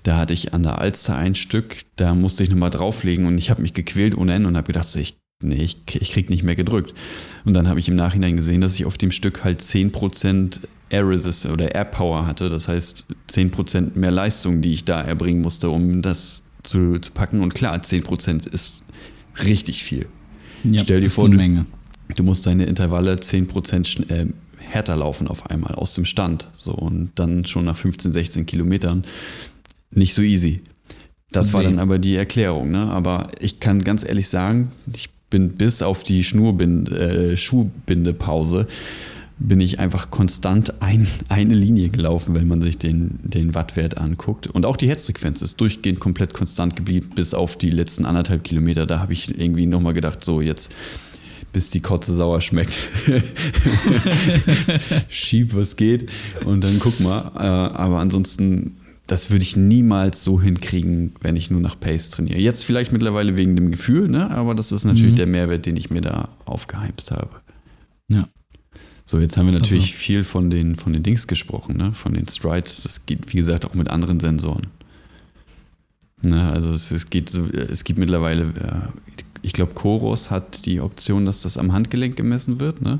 Da 0.03 0.17
hatte 0.17 0.33
ich 0.33 0.53
an 0.53 0.63
der 0.63 0.79
Alster 0.79 1.17
ein 1.17 1.35
Stück, 1.35 1.83
da 1.97 2.15
musste 2.15 2.43
ich 2.43 2.49
nochmal 2.49 2.69
drauflegen 2.69 3.25
und 3.25 3.38
ich 3.38 3.49
habe 3.49 3.61
mich 3.61 3.73
gequält 3.73 4.15
ohne 4.15 4.33
Ende 4.33 4.47
und 4.47 4.55
habe 4.55 4.67
gedacht, 4.67 4.88
so, 4.88 4.99
ich, 4.99 5.17
nee, 5.41 5.63
ich, 5.63 5.77
ich 5.93 6.12
krieg 6.12 6.29
nicht 6.29 6.43
mehr 6.43 6.55
gedrückt. 6.55 6.93
Und 7.46 7.53
dann 7.53 7.67
habe 7.67 7.79
ich 7.79 7.88
im 7.88 7.96
Nachhinein 7.96 8.36
gesehen, 8.36 8.62
dass 8.62 8.75
ich 8.75 8.86
auf 8.86 8.98
dem 8.98 9.12
Stück 9.12 9.43
halt 9.43 9.62
10% 9.62 10.60
Air 10.89 11.08
Resistance 11.08 11.53
oder 11.53 11.74
Air 11.74 11.86
Power 11.86 12.25
hatte. 12.25 12.50
Das 12.50 12.67
heißt 12.67 13.05
10% 13.29 13.98
mehr 13.98 14.12
Leistung, 14.12 14.62
die 14.62 14.72
ich 14.72 14.86
da 14.86 15.01
erbringen 15.01 15.41
musste, 15.41 15.69
um 15.69 16.01
das 16.01 16.43
zu, 16.63 17.00
zu 17.00 17.12
packen. 17.12 17.41
Und 17.41 17.53
klar, 17.53 17.77
10% 17.77 18.51
ist 18.51 18.84
richtig 19.43 19.84
viel. 19.84 20.08
Ja, 20.63 20.82
Stell 20.82 21.02
dir 21.02 21.10
vor, 21.10 21.30
du, 21.30 21.65
du, 22.15 22.23
musst 22.23 22.45
deine 22.45 22.65
Intervalle 22.65 23.15
10% 23.15 24.12
äh, 24.12 24.28
härter 24.60 24.97
laufen 24.97 25.28
auf 25.28 25.49
einmal 25.49 25.75
aus 25.75 25.93
dem 25.93 26.04
Stand. 26.06 26.49
So, 26.58 26.73
und 26.73 27.12
dann 27.15 27.45
schon 27.45 27.63
nach 27.65 27.78
15, 27.78 28.12
16 28.12 28.45
Kilometern 28.45 29.04
nicht 29.91 30.13
so 30.13 30.21
easy. 30.21 30.62
Das 31.32 31.54
war 31.54 31.63
dann 31.63 31.80
aber 31.80 31.99
die 31.99 32.15
Erklärung. 32.15 32.71
Ne? 32.71 32.89
Aber 32.89 33.28
ich 33.39 33.60
kann 33.60 33.84
ganz 33.84 34.04
ehrlich 34.04 34.28
sagen, 34.28 34.71
ich 34.91 35.10
bin 35.29 35.53
bis 35.53 35.81
auf 35.81 36.03
die 36.03 36.23
Schnurbind, 36.23 36.91
äh, 36.91 37.37
Schuhbindepause 37.37 38.67
bin 39.39 39.61
ich 39.61 39.79
einfach 39.79 40.11
konstant 40.11 40.81
ein, 40.81 41.07
eine 41.29 41.53
Linie 41.53 41.89
gelaufen, 41.89 42.35
wenn 42.35 42.47
man 42.47 42.61
sich 42.61 42.77
den, 42.77 43.19
den 43.23 43.55
Wattwert 43.55 43.97
anguckt. 43.97 44.47
Und 44.47 44.65
auch 44.65 44.75
die 44.75 44.89
Herzfrequenz 44.89 45.41
ist 45.41 45.61
durchgehend 45.61 46.01
komplett 46.01 46.33
konstant 46.33 46.75
geblieben, 46.75 47.11
bis 47.15 47.33
auf 47.33 47.57
die 47.57 47.69
letzten 47.69 48.05
anderthalb 48.05 48.43
Kilometer. 48.43 48.85
Da 48.85 48.99
habe 48.99 49.13
ich 49.13 49.39
irgendwie 49.39 49.65
nochmal 49.65 49.93
gedacht, 49.93 50.23
so 50.23 50.41
jetzt 50.41 50.73
bis 51.53 51.69
die 51.69 51.79
Kotze 51.79 52.13
sauer 52.13 52.41
schmeckt. 52.41 52.79
Schieb, 55.07 55.55
was 55.55 55.77
geht. 55.77 56.09
Und 56.43 56.63
dann 56.63 56.77
guck 56.79 56.99
mal. 56.99 57.31
Äh, 57.35 57.39
aber 57.77 57.99
ansonsten 57.99 58.75
das 59.10 59.32
würde 59.32 59.43
ich 59.43 59.58
niemals 59.58 60.24
so 60.24 60.39
hinkriegen, 60.39 61.15
wenn 61.22 61.36
ich 61.36 61.50
nur 61.50 61.60
nach 61.60 61.80
Pace 61.80 62.12
trainiere. 62.12 62.38
Jetzt 62.38 62.63
vielleicht 62.63 62.91
mittlerweile 62.91 63.38
wegen 63.38 63.56
dem 63.56 63.72
Gefühl, 63.72 64.08
ne? 64.08 64.30
aber 64.30 64.54
das 64.54 64.72
ist 64.72 64.86
natürlich 64.86 65.13
mhm. 65.13 65.17
der 65.17 65.26
Mehrwert, 65.26 65.65
den 65.65 65.78
ich 65.78 65.89
mir 65.89 66.02
da 66.02 66.30
aufgeheimst 66.45 67.10
habe. 67.10 67.41
Ja. 68.08 68.30
So, 69.06 69.19
jetzt 69.19 69.36
haben 69.36 69.48
wir 69.48 69.54
natürlich 69.54 69.86
also. 69.86 69.93
viel 69.95 70.24
von 70.24 70.52
den, 70.52 70.76
von 70.76 70.93
den 70.93 71.02
Dings 71.02 71.26
gesprochen, 71.26 71.76
ne? 71.76 71.91
von 71.91 72.13
den 72.13 72.28
Strides. 72.28 72.84
Das 72.84 73.08
geht, 73.08 73.34
wie 73.34 73.38
gesagt, 73.38 73.65
auch 73.65 73.74
mit 73.74 73.89
anderen 73.89 74.19
Sensoren. 74.19 74.67
Ne? 76.22 76.52
Also 76.52 76.72
es, 76.72 76.91
es, 76.91 77.10
geht 77.10 77.32
so, 77.32 77.48
es 77.48 77.84
gibt 77.84 77.98
mittlerweile, 77.98 78.43
äh, 78.43 79.10
ich 79.41 79.54
glaube, 79.54 79.74
Chorus 79.74 80.30
hat 80.30 80.67
die 80.67 80.82
Option, 80.82 81.26
dass 81.26 81.41
das 81.41 81.58
am 81.58 81.74
Handgelenk 81.74 82.15
gemessen 82.15 82.60
wird. 82.60 82.84
Ne? 82.84 83.00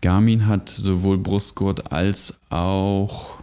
Garmin 0.00 0.46
hat 0.46 0.68
sowohl 0.68 1.18
Brustgurt 1.18 1.92
als 1.92 2.40
auch 2.50 3.37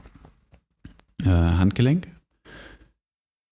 äh, 1.21 1.28
Handgelenk. 1.30 2.08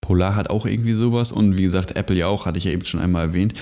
Polar 0.00 0.36
hat 0.36 0.50
auch 0.50 0.66
irgendwie 0.66 0.92
sowas 0.92 1.32
und 1.32 1.56
wie 1.56 1.62
gesagt, 1.62 1.96
Apple 1.96 2.16
ja 2.16 2.26
auch, 2.26 2.44
hatte 2.44 2.58
ich 2.58 2.64
ja 2.64 2.72
eben 2.72 2.84
schon 2.84 3.00
einmal 3.00 3.28
erwähnt. 3.28 3.54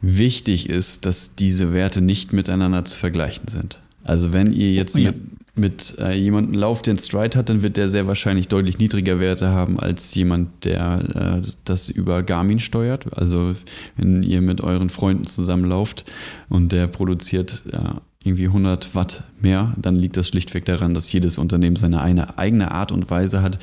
Wichtig 0.00 0.68
ist, 0.68 1.06
dass 1.06 1.34
diese 1.34 1.72
Werte 1.72 2.02
nicht 2.02 2.32
miteinander 2.32 2.84
zu 2.84 2.96
vergleichen 2.96 3.48
sind. 3.48 3.80
Also 4.04 4.32
wenn 4.32 4.52
ihr 4.52 4.72
jetzt 4.72 4.96
oh, 4.96 5.00
ja. 5.00 5.12
mit, 5.12 5.56
mit 5.56 5.98
äh, 5.98 6.14
jemandem 6.14 6.54
lauft, 6.54 6.86
der 6.86 6.92
einen 6.92 6.98
Stride 7.00 7.36
hat, 7.36 7.48
dann 7.48 7.62
wird 7.62 7.76
der 7.76 7.88
sehr 7.88 8.06
wahrscheinlich 8.06 8.48
deutlich 8.48 8.78
niedriger 8.78 9.20
Werte 9.20 9.48
haben 9.48 9.80
als 9.80 10.14
jemand, 10.14 10.64
der 10.64 11.40
äh, 11.42 11.48
das 11.64 11.88
über 11.88 12.22
Garmin 12.22 12.58
steuert. 12.58 13.18
Also 13.18 13.54
wenn 13.96 14.22
ihr 14.22 14.40
mit 14.40 14.60
euren 14.60 14.90
Freunden 14.90 15.24
zusammenlauft 15.24 16.10
und 16.48 16.72
der 16.72 16.86
produziert 16.86 17.62
ja, 17.72 18.00
irgendwie 18.28 18.46
100 18.46 18.94
Watt 18.94 19.24
mehr, 19.40 19.74
dann 19.76 19.96
liegt 19.96 20.16
das 20.16 20.28
schlichtweg 20.28 20.64
daran, 20.64 20.94
dass 20.94 21.12
jedes 21.12 21.38
Unternehmen 21.38 21.76
seine 21.76 22.00
eine 22.00 22.38
eigene 22.38 22.70
Art 22.70 22.92
und 22.92 23.10
Weise 23.10 23.42
hat, 23.42 23.58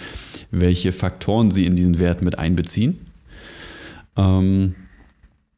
welche 0.52 0.92
Faktoren 0.92 1.52
sie 1.52 1.66
in 1.66 1.76
diesen 1.76 2.00
Wert 2.00 2.22
mit 2.22 2.38
einbeziehen. 2.38 3.00
Ähm, 4.18 4.76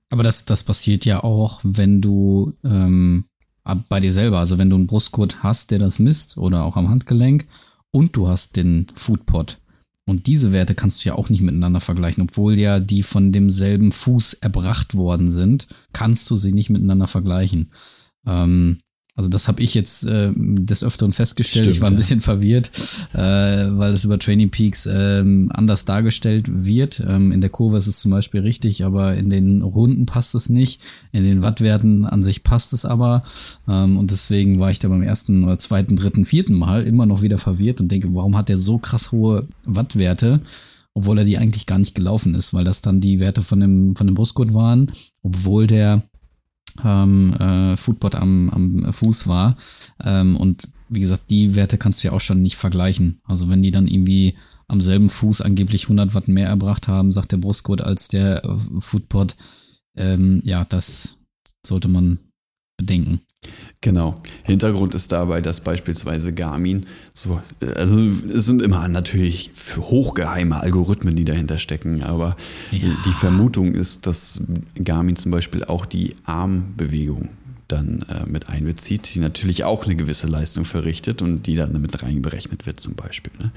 Aber 0.10 0.24
das, 0.24 0.46
das 0.46 0.64
passiert 0.64 1.06
ja 1.06 1.24
auch, 1.24 1.60
wenn 1.64 2.02
du 2.02 2.54
ähm, 2.64 3.26
bei 3.90 4.00
dir 4.00 4.14
selber, 4.14 4.40
also 4.40 4.58
wenn 4.58 4.70
du 4.70 4.76
einen 4.76 4.88
Brustgurt 4.88 5.44
hast, 5.44 5.72
der 5.72 5.80
das 5.80 6.00
misst 6.00 6.38
oder 6.38 6.64
auch 6.64 6.78
am 6.78 6.90
Handgelenk 6.90 7.48
und 7.92 8.16
du 8.16 8.28
hast 8.28 8.56
den 8.56 8.88
Foodpot. 8.94 9.58
Und 10.06 10.28
diese 10.28 10.54
Werte 10.54 10.74
kannst 10.74 11.04
du 11.04 11.10
ja 11.10 11.16
auch 11.16 11.30
nicht 11.30 11.42
miteinander 11.42 11.82
vergleichen, 11.82 12.24
obwohl 12.24 12.58
ja 12.58 12.80
die 12.80 13.04
von 13.04 13.34
demselben 13.34 13.92
Fuß 13.92 14.36
erbracht 14.36 14.96
worden 14.96 15.30
sind, 15.30 15.68
kannst 15.92 16.30
du 16.32 16.38
sie 16.38 16.54
nicht 16.54 16.70
miteinander 16.70 17.08
vergleichen. 17.08 17.72
Ähm, 18.26 18.80
also 19.18 19.30
das 19.30 19.48
habe 19.48 19.64
ich 19.64 19.74
jetzt 19.74 20.06
äh, 20.06 20.32
des 20.36 20.84
Öfteren 20.84 21.12
festgestellt. 21.12 21.66
Stimmt, 21.66 21.76
ich 21.76 21.82
war 21.82 21.90
ein 21.90 21.96
bisschen 21.96 22.22
verwirrt, 22.22 22.70
äh, 23.14 23.18
weil 23.18 23.92
es 23.92 24.06
über 24.06 24.20
Training 24.20 24.52
Peaks 24.52 24.86
äh, 24.86 25.24
anders 25.50 25.86
dargestellt 25.86 26.46
wird. 26.48 27.00
Ähm, 27.00 27.32
in 27.32 27.42
der 27.42 27.50
Kurve 27.50 27.78
ist 27.78 27.88
es 27.88 28.00
zum 28.00 28.12
Beispiel 28.12 28.42
richtig, 28.42 28.86
aber 28.86 29.16
in 29.16 29.32
den 29.32 29.64
Runden 29.64 30.06
passt 30.06 30.36
es 30.36 30.50
nicht. 30.50 30.82
In 31.12 31.24
den 31.24 31.42
Wattwerten 31.42 32.06
an 32.06 32.22
sich 32.22 32.44
passt 32.44 32.74
es 32.74 32.86
aber. 32.86 33.24
Ähm, 33.68 33.98
und 33.98 34.12
deswegen 34.12 34.60
war 34.60 34.70
ich 34.70 34.78
da 34.78 34.88
beim 34.88 35.02
ersten 35.02 35.44
oder 35.46 35.58
zweiten, 35.58 35.96
dritten, 35.96 36.24
vierten 36.24 36.54
Mal 36.54 36.86
immer 36.86 37.08
noch 37.08 37.24
wieder 37.24 37.40
verwirrt 37.40 37.82
und 37.82 37.92
denke, 37.92 38.14
warum 38.14 38.38
hat 38.38 38.50
der 38.50 38.58
so 38.58 38.78
krass 38.78 39.12
hohe 39.12 39.48
Wattwerte? 39.66 40.42
Obwohl 40.94 41.18
er 41.18 41.26
die 41.26 41.40
eigentlich 41.40 41.66
gar 41.66 41.80
nicht 41.80 41.96
gelaufen 41.96 42.36
ist, 42.36 42.54
weil 42.54 42.66
das 42.66 42.84
dann 42.84 43.02
die 43.02 43.20
Werte 43.20 43.42
von 43.42 43.60
dem, 43.60 43.96
von 43.96 44.06
dem 44.06 44.14
Brustgurt 44.14 44.54
waren, 44.54 44.92
obwohl 45.24 45.66
der 45.66 46.04
ähm, 46.84 47.34
äh, 47.34 47.78
Foodbot 47.78 48.16
am, 48.16 48.50
am 48.50 48.94
Fuß 48.94 49.28
war. 49.28 49.58
Ähm, 50.04 50.36
und 50.38 50.70
wie 50.90 51.02
gesagt, 51.02 51.30
die 51.30 51.56
Werte 51.56 51.78
kannst 51.78 52.04
du 52.04 52.08
ja 52.08 52.14
auch 52.14 52.22
schon 52.22 52.42
nicht 52.42 52.56
vergleichen. 52.56 53.20
Also 53.26 53.50
wenn 53.50 53.62
die 53.62 53.72
dann 53.72 53.88
irgendwie 53.88 54.36
am 54.68 54.82
selben 54.82 55.10
Fuß 55.10 55.42
angeblich 55.42 55.84
100 55.84 56.14
Watt 56.14 56.28
mehr 56.28 56.48
erbracht 56.48 56.88
haben, 56.88 57.12
sagt 57.12 57.32
der 57.32 57.38
Brustgurt 57.38 57.82
als 57.82 58.08
der 58.08 58.42
Foodpot. 58.80 59.36
Ähm, 59.96 60.42
ja, 60.44 60.64
das 60.64 61.18
sollte 61.66 61.88
man 61.88 62.20
bedenken. 62.78 63.22
Genau. 63.82 64.22
Hintergrund 64.44 64.96
ist 64.96 65.12
dabei, 65.12 65.40
dass 65.42 65.62
beispielsweise 65.62 66.34
Garmin 66.34 66.86
so, 67.14 67.40
also 67.76 68.00
es 68.00 68.46
sind 68.46 68.62
immer 68.62 68.88
natürlich 68.88 69.52
hochgeheime 69.78 70.60
Algorithmen, 70.60 71.16
die 71.16 71.26
dahinter 71.26 71.58
stecken, 71.58 72.04
aber 72.04 72.36
ja. 72.72 72.80
die 73.06 73.12
Vermutung 73.12 73.74
ist, 73.74 74.08
dass 74.08 74.42
Garmin 74.84 75.16
zum 75.16 75.32
Beispiel 75.32 75.64
auch 75.64 75.86
die 75.86 76.16
Armbewegung 76.26 77.30
dann 77.68 78.06
äh, 78.10 78.26
mit 78.26 78.50
einbezieht, 78.50 79.14
die 79.14 79.20
natürlich 79.20 79.64
auch 79.64 79.86
eine 79.86 79.96
gewisse 79.96 80.28
Leistung 80.28 80.66
verrichtet 80.66 81.22
und 81.22 81.48
die 81.48 81.56
dann 81.56 81.80
mit 81.82 82.02
reinberechnet 82.02 82.66
wird 82.66 82.80
zum 82.80 82.96
Beispiel. 82.96 83.34
Ne? 83.40 83.52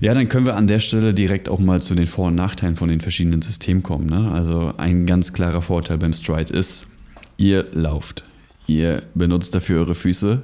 Ja, 0.00 0.14
dann 0.14 0.28
können 0.28 0.46
wir 0.46 0.56
an 0.56 0.66
der 0.66 0.78
Stelle 0.78 1.12
direkt 1.12 1.48
auch 1.48 1.58
mal 1.58 1.80
zu 1.80 1.94
den 1.94 2.06
Vor- 2.06 2.28
und 2.28 2.34
Nachteilen 2.36 2.76
von 2.76 2.88
den 2.88 3.00
verschiedenen 3.00 3.42
Systemen 3.42 3.82
kommen. 3.82 4.06
Ne? 4.06 4.30
Also 4.32 4.72
ein 4.76 5.06
ganz 5.06 5.32
klarer 5.32 5.62
Vorteil 5.62 5.98
beim 5.98 6.12
Stride 6.12 6.52
ist, 6.52 6.88
ihr 7.36 7.66
lauft. 7.72 8.24
Ihr 8.70 9.02
benutzt 9.14 9.52
dafür 9.56 9.80
eure 9.80 9.96
Füße. 9.96 10.42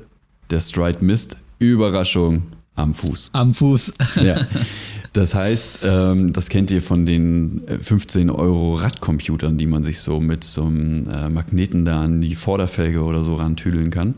Der 0.50 0.58
Stride 0.58 1.04
misst. 1.04 1.36
Überraschung 1.60 2.42
am 2.74 2.92
Fuß. 2.92 3.30
Am 3.32 3.54
Fuß. 3.54 3.92
ja. 4.16 4.44
Das 5.12 5.36
heißt, 5.36 5.86
ähm, 5.88 6.32
das 6.32 6.48
kennt 6.48 6.72
ihr 6.72 6.82
von 6.82 7.06
den 7.06 7.62
15 7.80 8.28
Euro 8.30 8.74
Radcomputern, 8.74 9.56
die 9.58 9.68
man 9.68 9.84
sich 9.84 10.00
so 10.00 10.18
mit 10.18 10.42
so 10.42 10.64
einem 10.64 11.08
äh, 11.08 11.28
Magneten 11.28 11.84
da 11.84 12.02
an 12.02 12.20
die 12.20 12.34
Vorderfelge 12.34 13.04
oder 13.04 13.22
so 13.22 13.36
rantüdeln 13.36 13.90
kann, 13.90 14.16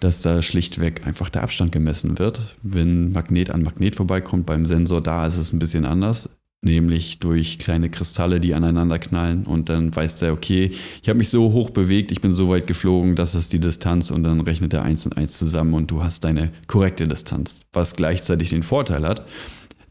dass 0.00 0.22
da 0.22 0.40
schlichtweg 0.40 1.06
einfach 1.06 1.28
der 1.28 1.42
Abstand 1.42 1.72
gemessen 1.72 2.18
wird. 2.18 2.40
Wenn 2.62 3.12
Magnet 3.12 3.50
an 3.50 3.62
Magnet 3.62 3.96
vorbeikommt, 3.96 4.46
beim 4.46 4.64
Sensor 4.64 5.02
da 5.02 5.26
ist 5.26 5.36
es 5.36 5.52
ein 5.52 5.58
bisschen 5.58 5.84
anders 5.84 6.30
nämlich 6.62 7.18
durch 7.18 7.58
kleine 7.58 7.90
Kristalle, 7.90 8.40
die 8.40 8.54
aneinander 8.54 8.98
knallen 8.98 9.44
und 9.44 9.68
dann 9.68 9.94
weiß 9.94 10.16
der, 10.16 10.32
okay, 10.32 10.70
ich 11.02 11.08
habe 11.08 11.18
mich 11.18 11.28
so 11.28 11.52
hoch 11.52 11.70
bewegt, 11.70 12.10
ich 12.12 12.20
bin 12.20 12.34
so 12.34 12.48
weit 12.48 12.66
geflogen, 12.66 13.14
das 13.14 13.34
ist 13.34 13.52
die 13.52 13.60
Distanz 13.60 14.10
und 14.10 14.22
dann 14.22 14.40
rechnet 14.40 14.74
er 14.74 14.82
eins 14.82 15.06
und 15.06 15.16
eins 15.16 15.38
zusammen 15.38 15.74
und 15.74 15.90
du 15.90 16.02
hast 16.02 16.24
deine 16.24 16.50
korrekte 16.66 17.06
Distanz, 17.06 17.62
was 17.72 17.96
gleichzeitig 17.96 18.50
den 18.50 18.62
Vorteil 18.62 19.06
hat, 19.06 19.26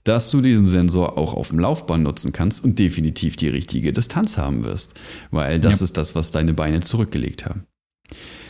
dass 0.04 0.30
du 0.30 0.42
diesen 0.42 0.68
Sensor 0.68 1.18
auch 1.18 1.34
auf 1.34 1.50
dem 1.50 1.60
Laufband 1.60 2.04
nutzen 2.04 2.32
kannst 2.32 2.64
und 2.64 2.78
definitiv 2.78 3.38
die 3.38 3.50
richtige 3.50 3.94
Distanz 3.94 4.38
haben 4.38 4.64
wirst, 4.64 5.00
weil 5.32 5.60
das 5.60 5.80
ja. 5.80 5.86
ist 5.86 5.98
das, 5.98 6.14
was 6.14 6.32
deine 6.32 6.54
Beine 6.54 6.82
zurückgelegt 6.82 7.46
haben. 7.46 7.66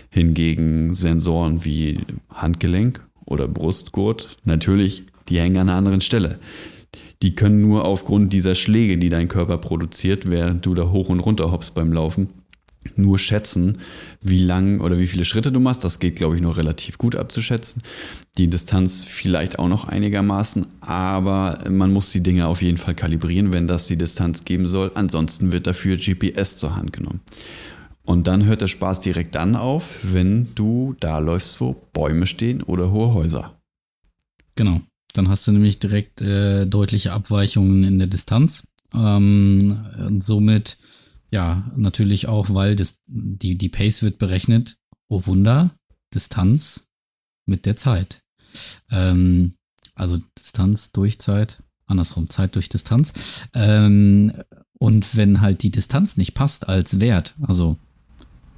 Hingegen 0.10 0.94
Sensoren 0.94 1.64
wie 1.64 2.00
Handgelenk 2.30 3.02
oder 3.26 3.48
Brustgurt, 3.48 4.38
natürlich, 4.44 5.04
die 5.30 5.40
hängen 5.40 5.58
an 5.58 5.70
einer 5.70 5.78
anderen 5.78 6.02
Stelle 6.02 6.40
die 7.22 7.36
können 7.36 7.62
nur 7.62 7.86
aufgrund 7.86 8.34
dieser 8.34 8.56
Schläge, 8.56 8.98
die 8.98 9.10
dein 9.10 9.28
Körper 9.28 9.58
produziert, 9.58 10.30
während 10.30 10.66
du 10.66 10.74
da 10.74 10.90
hoch 10.92 11.10
und 11.10 11.20
runter 11.20 11.52
hoppst 11.52 11.76
beim 11.76 11.94
Laufen, 11.94 12.30
nur 12.96 13.18
schätzen, 13.18 13.80
wie 14.22 14.40
lang 14.40 14.80
oder 14.80 15.00
wie 15.00 15.08
viele 15.08 15.26
Schritte 15.26 15.52
du 15.52 15.60
machst. 15.60 15.84
Das 15.84 16.00
geht, 16.00 16.18
glaube 16.18 16.36
ich, 16.36 16.42
noch 16.42 16.58
relativ 16.58 16.98
gut 16.98 17.16
abzuschätzen. 17.16 17.82
Die 18.38 18.48
Distanz 18.48 19.04
vielleicht 19.04 19.60
auch 19.60 19.68
noch 19.68 19.88
einigermaßen, 19.88 20.66
aber 20.82 21.64
man 21.70 21.92
muss 21.92 22.12
die 22.12 22.22
Dinge 22.22 22.48
auf 22.48 22.62
jeden 22.62 22.78
Fall 22.78 22.96
kalibrieren, 22.96 23.54
wenn 23.54 23.68
das 23.68 23.88
die 23.88 23.98
Distanz 23.98 24.46
geben 24.46 24.68
soll. 24.68 24.92
Ansonsten 24.94 25.52
wird 25.52 25.68
dafür 25.68 25.98
GPS 25.98 26.58
zur 26.58 26.76
Hand 26.76 26.94
genommen. 26.94 27.22
Und 28.04 28.28
dann 28.28 28.46
hört 28.46 28.62
der 28.62 28.68
Spaß 28.68 29.00
direkt 29.00 29.34
dann 29.34 29.56
auf, 29.56 29.98
wenn 30.04 30.54
du 30.54 30.96
da 31.00 31.18
läufst, 31.18 31.60
wo 31.60 31.76
Bäume 31.92 32.28
stehen 32.28 32.62
oder 32.62 32.92
hohe 32.92 33.14
Häuser. 33.14 33.56
Genau. 34.56 34.82
Dann 35.16 35.30
hast 35.30 35.48
du 35.48 35.52
nämlich 35.52 35.80
direkt 35.80 36.22
äh, 36.22 36.66
deutliche 36.66 37.14
Abweichungen 37.14 37.84
in 37.84 38.00
der 38.00 38.08
Distanz. 38.08 38.68
Ähm, 38.94 39.86
und 39.98 40.24
somit, 40.24 40.78
ja, 41.32 41.72
natürlich 41.76 42.28
auch, 42.28 42.54
weil 42.54 42.76
das, 42.76 43.00
die, 43.08 43.58
die 43.58 43.70
Pace 43.70 44.04
wird 44.04 44.18
berechnet, 44.18 44.78
oh 45.08 45.26
Wunder, 45.26 45.72
Distanz 46.14 46.88
mit 47.46 47.66
der 47.66 47.76
Zeit. 47.76 48.22
Ähm, 48.92 49.56
also 49.96 50.20
Distanz 50.38 50.92
durch 50.92 51.20
Zeit, 51.20 51.64
andersrum, 51.86 52.30
Zeit 52.30 52.56
durch 52.56 52.70
Distanz. 52.70 53.48
Ähm, 53.54 54.34
und 54.78 55.16
wenn 55.16 55.42
halt 55.42 55.64
die 55.64 55.72
Distanz 55.72 56.18
nicht 56.18 56.34
passt 56.34 56.68
als 56.68 57.00
Wert, 57.00 57.36
also 57.42 57.78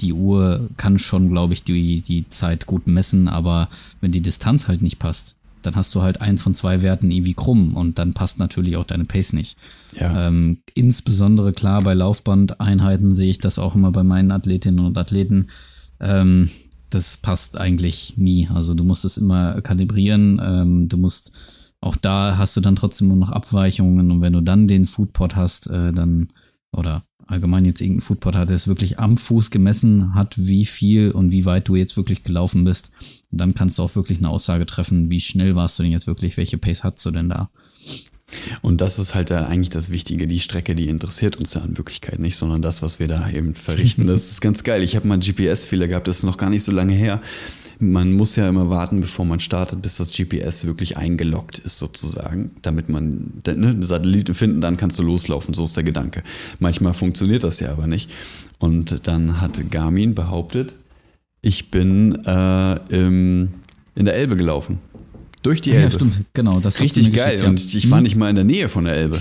die 0.01 0.13
Uhr 0.13 0.69
kann 0.77 0.99
schon, 0.99 1.29
glaube 1.29 1.53
ich, 1.53 1.63
die, 1.63 2.01
die 2.01 2.29
Zeit 2.29 2.65
gut 2.65 2.87
messen, 2.87 3.27
aber 3.27 3.69
wenn 4.01 4.11
die 4.11 4.21
Distanz 4.21 4.67
halt 4.67 4.81
nicht 4.81 4.99
passt, 4.99 5.36
dann 5.67 5.75
hast 5.75 5.93
du 5.93 6.01
halt 6.01 6.21
einen 6.21 6.37
von 6.37 6.53
zwei 6.53 6.81
Werten 6.81 7.11
irgendwie 7.11 7.33
krumm 7.33 7.75
und 7.75 7.99
dann 7.99 8.13
passt 8.13 8.39
natürlich 8.39 8.77
auch 8.77 8.85
deine 8.85 9.03
Pace 9.03 9.33
nicht. 9.33 9.57
Ja. 9.99 10.27
Ähm, 10.27 10.59
insbesondere 10.73 11.51
klar 11.51 11.81
bei 11.81 11.93
Laufbandeinheiten 11.93 13.11
sehe 13.11 13.29
ich 13.29 13.39
das 13.39 13.59
auch 13.59 13.75
immer 13.75 13.91
bei 13.91 14.03
meinen 14.03 14.31
Athletinnen 14.31 14.85
und 14.85 14.97
Athleten. 14.97 15.47
Ähm, 15.99 16.49
das 16.89 17.17
passt 17.17 17.57
eigentlich 17.57 18.13
nie. 18.15 18.47
Also 18.53 18.73
du 18.75 18.85
musst 18.85 19.03
es 19.03 19.17
immer 19.17 19.61
kalibrieren. 19.61 20.41
Ähm, 20.41 20.87
du 20.87 20.95
musst 20.95 21.33
auch 21.81 21.97
da 21.97 22.37
hast 22.37 22.55
du 22.55 22.61
dann 22.61 22.77
trotzdem 22.77 23.09
nur 23.09 23.17
noch 23.17 23.31
Abweichungen 23.31 24.09
und 24.09 24.21
wenn 24.21 24.33
du 24.33 24.41
dann 24.41 24.67
den 24.67 24.85
Foodpot 24.85 25.35
hast, 25.35 25.67
äh, 25.67 25.91
dann 25.91 26.29
oder 26.71 27.03
allgemein 27.27 27.65
jetzt 27.65 27.81
irgendein 27.81 28.01
Foodpot 28.01 28.35
hat, 28.35 28.49
der 28.49 28.55
es 28.55 28.67
wirklich 28.67 28.99
am 28.99 29.17
Fuß 29.17 29.51
gemessen 29.51 30.13
hat, 30.13 30.35
wie 30.37 30.65
viel 30.65 31.11
und 31.11 31.31
wie 31.31 31.45
weit 31.45 31.67
du 31.67 31.75
jetzt 31.75 31.97
wirklich 31.97 32.23
gelaufen 32.23 32.63
bist, 32.63 32.91
dann 33.31 33.53
kannst 33.53 33.77
du 33.77 33.83
auch 33.83 33.95
wirklich 33.95 34.19
eine 34.19 34.29
Aussage 34.29 34.65
treffen, 34.65 35.09
wie 35.09 35.19
schnell 35.19 35.55
warst 35.55 35.77
du 35.77 35.83
denn 35.83 35.91
jetzt 35.91 36.07
wirklich, 36.07 36.37
welche 36.37 36.57
Pace 36.57 36.83
hast 36.83 37.05
du 37.05 37.11
denn 37.11 37.29
da? 37.29 37.49
Und 38.61 38.81
das 38.81 38.99
ist 38.99 39.15
halt 39.15 39.31
eigentlich 39.31 39.69
das 39.69 39.89
Wichtige. 39.89 40.27
Die 40.27 40.41
Strecke, 40.41 40.75
die 40.75 40.89
interessiert 40.89 41.37
uns 41.37 41.53
ja 41.53 41.63
in 41.63 41.77
Wirklichkeit 41.77 42.19
nicht, 42.19 42.35
sondern 42.35 42.61
das, 42.61 42.81
was 42.81 42.99
wir 42.99 43.07
da 43.07 43.29
eben 43.29 43.55
verrichten. 43.55 44.07
Das 44.17 44.31
ist 44.31 44.41
ganz 44.41 44.63
geil. 44.63 44.83
Ich 44.83 44.95
habe 44.95 45.07
mal 45.07 45.15
einen 45.15 45.23
GPS-Fehler 45.23 45.87
gehabt, 45.87 46.07
das 46.07 46.19
ist 46.19 46.23
noch 46.23 46.37
gar 46.37 46.49
nicht 46.49 46.63
so 46.63 46.71
lange 46.71 46.93
her. 46.93 47.21
Man 47.79 48.13
muss 48.13 48.35
ja 48.35 48.49
immer 48.49 48.69
warten, 48.69 49.01
bevor 49.01 49.25
man 49.25 49.39
startet, 49.39 49.81
bis 49.81 49.97
das 49.97 50.11
GPS 50.11 50.65
wirklich 50.65 50.97
eingeloggt 50.97 51.59
ist, 51.59 51.77
sozusagen, 51.77 52.51
damit 52.61 52.89
man 52.89 53.41
ne, 53.45 53.83
Satelliten 53.83 54.33
finden, 54.33 54.61
dann 54.61 54.77
kannst 54.77 54.97
du 54.97 55.03
loslaufen. 55.03 55.53
So 55.53 55.65
ist 55.65 55.77
der 55.77 55.83
Gedanke. 55.83 56.23
Manchmal 56.59 56.93
funktioniert 56.93 57.43
das 57.43 57.59
ja 57.59 57.71
aber 57.71 57.85
nicht. 57.85 58.09
Und 58.59 59.07
dann 59.07 59.41
hat 59.41 59.69
Garmin 59.69 60.15
behauptet, 60.15 60.73
ich 61.41 61.69
bin 61.69 62.15
äh, 62.25 62.75
im, 62.89 63.49
in 63.95 64.05
der 64.05 64.15
Elbe 64.15 64.35
gelaufen. 64.35 64.79
Durch 65.43 65.61
die 65.61 65.71
Elbe. 65.71 65.83
Ja, 65.83 65.89
stimmt, 65.91 66.21
genau. 66.33 66.59
Das 66.59 66.81
Richtig 66.81 67.13
geil. 67.13 67.25
Geschickt, 67.25 67.41
ja. 67.43 67.49
Und 67.49 67.75
ich 67.75 67.91
war 67.91 67.99
hm? 67.99 68.03
nicht 68.03 68.15
mal 68.15 68.29
in 68.29 68.35
der 68.35 68.43
Nähe 68.43 68.69
von 68.69 68.85
der 68.85 68.95
Elbe. 68.95 69.19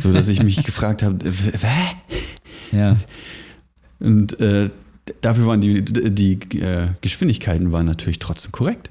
So 0.00 0.12
dass 0.12 0.28
ich 0.28 0.42
mich 0.42 0.62
gefragt 0.64 1.02
habe, 1.02 1.18
hä? 1.24 2.76
Ja. 2.76 2.96
Und 4.00 4.40
äh, 4.40 4.70
dafür 5.20 5.46
waren 5.46 5.60
die, 5.60 5.82
die 5.82 6.32
äh, 6.58 6.88
Geschwindigkeiten 7.00 7.72
waren 7.72 7.86
natürlich 7.86 8.18
trotzdem 8.18 8.52
korrekt. 8.52 8.90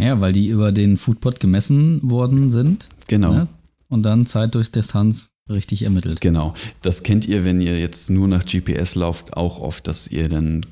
Ja, 0.00 0.20
weil 0.20 0.32
die 0.32 0.48
über 0.48 0.72
den 0.72 0.96
Foodpot 0.96 1.40
gemessen 1.40 2.00
worden 2.02 2.48
sind. 2.48 2.88
Genau. 3.08 3.32
Ne? 3.32 3.48
Und 3.88 4.02
dann 4.04 4.26
Zeit 4.26 4.54
durch 4.54 4.70
Distanz 4.72 5.30
richtig 5.50 5.82
ermittelt. 5.82 6.20
Genau. 6.20 6.54
Das 6.82 7.02
kennt 7.02 7.26
ihr, 7.26 7.44
wenn 7.44 7.60
ihr 7.60 7.78
jetzt 7.78 8.10
nur 8.10 8.26
nach 8.28 8.44
GPS 8.44 8.94
lauft, 8.94 9.36
auch 9.36 9.60
oft, 9.60 9.86
dass 9.86 10.08
ihr 10.08 10.28
dann 10.28 10.64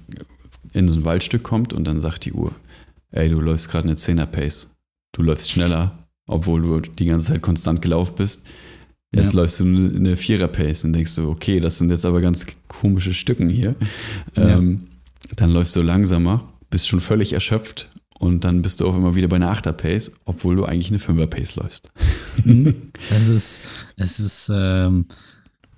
in 0.73 0.89
so 0.89 1.01
ein 1.01 1.05
Waldstück 1.05 1.43
kommt 1.43 1.73
und 1.73 1.85
dann 1.85 2.01
sagt 2.01 2.25
die 2.25 2.33
Uhr, 2.33 2.53
ey, 3.11 3.29
du 3.29 3.41
läufst 3.41 3.69
gerade 3.69 3.89
eine 3.89 3.97
10er 3.97 4.27
Pace. 4.27 4.71
Du 5.13 5.23
läufst 5.23 5.51
schneller, 5.51 6.07
obwohl 6.27 6.63
du 6.63 6.81
die 6.81 7.07
ganze 7.07 7.33
Zeit 7.33 7.43
konstant 7.43 7.83
gelaufen 7.83 8.15
bist. 8.17 8.47
Jetzt 9.13 9.35
ja. 9.35 9.41
läufst 9.41 9.59
du 9.61 9.65
eine 9.65 10.17
Vierer-Pace 10.17 10.85
und 10.85 10.93
denkst 10.93 11.17
du, 11.17 11.29
okay, 11.29 11.59
das 11.59 11.79
sind 11.79 11.91
jetzt 11.91 12.07
aber 12.07 12.21
ganz 12.21 12.47
komische 12.69 13.13
Stücken 13.13 13.49
hier. 13.49 13.75
Ja. 14.37 14.59
Ähm, 14.59 14.87
dann 15.37 15.51
läufst 15.51 15.75
du 15.75 15.83
langsamer, 15.83 16.49
bist 16.71 16.89
schon 16.89 17.01
völlig 17.01 17.33
erschöpft 17.33 17.91
und 18.19 18.45
dann 18.45 18.63
bist 18.63 18.81
du 18.81 18.87
auch 18.87 18.97
immer 18.97 19.17
wieder 19.17 19.27
bei 19.27 19.37
einer 19.37 19.51
Achter-Pace, 19.51 20.13
obwohl 20.27 20.55
du 20.55 20.65
eigentlich 20.65 20.91
eine 20.91 21.01
Fünfer-Pace 21.01 21.57
läufst. 21.57 21.91
Mhm. 22.45 22.93
es 23.11 23.29
ist, 23.29 23.61
es 23.97 24.21
ist, 24.21 24.53
ähm, 24.55 25.07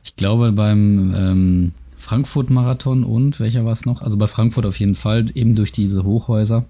ich 0.05 0.17
glaube, 0.17 0.53
beim 0.53 1.15
ähm, 1.17 1.73
Frankfurt-Marathon 1.97 3.05
und 3.05 3.41
welcher 3.41 3.65
war 3.65 3.73
es 3.73 3.87
noch? 3.87 4.03
Also 4.03 4.19
bei 4.19 4.27
Frankfurt 4.27 4.67
auf 4.67 4.79
jeden 4.79 4.95
Fall, 4.95 5.27
eben 5.35 5.55
durch 5.55 5.73
diese 5.73 6.05
Hochhäuser 6.05 6.67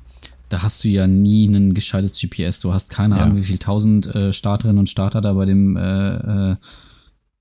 da 0.53 0.63
hast 0.63 0.85
du 0.85 0.89
ja 0.89 1.07
nie 1.07 1.47
ein 1.47 1.73
gescheites 1.73 2.21
GPS. 2.21 2.61
Du 2.61 2.75
hast 2.75 2.91
keine 2.91 3.17
Ahnung, 3.17 3.39
wie 3.39 3.43
viel 3.43 3.59
tausend 3.59 4.07
äh, 4.15 4.33
Starterinnen 4.33 4.79
und 4.79 4.91
Starter 4.91 5.21
da 5.21 5.33
bei 5.33 5.47
dem 5.47 5.77
äh, 5.77 6.51
äh, 6.53 6.57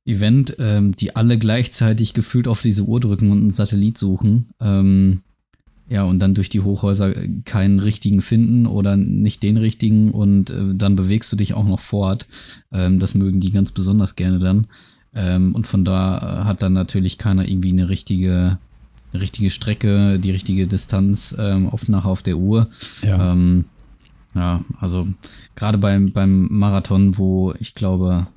Event, 0.05 0.55
ähm, 0.59 0.93
die 0.93 1.15
alle 1.15 1.37
gleichzeitig 1.37 2.13
gefühlt 2.13 2.47
auf 2.47 2.61
diese 2.61 2.83
Uhr 2.83 2.99
drücken 2.99 3.31
und 3.31 3.39
einen 3.39 3.51
Satellit 3.51 3.97
suchen. 3.97 4.49
Ähm, 4.61 5.21
ja, 5.87 6.05
und 6.05 6.19
dann 6.19 6.33
durch 6.33 6.47
die 6.47 6.61
Hochhäuser 6.61 7.13
keinen 7.43 7.79
richtigen 7.79 8.21
finden 8.21 8.65
oder 8.65 8.95
nicht 8.95 9.43
den 9.43 9.57
richtigen 9.57 10.11
und 10.11 10.49
äh, 10.49 10.73
dann 10.73 10.95
bewegst 10.95 11.31
du 11.33 11.35
dich 11.35 11.53
auch 11.53 11.65
noch 11.65 11.81
fort. 11.81 12.25
Ähm, 12.71 12.97
das 12.97 13.13
mögen 13.13 13.41
die 13.41 13.51
ganz 13.51 13.73
besonders 13.73 14.15
gerne 14.15 14.39
dann. 14.39 14.67
Ähm, 15.13 15.53
und 15.53 15.67
von 15.67 15.83
da 15.83 16.17
äh, 16.17 16.45
hat 16.45 16.61
dann 16.61 16.71
natürlich 16.71 17.17
keiner 17.17 17.45
irgendwie 17.45 17.73
eine 17.73 17.89
richtige 17.89 18.57
richtige 19.13 19.49
Strecke, 19.49 20.19
die 20.19 20.31
richtige 20.31 20.67
Distanz 20.67 21.35
ähm, 21.37 21.67
oft 21.69 21.89
nach 21.89 22.05
auf 22.05 22.23
der 22.23 22.37
Uhr. 22.37 22.69
Ja, 23.01 23.31
ähm, 23.31 23.65
ja 24.35 24.63
also 24.79 25.07
gerade 25.55 25.77
beim, 25.77 26.11
beim 26.11 26.47
Marathon, 26.49 27.17
wo 27.17 27.53
ich 27.59 27.73
glaube, 27.73 28.27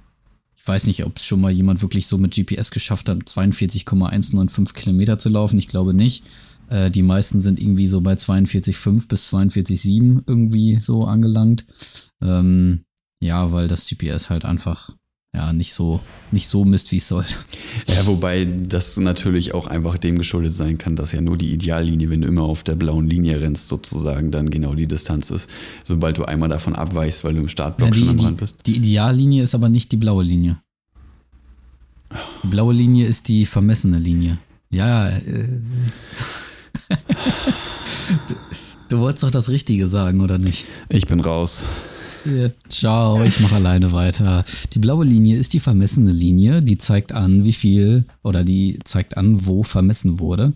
ich 0.57 0.67
weiß 0.67 0.87
nicht, 0.87 1.05
ob 1.05 1.17
es 1.17 1.27
schon 1.27 1.41
mal 1.41 1.53
jemand 1.53 1.83
wirklich 1.83 2.07
so 2.07 2.19
mit 2.19 2.35
GPS 2.35 2.71
geschafft 2.71 3.09
hat, 3.09 3.29
42,195 3.29 4.75
Kilometer 4.75 5.19
zu 5.19 5.29
laufen. 5.29 5.59
Ich 5.59 5.69
glaube 5.69 5.95
nicht. 5.95 6.25
Äh, 6.69 6.91
die 6.91 7.03
meisten 7.03 7.39
sind 7.39 7.61
irgendwie 7.61 7.87
so 7.87 8.01
bei 8.01 8.15
42,5 8.15 9.09
bis 9.09 9.33
42,7 9.33 10.23
irgendwie 10.27 10.79
so 10.81 11.05
angelangt. 11.05 11.67
Ähm, 12.23 12.85
ja, 13.21 13.53
weil 13.53 13.69
das 13.69 13.89
GPS 13.89 14.31
halt 14.31 14.45
einfach 14.45 14.91
ja 15.35 15.53
nicht 15.53 15.75
so 15.75 16.01
nicht 16.31 16.49
so 16.49 16.65
misst, 16.65 16.93
wie 16.93 16.97
es 16.97 17.09
soll. 17.09 17.25
Ja, 17.89 18.07
wobei 18.07 18.45
das 18.45 18.97
natürlich 18.97 19.53
auch 19.55 19.67
einfach 19.67 19.99
dem 19.99 20.17
geschuldet 20.19 20.53
sein 20.53 20.79
kann, 20.79 20.95
dass 20.97 21.13
ja 21.13 21.21
nur 21.21 21.37
die 21.37 21.53
Ideallinie, 21.53 22.09
wenn 22.09 22.21
du 22.23 22.29
immer 22.29 22.43
auf 22.43 22.63
der 22.63 22.77
blauen 22.77 23.09
Linie 23.09 23.41
rennst, 23.41 23.69
sozusagen 23.69 24.31
dann 24.31 24.49
genau 24.51 24.75
die 24.75 24.87
Distanz 24.87 25.31
ist. 25.31 25.51
Sobald 25.85 26.19
du 26.19 26.25
einmal 26.25 26.49
davon 26.49 26.75
abweichst, 26.77 27.25
weil 27.25 27.35
du 27.35 27.41
im 27.41 27.49
Startblock 27.49 27.89
Ja, 27.89 27.93
die, 27.93 27.99
schon 27.99 28.09
am 28.11 28.17
die, 28.17 28.25
Rand 28.25 28.37
bist. 28.39 28.67
die 28.67 28.77
Ideallinie 28.77 29.43
ist 29.43 29.55
aber 29.55 29.69
nicht 29.69 29.91
die 29.93 29.97
blaue 29.97 30.23
Linie. 30.25 30.59
Die 32.45 32.49
blaue 32.49 32.73
Linie 32.75 33.07
ist 33.07 33.29
die 33.29 33.45
vermessene 33.45 33.99
Linie. 33.99 34.39
Ja, 34.71 35.09
äh, 35.09 35.21
du, 38.29 38.35
du 38.89 38.99
wolltest 38.99 39.25
doch 39.25 39.31
das 39.31 39.49
Richtige 39.49 39.89
sagen, 39.89 40.21
oder 40.21 40.39
nicht? 40.39 40.65
Ich 40.89 41.07
bin 41.07 41.21
raus. 41.21 41.67
Ja, 42.25 42.49
ciao, 42.69 43.23
ich 43.23 43.39
mache 43.41 43.57
alleine 43.57 43.93
weiter. 43.93 44.47
Die 44.73 44.79
blaue 44.79 45.05
Linie 45.05 45.37
ist 45.37 45.53
die 45.53 45.61
vermessene 45.61 46.11
Linie, 46.11 46.63
die 46.63 46.79
zeigt 46.79 47.13
an, 47.13 47.45
wie 47.45 47.53
viel 47.53 48.07
oder 48.23 48.45
die 48.45 48.79
zeigt 48.85 49.19
an, 49.19 49.45
wo 49.45 49.63
vermessen 49.63 50.21
wurde. 50.21 50.55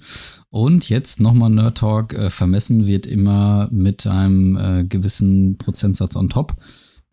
Und 0.48 0.88
jetzt 0.88 1.20
nochmal 1.20 1.50
Nerd 1.50 1.76
Talk, 1.76 2.14
äh, 2.14 2.30
vermessen 2.30 2.86
wird 2.86 3.06
immer 3.06 3.68
mit 3.70 4.06
einem 4.06 4.56
äh, 4.56 4.84
gewissen 4.84 5.58
Prozentsatz 5.58 6.16
on 6.16 6.30
top. 6.30 6.54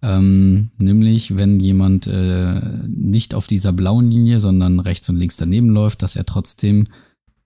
Ähm, 0.02 0.70
nämlich, 0.78 1.36
wenn 1.36 1.60
jemand 1.60 2.08
äh, 2.08 2.62
nicht 2.88 3.34
auf 3.34 3.48
dieser 3.48 3.74
blauen 3.74 4.10
Linie, 4.10 4.40
sondern 4.40 4.80
rechts 4.80 5.10
und 5.10 5.18
links 5.18 5.36
daneben 5.36 5.70
läuft, 5.70 6.02
dass 6.02 6.16
er 6.16 6.26
trotzdem 6.26 6.86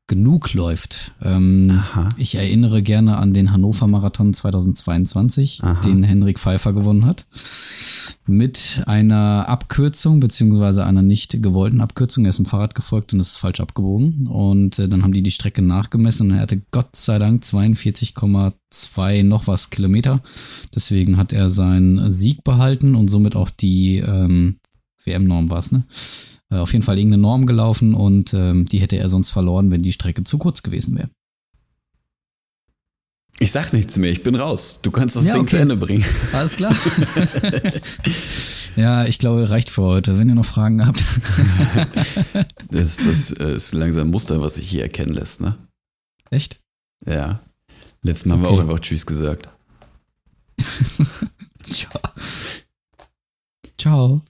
genug 0.09 0.53
läuft. 0.53 1.13
Ähm, 1.23 1.81
ich 2.17 2.35
erinnere 2.35 2.81
gerne 2.81 3.17
an 3.17 3.33
den 3.33 3.53
Hannover 3.53 3.87
Marathon 3.87 4.33
2022, 4.33 5.61
Aha. 5.63 5.79
den 5.81 6.03
Henrik 6.03 6.39
Pfeiffer 6.39 6.73
gewonnen 6.73 7.05
hat. 7.05 7.25
Mit 8.25 8.83
einer 8.85 9.47
Abkürzung, 9.47 10.19
beziehungsweise 10.19 10.83
einer 10.83 11.01
nicht 11.01 11.41
gewollten 11.41 11.79
Abkürzung. 11.79 12.25
Er 12.25 12.29
ist 12.29 12.39
im 12.39 12.45
Fahrrad 12.45 12.75
gefolgt 12.75 13.13
und 13.13 13.19
ist 13.19 13.37
falsch 13.37 13.59
abgebogen. 13.59 14.27
Und 14.27 14.79
äh, 14.79 14.89
dann 14.89 15.03
haben 15.03 15.13
die 15.13 15.23
die 15.23 15.31
Strecke 15.31 15.61
nachgemessen 15.61 16.29
und 16.29 16.35
er 16.35 16.41
hatte 16.41 16.61
Gott 16.71 16.95
sei 16.95 17.17
Dank 17.17 17.43
42,2 17.43 19.23
noch 19.23 19.47
was 19.47 19.69
Kilometer. 19.69 20.21
Deswegen 20.75 21.17
hat 21.17 21.31
er 21.31 21.49
seinen 21.49 22.11
Sieg 22.11 22.43
behalten 22.43 22.95
und 22.95 23.07
somit 23.07 23.35
auch 23.35 23.49
die 23.49 23.97
ähm, 23.97 24.59
WM-Norm 25.05 25.49
war 25.49 25.59
es, 25.59 25.71
ne? 25.71 25.85
Äh, 26.51 26.57
auf 26.57 26.73
jeden 26.73 26.83
Fall 26.83 26.97
irgendeine 26.97 27.21
Norm 27.21 27.45
gelaufen 27.45 27.93
und 27.93 28.33
ähm, 28.33 28.65
die 28.65 28.79
hätte 28.79 28.97
er 28.97 29.09
sonst 29.09 29.29
verloren, 29.29 29.71
wenn 29.71 29.81
die 29.81 29.91
Strecke 29.93 30.23
zu 30.23 30.37
kurz 30.37 30.63
gewesen 30.63 30.97
wäre. 30.97 31.09
Ich 33.41 33.51
sag 33.53 33.71
nichts 33.71 33.97
mehr, 33.97 34.11
ich 34.11 34.21
bin 34.21 34.35
raus. 34.35 34.81
Du 34.81 34.91
kannst 34.91 35.15
das 35.15 35.27
Ja, 35.27 35.33
Ding 35.33 35.43
okay. 35.43 35.51
zu 35.51 35.57
Ende 35.59 35.77
bringen. 35.77 36.03
Alles 36.33 36.57
klar. 36.57 36.75
ja, 38.75 39.05
ich 39.05 39.17
glaube, 39.17 39.49
reicht 39.49 39.69
für 39.69 39.83
heute. 39.83 40.17
Wenn 40.17 40.27
ihr 40.27 40.35
noch 40.35 40.45
Fragen 40.45 40.85
habt. 40.85 41.03
Das, 42.71 42.97
das 42.97 43.31
äh, 43.31 43.55
ist 43.55 43.73
langsam 43.73 44.07
ein 44.07 44.11
Muster, 44.11 44.41
was 44.41 44.55
sich 44.55 44.69
hier 44.69 44.83
erkennen 44.83 45.13
lässt, 45.13 45.41
ne? 45.41 45.55
Echt? 46.29 46.59
Ja. 47.05 47.39
Letztes 48.03 48.25
Mal 48.25 48.35
haben 48.35 48.41
wir 48.43 48.49
Okay. 48.49 48.57
auch 48.57 48.61
einfach 48.61 48.79
Tschüss 48.79 49.05
gesagt. 49.05 49.49
Ja. 51.67 51.89
Ciao. 53.77 54.21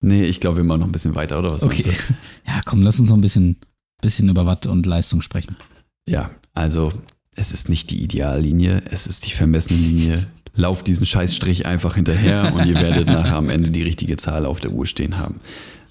Nee, 0.00 0.24
ich 0.24 0.40
glaube, 0.40 0.58
wir 0.58 0.64
machen 0.64 0.80
noch 0.80 0.86
ein 0.86 0.92
bisschen 0.92 1.14
weiter, 1.14 1.38
oder 1.38 1.50
was 1.52 1.62
Okay. 1.62 1.92
Ja, 2.46 2.60
komm, 2.64 2.82
lass 2.82 3.00
uns 3.00 3.10
noch 3.10 3.16
ein 3.16 3.20
bisschen, 3.20 3.56
bisschen 4.00 4.28
über 4.28 4.46
Watt 4.46 4.66
und 4.66 4.86
Leistung 4.86 5.20
sprechen. 5.22 5.56
Ja, 6.08 6.30
also 6.54 6.92
es 7.34 7.52
ist 7.52 7.68
nicht 7.68 7.90
die 7.90 8.02
Ideallinie, 8.02 8.82
es 8.90 9.06
ist 9.06 9.26
die 9.26 9.32
vermessene 9.32 9.78
Linie. 9.78 10.26
Lauft 10.54 10.86
diesem 10.86 11.04
Scheißstrich 11.04 11.66
einfach 11.66 11.94
hinterher 11.96 12.52
und 12.54 12.66
ihr 12.66 12.74
werdet 12.76 13.06
nachher 13.06 13.36
am 13.36 13.48
Ende 13.48 13.70
die 13.70 13.82
richtige 13.82 14.16
Zahl 14.16 14.46
auf 14.46 14.60
der 14.60 14.72
Uhr 14.72 14.86
stehen 14.86 15.18
haben. 15.18 15.40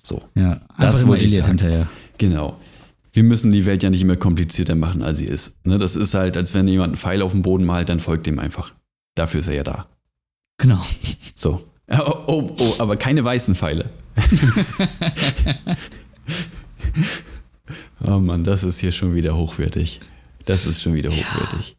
So, 0.03 0.21
Ja, 0.35 0.61
Das 0.79 1.01
immer 1.01 1.09
wollte 1.11 1.25
ich 1.25 1.33
sagen. 1.35 1.47
hinterher. 1.49 1.87
genau. 2.17 2.59
Wir 3.13 3.23
müssen 3.23 3.51
die 3.51 3.65
Welt 3.65 3.81
ja 3.81 3.89
nicht 3.89 4.01
immer 4.03 4.15
komplizierter 4.15 4.75
machen, 4.75 5.01
als 5.01 5.17
sie 5.17 5.25
ist. 5.25 5.55
Ne, 5.65 5.77
das 5.79 5.95
ist 5.95 6.13
halt, 6.13 6.37
als 6.37 6.53
wenn 6.53 6.67
jemand 6.67 6.89
einen 6.89 6.97
Pfeil 6.97 7.21
auf 7.23 7.31
dem 7.31 7.41
Boden 7.41 7.65
malt, 7.65 7.89
dann 7.89 7.99
folgt 7.99 8.27
dem 8.27 8.37
einfach. 8.37 8.73
Dafür 9.15 9.39
ist 9.39 9.47
er 9.47 9.55
ja 9.55 9.63
da. 9.63 9.87
Genau. 10.57 10.79
So. 11.33 11.63
Oh, 11.89 12.13
oh, 12.27 12.55
oh 12.59 12.75
aber 12.79 12.97
keine 12.97 13.23
weißen 13.23 13.55
Pfeile. 13.55 13.89
oh 18.03 18.19
Mann, 18.19 18.43
das 18.43 18.63
ist 18.63 18.79
hier 18.79 18.91
schon 18.91 19.15
wieder 19.15 19.37
hochwertig. 19.37 20.01
Das 20.45 20.65
ist 20.65 20.81
schon 20.81 20.93
wieder 20.95 21.09
hochwertig. 21.09 21.77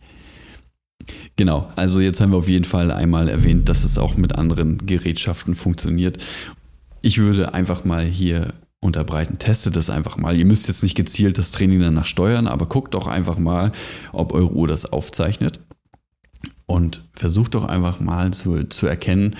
Genau, 1.36 1.70
also 1.76 2.00
jetzt 2.00 2.20
haben 2.20 2.32
wir 2.32 2.38
auf 2.38 2.48
jeden 2.48 2.64
Fall 2.64 2.90
einmal 2.90 3.28
erwähnt, 3.28 3.68
dass 3.68 3.84
es 3.84 3.98
auch 3.98 4.16
mit 4.16 4.34
anderen 4.34 4.86
Gerätschaften 4.86 5.54
funktioniert. 5.54 6.18
Ich 7.02 7.18
würde 7.18 7.54
einfach 7.54 7.84
mal 7.84 8.04
hier 8.04 8.52
unterbreiten, 8.80 9.38
testet 9.38 9.76
das 9.76 9.90
einfach 9.90 10.16
mal. 10.16 10.36
Ihr 10.36 10.44
müsst 10.44 10.68
jetzt 10.68 10.82
nicht 10.82 10.96
gezielt 10.96 11.38
das 11.38 11.52
Training 11.52 11.80
danach 11.80 12.06
steuern, 12.06 12.46
aber 12.46 12.66
guckt 12.66 12.94
doch 12.94 13.06
einfach 13.06 13.38
mal, 13.38 13.72
ob 14.12 14.32
eure 14.32 14.52
Uhr 14.52 14.68
das 14.68 14.92
aufzeichnet. 14.92 15.60
Und 16.70 17.02
versucht 17.14 17.54
doch 17.54 17.64
einfach 17.64 17.98
mal 17.98 18.32
zu, 18.32 18.64
zu 18.64 18.86
erkennen, 18.86 19.36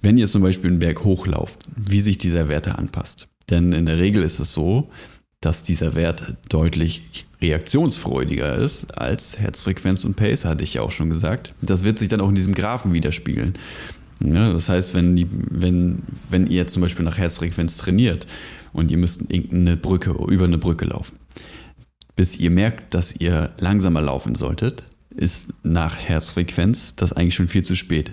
wenn 0.00 0.18
ihr 0.18 0.26
zum 0.26 0.42
Beispiel 0.42 0.68
einen 0.68 0.80
Berg 0.80 1.04
hochlauft, 1.04 1.60
wie 1.76 2.00
sich 2.00 2.18
dieser 2.18 2.48
Wert 2.48 2.66
anpasst. 2.66 3.28
Denn 3.50 3.72
in 3.72 3.86
der 3.86 3.98
Regel 3.98 4.22
ist 4.22 4.40
es 4.40 4.52
so, 4.52 4.90
dass 5.40 5.62
dieser 5.62 5.94
Wert 5.94 6.36
deutlich 6.48 7.24
reaktionsfreudiger 7.40 8.56
ist 8.56 8.98
als 8.98 9.38
Herzfrequenz 9.38 10.04
und 10.04 10.16
Pace, 10.16 10.44
hatte 10.44 10.64
ich 10.64 10.74
ja 10.74 10.82
auch 10.82 10.90
schon 10.90 11.08
gesagt. 11.08 11.54
Das 11.62 11.84
wird 11.84 12.00
sich 12.00 12.08
dann 12.08 12.20
auch 12.20 12.28
in 12.28 12.34
diesem 12.34 12.54
Graphen 12.54 12.92
widerspiegeln. 12.92 13.54
Ja, 14.24 14.52
das 14.52 14.68
heißt, 14.68 14.94
wenn, 14.94 15.16
die, 15.16 15.28
wenn, 15.30 16.02
wenn 16.30 16.46
ihr 16.46 16.66
zum 16.66 16.82
Beispiel 16.82 17.04
nach 17.04 17.18
Herzfrequenz 17.18 17.78
trainiert 17.78 18.26
und 18.72 18.90
ihr 18.90 18.98
müsst 18.98 19.22
irgendeine 19.28 19.76
Brücke, 19.76 20.10
über 20.10 20.44
eine 20.44 20.58
Brücke 20.58 20.84
laufen, 20.84 21.16
bis 22.16 22.38
ihr 22.38 22.50
merkt, 22.50 22.94
dass 22.94 23.16
ihr 23.16 23.52
langsamer 23.58 24.00
laufen 24.00 24.34
solltet, 24.34 24.84
ist 25.16 25.54
nach 25.62 25.98
Herzfrequenz 25.98 26.96
das 26.96 27.12
eigentlich 27.12 27.34
schon 27.34 27.48
viel 27.48 27.62
zu 27.62 27.76
spät. 27.76 28.12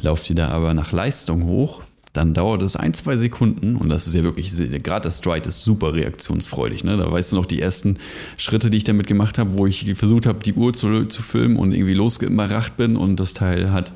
Lauft 0.00 0.30
ihr 0.30 0.36
da 0.36 0.48
aber 0.48 0.74
nach 0.74 0.92
Leistung 0.92 1.44
hoch, 1.44 1.82
dann 2.12 2.34
dauert 2.34 2.62
es 2.62 2.74
ein, 2.74 2.92
zwei 2.92 3.16
Sekunden 3.16 3.76
und 3.76 3.88
das 3.88 4.08
ist 4.08 4.16
ja 4.16 4.24
wirklich, 4.24 4.52
gerade 4.82 5.02
das 5.02 5.18
Stride 5.18 5.48
ist 5.48 5.62
super 5.62 5.94
reaktionsfreudig. 5.94 6.82
Ne? 6.82 6.96
Da 6.96 7.10
weißt 7.10 7.32
du 7.32 7.36
noch 7.36 7.46
die 7.46 7.60
ersten 7.60 7.98
Schritte, 8.36 8.68
die 8.68 8.78
ich 8.78 8.84
damit 8.84 9.06
gemacht 9.06 9.38
habe, 9.38 9.52
wo 9.52 9.66
ich 9.66 9.94
versucht 9.94 10.26
habe, 10.26 10.40
die 10.40 10.54
Uhr 10.54 10.72
zu, 10.72 11.04
zu 11.04 11.22
filmen 11.22 11.56
und 11.56 11.72
irgendwie 11.72 11.94
losgemacht 11.94 12.76
bin 12.76 12.96
und 12.96 13.20
das 13.20 13.32
Teil 13.32 13.70
hat 13.70 13.92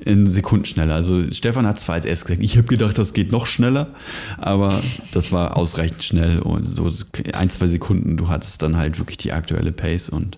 in 0.00 0.28
Sekunden 0.28 0.64
schneller. 0.64 0.94
Also 0.94 1.22
Stefan 1.30 1.64
hat 1.64 1.78
zwar 1.78 1.94
als 1.94 2.04
erstes 2.04 2.26
gesagt, 2.26 2.42
ich 2.42 2.56
habe 2.56 2.66
gedacht, 2.66 2.98
das 2.98 3.14
geht 3.14 3.30
noch 3.30 3.46
schneller, 3.46 3.94
aber 4.38 4.82
das 5.12 5.30
war 5.30 5.56
ausreichend 5.56 6.02
schnell 6.02 6.40
und 6.40 6.64
so 6.64 6.90
ein, 7.34 7.48
zwei 7.48 7.68
Sekunden, 7.68 8.16
du 8.16 8.26
hattest 8.26 8.62
dann 8.64 8.76
halt 8.76 8.98
wirklich 8.98 9.18
die 9.18 9.30
aktuelle 9.30 9.70
Pace 9.70 10.08
und 10.08 10.36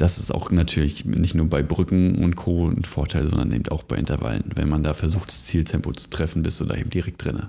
das 0.00 0.18
ist 0.18 0.32
auch 0.34 0.50
natürlich 0.50 1.04
nicht 1.04 1.34
nur 1.34 1.48
bei 1.48 1.62
Brücken 1.62 2.24
und 2.24 2.34
Co. 2.34 2.68
ein 2.68 2.84
Vorteil, 2.84 3.26
sondern 3.26 3.52
eben 3.52 3.68
auch 3.68 3.82
bei 3.82 3.96
Intervallen. 3.96 4.44
Wenn 4.54 4.68
man 4.68 4.82
da 4.82 4.94
versucht, 4.94 5.28
das 5.28 5.44
Zieltempo 5.44 5.92
zu 5.92 6.08
treffen, 6.08 6.42
bist 6.42 6.60
du 6.60 6.64
da 6.64 6.74
eben 6.74 6.88
direkt 6.88 7.22
drin. 7.22 7.46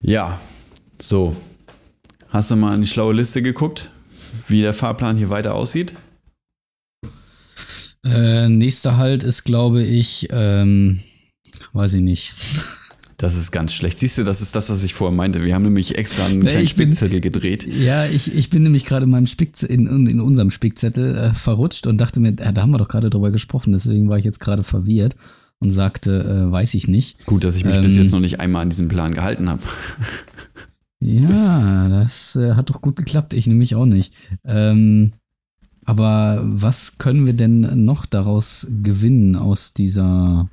Ja, 0.00 0.38
so. 1.00 1.36
Hast 2.28 2.50
du 2.50 2.56
mal 2.56 2.74
an 2.74 2.82
die 2.82 2.86
schlaue 2.86 3.14
Liste 3.14 3.42
geguckt, 3.42 3.90
wie 4.46 4.60
der 4.60 4.72
Fahrplan 4.72 5.16
hier 5.16 5.30
weiter 5.30 5.54
aussieht? 5.54 5.94
Äh, 8.04 8.48
nächster 8.48 8.96
Halt 8.96 9.24
ist, 9.24 9.42
glaube 9.42 9.82
ich, 9.82 10.28
ähm, 10.30 11.00
weiß 11.72 11.94
ich 11.94 12.02
nicht. 12.02 12.32
Das 13.18 13.34
ist 13.34 13.50
ganz 13.50 13.72
schlecht. 13.72 13.98
Siehst 13.98 14.18
du, 14.18 14.24
das 14.24 14.42
ist 14.42 14.54
das, 14.54 14.68
was 14.68 14.82
ich 14.82 14.92
vorher 14.92 15.16
meinte. 15.16 15.42
Wir 15.42 15.54
haben 15.54 15.62
nämlich 15.62 15.96
extra 15.96 16.26
einen 16.26 16.40
Nee, 16.40 16.46
kleinen 16.50 16.64
ich 16.64 16.74
bin- 16.76 16.88
Spickzettel 16.88 17.20
gedreht. 17.22 17.66
Ja, 17.66 18.04
ich, 18.04 18.34
ich 18.34 18.50
bin 18.50 18.62
nämlich 18.62 18.84
gerade 18.84 19.04
in 19.04 19.10
meinem 19.10 19.26
Spickzettel, 19.26 19.74
in, 19.74 20.06
in 20.06 20.20
unserem 20.20 20.50
Spickzettel 20.50 21.16
äh, 21.16 21.32
verrutscht 21.32 21.86
und 21.86 21.98
dachte 21.98 22.20
mir, 22.20 22.28
äh, 22.38 22.52
da 22.52 22.60
haben 22.62 22.72
wir 22.72 22.78
doch 22.78 22.88
gerade 22.88 23.08
drüber 23.08 23.30
gesprochen, 23.30 23.72
deswegen 23.72 24.10
war 24.10 24.18
ich 24.18 24.24
jetzt 24.26 24.40
gerade 24.40 24.62
verwirrt 24.62 25.16
und 25.60 25.70
sagte, 25.70 26.24
äh, 26.48 26.52
weiß 26.52 26.74
ich 26.74 26.88
nicht. 26.88 27.24
Gut, 27.24 27.44
dass 27.44 27.56
ich 27.56 27.64
mich 27.64 27.76
Ähm, 27.76 27.80
bis 27.82 27.96
jetzt 27.96 28.12
noch 28.12 28.20
nicht 28.20 28.40
einmal 28.40 28.60
an 28.62 28.68
diesem 28.70 28.88
Plan 28.88 29.14
gehalten 29.14 29.48
habe. 29.48 29.62
Ja, 30.98 31.88
das 31.88 32.36
äh, 32.36 32.54
hat 32.54 32.70
doch 32.70 32.80
gut 32.80 32.96
geklappt, 32.96 33.34
ich 33.34 33.46
nämlich 33.46 33.74
auch 33.74 33.84
nicht. 33.84 34.14
Ähm, 34.44 35.12
aber 35.84 36.40
was 36.42 36.96
können 36.98 37.26
wir 37.26 37.34
denn 37.34 37.84
noch 37.84 38.06
daraus 38.06 38.66
gewinnen 38.82 39.36
aus 39.36 39.74
dieser 39.74 40.48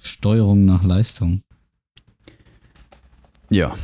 Steuerung 0.00 0.64
nach 0.64 0.84
Leistung? 0.84 1.42
Ja, 3.50 3.74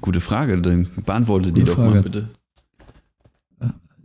gute 0.00 0.20
Frage. 0.20 0.60
Dann 0.60 0.86
beantworte 1.04 1.52
die 1.52 1.60
Gute 1.60 1.72
doch 1.72 1.78
mal 1.78 1.90
Frage. 1.92 2.02
bitte. 2.02 2.28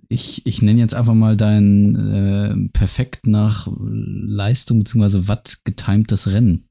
Ich, 0.10 0.46
ich 0.46 0.62
nenne 0.62 0.80
jetzt 0.80 0.94
einfach 0.94 1.16
mal 1.16 1.36
dein 1.36 1.96
äh, 1.96 2.70
perfekt 2.78 3.26
nach 3.26 3.68
Leistung 3.80 4.80
bzw. 4.80 5.28
Watt 5.28 5.60
getimtes 5.64 6.32
Rennen. 6.32 6.66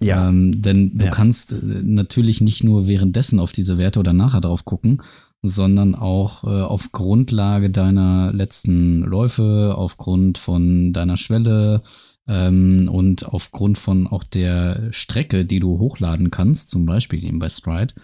Ähm, 0.00 0.62
denn 0.62 0.96
du 0.98 1.04
Ja. 1.04 1.10
kannst 1.12 1.52
äh, 1.52 1.56
natürlich 1.84 2.40
nicht 2.40 2.64
nur 2.64 2.88
währenddessen 2.88 3.38
auf 3.38 3.52
diese 3.52 3.78
Werte 3.78 4.00
oder 4.00 4.12
nachher 4.12 4.40
drauf 4.40 4.64
gucken, 4.64 5.00
sondern 5.42 5.94
auch 5.94 6.42
äh, 6.44 6.48
auf 6.62 6.90
Grundlage 6.92 7.70
deiner 7.70 8.32
letzten 8.32 9.00
Läufe, 9.02 9.74
aufgrund 9.76 10.38
von 10.38 10.92
deiner 10.92 11.16
Schwelle 11.16 11.82
ähm, 12.28 12.88
und 12.92 13.26
aufgrund 13.26 13.78
von 13.78 14.06
auch 14.06 14.24
der 14.24 14.88
Strecke, 14.92 15.44
die 15.44 15.60
du 15.60 15.78
hochladen 15.78 16.30
kannst, 16.30 16.70
zum 16.70 16.86
Beispiel 16.86 17.24
eben 17.24 17.38
bei 17.38 17.48
Stride, 17.48 17.94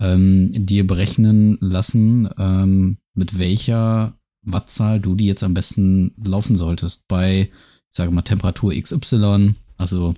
ähm, 0.00 0.50
dir 0.54 0.86
berechnen 0.86 1.58
lassen, 1.60 2.28
ähm, 2.38 2.98
mit 3.14 3.38
welcher 3.38 4.14
Wattzahl 4.42 5.00
du 5.00 5.14
die 5.14 5.26
jetzt 5.26 5.42
am 5.42 5.54
besten 5.54 6.14
laufen 6.24 6.56
solltest. 6.56 7.08
Bei, 7.08 7.50
ich 7.50 7.96
sage 7.96 8.10
mal, 8.10 8.22
Temperatur 8.22 8.72
XY, 8.74 9.54
also 9.76 10.14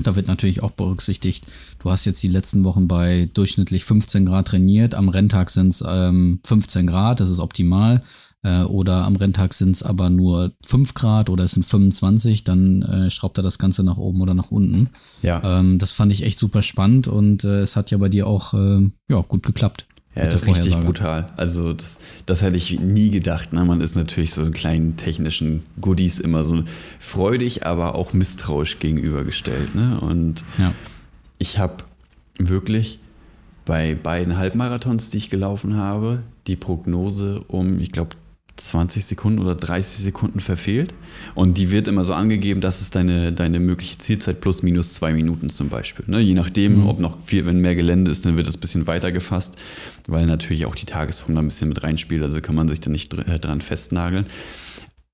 da 0.00 0.14
wird 0.14 0.28
natürlich 0.28 0.62
auch 0.62 0.72
berücksichtigt, 0.72 1.46
du 1.78 1.90
hast 1.90 2.04
jetzt 2.04 2.22
die 2.22 2.28
letzten 2.28 2.64
Wochen 2.64 2.86
bei 2.86 3.30
durchschnittlich 3.32 3.84
15 3.84 4.26
Grad 4.26 4.48
trainiert, 4.48 4.94
am 4.94 5.08
Renntag 5.08 5.50
sind 5.50 5.68
es 5.68 5.84
ähm, 5.86 6.40
15 6.44 6.86
Grad, 6.86 7.20
das 7.20 7.30
ist 7.30 7.40
optimal. 7.40 8.02
Äh, 8.42 8.62
oder 8.62 9.04
am 9.04 9.16
Renntag 9.16 9.54
sind 9.54 9.70
es 9.70 9.82
aber 9.82 10.10
nur 10.10 10.52
5 10.64 10.94
Grad 10.94 11.30
oder 11.30 11.44
es 11.44 11.52
sind 11.52 11.64
25, 11.64 12.44
dann 12.44 12.82
äh, 12.82 13.10
schraubt 13.10 13.38
er 13.38 13.42
das 13.42 13.58
Ganze 13.58 13.82
nach 13.82 13.96
oben 13.96 14.20
oder 14.20 14.34
nach 14.34 14.50
unten. 14.50 14.90
Ja. 15.22 15.58
Ähm, 15.58 15.78
das 15.78 15.92
fand 15.92 16.12
ich 16.12 16.22
echt 16.22 16.38
super 16.38 16.62
spannend 16.62 17.08
und 17.08 17.44
äh, 17.44 17.60
es 17.60 17.76
hat 17.76 17.90
ja 17.90 17.98
bei 17.98 18.08
dir 18.08 18.26
auch 18.26 18.54
äh, 18.54 18.88
ja, 19.08 19.20
gut 19.22 19.44
geklappt. 19.44 19.86
Ja, 20.16 20.24
richtig 20.24 20.80
brutal. 20.80 21.26
Also 21.36 21.74
das, 21.74 21.98
das 22.24 22.40
hätte 22.40 22.56
ich 22.56 22.80
nie 22.80 23.10
gedacht. 23.10 23.52
Ne? 23.52 23.62
Man 23.64 23.82
ist 23.82 23.96
natürlich 23.96 24.32
so 24.32 24.40
einen 24.40 24.54
kleinen 24.54 24.96
technischen 24.96 25.60
Goodies 25.78 26.20
immer 26.20 26.42
so 26.42 26.64
freudig, 26.98 27.66
aber 27.66 27.94
auch 27.94 28.14
misstrauisch 28.14 28.78
gegenübergestellt. 28.78 29.74
Ne? 29.74 30.00
Und 30.00 30.42
ja. 30.56 30.72
ich 31.36 31.58
habe 31.58 31.84
wirklich 32.38 32.98
bei 33.66 33.94
beiden 33.94 34.38
Halbmarathons, 34.38 35.10
die 35.10 35.18
ich 35.18 35.28
gelaufen 35.28 35.76
habe, 35.76 36.22
die 36.46 36.56
Prognose 36.56 37.40
um, 37.48 37.78
ich 37.78 37.92
glaube, 37.92 38.16
20 38.56 39.04
Sekunden 39.04 39.38
oder 39.38 39.54
30 39.54 40.04
Sekunden 40.04 40.40
verfehlt. 40.40 40.94
Und 41.34 41.58
die 41.58 41.70
wird 41.70 41.88
immer 41.88 42.04
so 42.04 42.14
angegeben, 42.14 42.60
das 42.60 42.80
ist 42.80 42.94
deine, 42.94 43.32
deine 43.32 43.60
mögliche 43.60 43.98
Zielzeit 43.98 44.40
plus 44.40 44.62
minus 44.62 44.94
zwei 44.94 45.12
Minuten 45.12 45.50
zum 45.50 45.68
Beispiel. 45.68 46.06
Ne? 46.08 46.20
Je 46.20 46.34
nachdem, 46.34 46.80
mhm. 46.80 46.86
ob 46.86 46.98
noch 46.98 47.20
viel, 47.20 47.44
wenn 47.46 47.60
mehr 47.60 47.74
Gelände 47.74 48.10
ist, 48.10 48.24
dann 48.24 48.36
wird 48.36 48.46
das 48.46 48.56
ein 48.56 48.60
bisschen 48.60 48.86
weiter 48.86 49.12
gefasst, 49.12 49.56
weil 50.06 50.26
natürlich 50.26 50.66
auch 50.66 50.74
die 50.74 50.86
Tagesform 50.86 51.34
da 51.34 51.42
ein 51.42 51.48
bisschen 51.48 51.68
mit 51.68 51.82
reinspielt. 51.82 52.22
Also 52.22 52.40
kann 52.40 52.54
man 52.54 52.68
sich 52.68 52.80
da 52.80 52.90
nicht 52.90 53.12
äh, 53.14 53.38
dran 53.38 53.60
festnageln. 53.60 54.24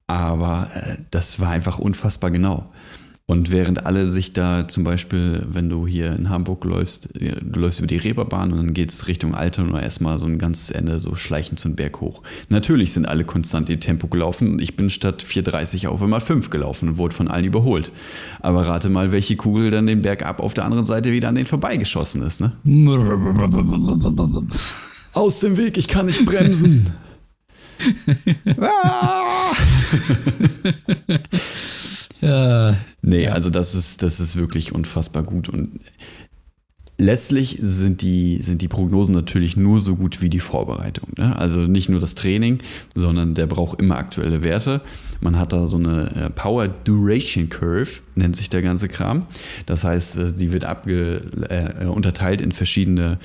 Aber 0.07 0.71
äh, 0.75 0.99
das 1.11 1.41
war 1.41 1.51
einfach 1.51 1.79
unfassbar 1.79 2.31
genau. 2.31 2.71
Und 3.33 3.51
während 3.51 3.87
alle 3.87 4.09
sich 4.09 4.35
da 4.35 4.69
zum 4.69 4.85
Beispiel, 4.85 5.43
wenn 5.51 5.71
du 5.71 5.87
hier 5.87 6.15
in 6.15 6.29
Hamburg 6.29 6.67
läufst, 6.67 7.09
du 7.15 7.61
läufst 7.61 7.79
über 7.79 7.87
die 7.87 7.97
Reeperbahn 7.97 8.53
und 8.53 8.59
dann 8.59 8.75
geht 8.75 8.91
es 8.91 9.09
Richtung 9.09 9.35
Alter 9.35 9.63
und 9.63 9.75
erstmal 9.75 10.19
so 10.19 10.27
ein 10.27 10.37
ganzes 10.37 10.71
Ende 10.71 10.99
so 10.99 11.15
schleichend 11.15 11.59
zum 11.59 11.75
Berg 11.75 12.03
hoch. 12.03 12.23
Natürlich 12.51 12.93
sind 12.93 13.07
alle 13.07 13.25
konstant 13.25 13.71
ihr 13.71 13.81
Tempo 13.81 14.07
gelaufen 14.09 14.53
und 14.53 14.61
ich 14.61 14.77
bin 14.77 14.91
statt 14.91 15.23
4,30 15.23 15.87
auf 15.89 16.03
einmal 16.03 16.21
5 16.21 16.51
gelaufen 16.51 16.91
und 16.91 16.99
wurde 16.99 17.15
von 17.15 17.29
allen 17.29 17.47
überholt. 17.47 17.91
Aber 18.41 18.69
rate 18.69 18.91
mal, 18.91 19.13
welche 19.13 19.37
Kugel 19.37 19.71
dann 19.71 19.87
den 19.87 20.03
Berg 20.03 20.27
ab 20.27 20.39
auf 20.39 20.53
der 20.53 20.67
anderen 20.67 20.85
Seite 20.85 21.11
wieder 21.11 21.31
an 21.31 21.35
den 21.35 21.47
vorbeigeschossen 21.47 22.21
ist, 22.25 22.43
ne? 22.43 22.53
Aus 25.15 25.41
dem 25.41 25.57
Weg, 25.57 25.79
ich 25.79 25.89
kann 25.89 26.05
nicht 26.05 26.23
bremsen. 26.27 26.87
ah! 28.61 29.23
Ja. 32.23 32.77
Nee, 33.03 33.29
also 33.29 33.51
das 33.51 33.75
ist, 33.75 34.03
das 34.03 34.21
ist 34.21 34.37
wirklich 34.37 34.73
unfassbar 34.73 35.25
gut. 35.25 35.49
Und 35.49 35.81
letztlich 36.97 37.59
sind 37.61 38.01
die, 38.03 38.41
sind 38.41 38.63
die 38.63 38.69
Prognosen 38.69 39.13
natürlich 39.13 39.57
nur 39.57 39.81
so 39.81 39.97
gut 39.97 40.23
wie 40.23 40.31
die 40.31 40.41
Vorbereitung. 40.41 41.09
Ne? 41.19 41.37
Also 41.37 41.61
nicht 41.61 41.89
nur 41.89 42.01
das 42.01 42.15
Training, 42.15 42.59
sondern 42.95 43.35
der 43.35 43.47
braucht 43.47 43.81
immer 43.81 43.97
aktuelle 43.97 44.45
Werte. 44.45 44.81
Man 45.21 45.39
hat 45.39 45.53
da 45.53 45.67
so 45.67 45.77
eine 45.77 46.11
äh, 46.15 46.31
Power 46.31 46.69
Duration 46.69 47.49
Curve, 47.49 48.03
nennt 48.15 48.37
sich 48.37 48.49
der 48.49 48.63
ganze 48.63 48.89
Kram. 48.89 49.27
Das 49.67 49.85
heißt, 49.85 50.17
äh, 50.19 50.33
die 50.33 50.53
wird 50.53 50.65
abge, 50.65 51.23
äh, 51.49 51.87
unterteilt 51.87 52.41
in 52.41 52.53
verschiedene 52.53 53.19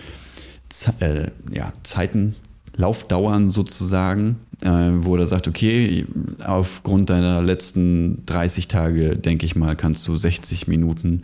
Ze 0.70 0.94
äh, 1.00 1.32
ja, 1.52 1.72
Zeiten, 1.84 2.36
Laufdauern 2.76 3.50
sozusagen, 3.50 4.38
wo 4.64 5.16
er 5.16 5.28
sagt, 5.28 5.48
okay, 5.48 6.06
aufgrund 6.44 7.10
deiner 7.10 7.42
letzten 7.42 8.26
30 8.26 8.68
Tage, 8.68 9.18
denke 9.18 9.46
ich 9.46 9.56
mal, 9.56 9.76
kannst 9.76 10.08
du 10.08 10.16
60 10.16 10.68
Minuten 10.68 11.24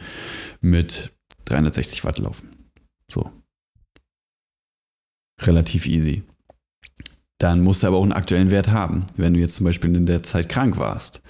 mit 0.62 1.12
360 1.46 2.04
Watt 2.04 2.20
laufen. 2.20 2.50
So. 3.12 3.32
Relativ 5.42 5.88
easy. 5.88 6.24
Dann 7.40 7.62
musst 7.62 7.84
du 7.84 7.88
aber 7.88 7.98
auch 7.98 8.04
einen 8.04 8.14
aktuellen 8.14 8.52
Wert 8.52 8.70
haben, 8.70 9.06
wenn 9.18 9.34
du 9.34 9.40
jetzt 9.40 9.56
zum 9.56 9.66
Beispiel 9.66 9.94
in 9.96 10.06
der 10.06 10.24
Zeit 10.24 10.48
krank 10.48 10.78
warst 10.78 11.22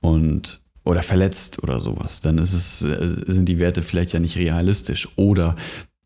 und 0.00 0.60
oder 0.86 1.02
verletzt 1.02 1.62
oder 1.64 1.80
sowas, 1.80 2.20
dann 2.20 2.38
ist 2.38 2.52
es, 2.52 2.82
äh, 2.82 3.24
sind 3.26 3.48
die 3.48 3.58
Werte 3.58 3.82
vielleicht 3.82 4.12
ja 4.12 4.20
nicht 4.20 4.36
realistisch. 4.36 5.08
Oder 5.16 5.56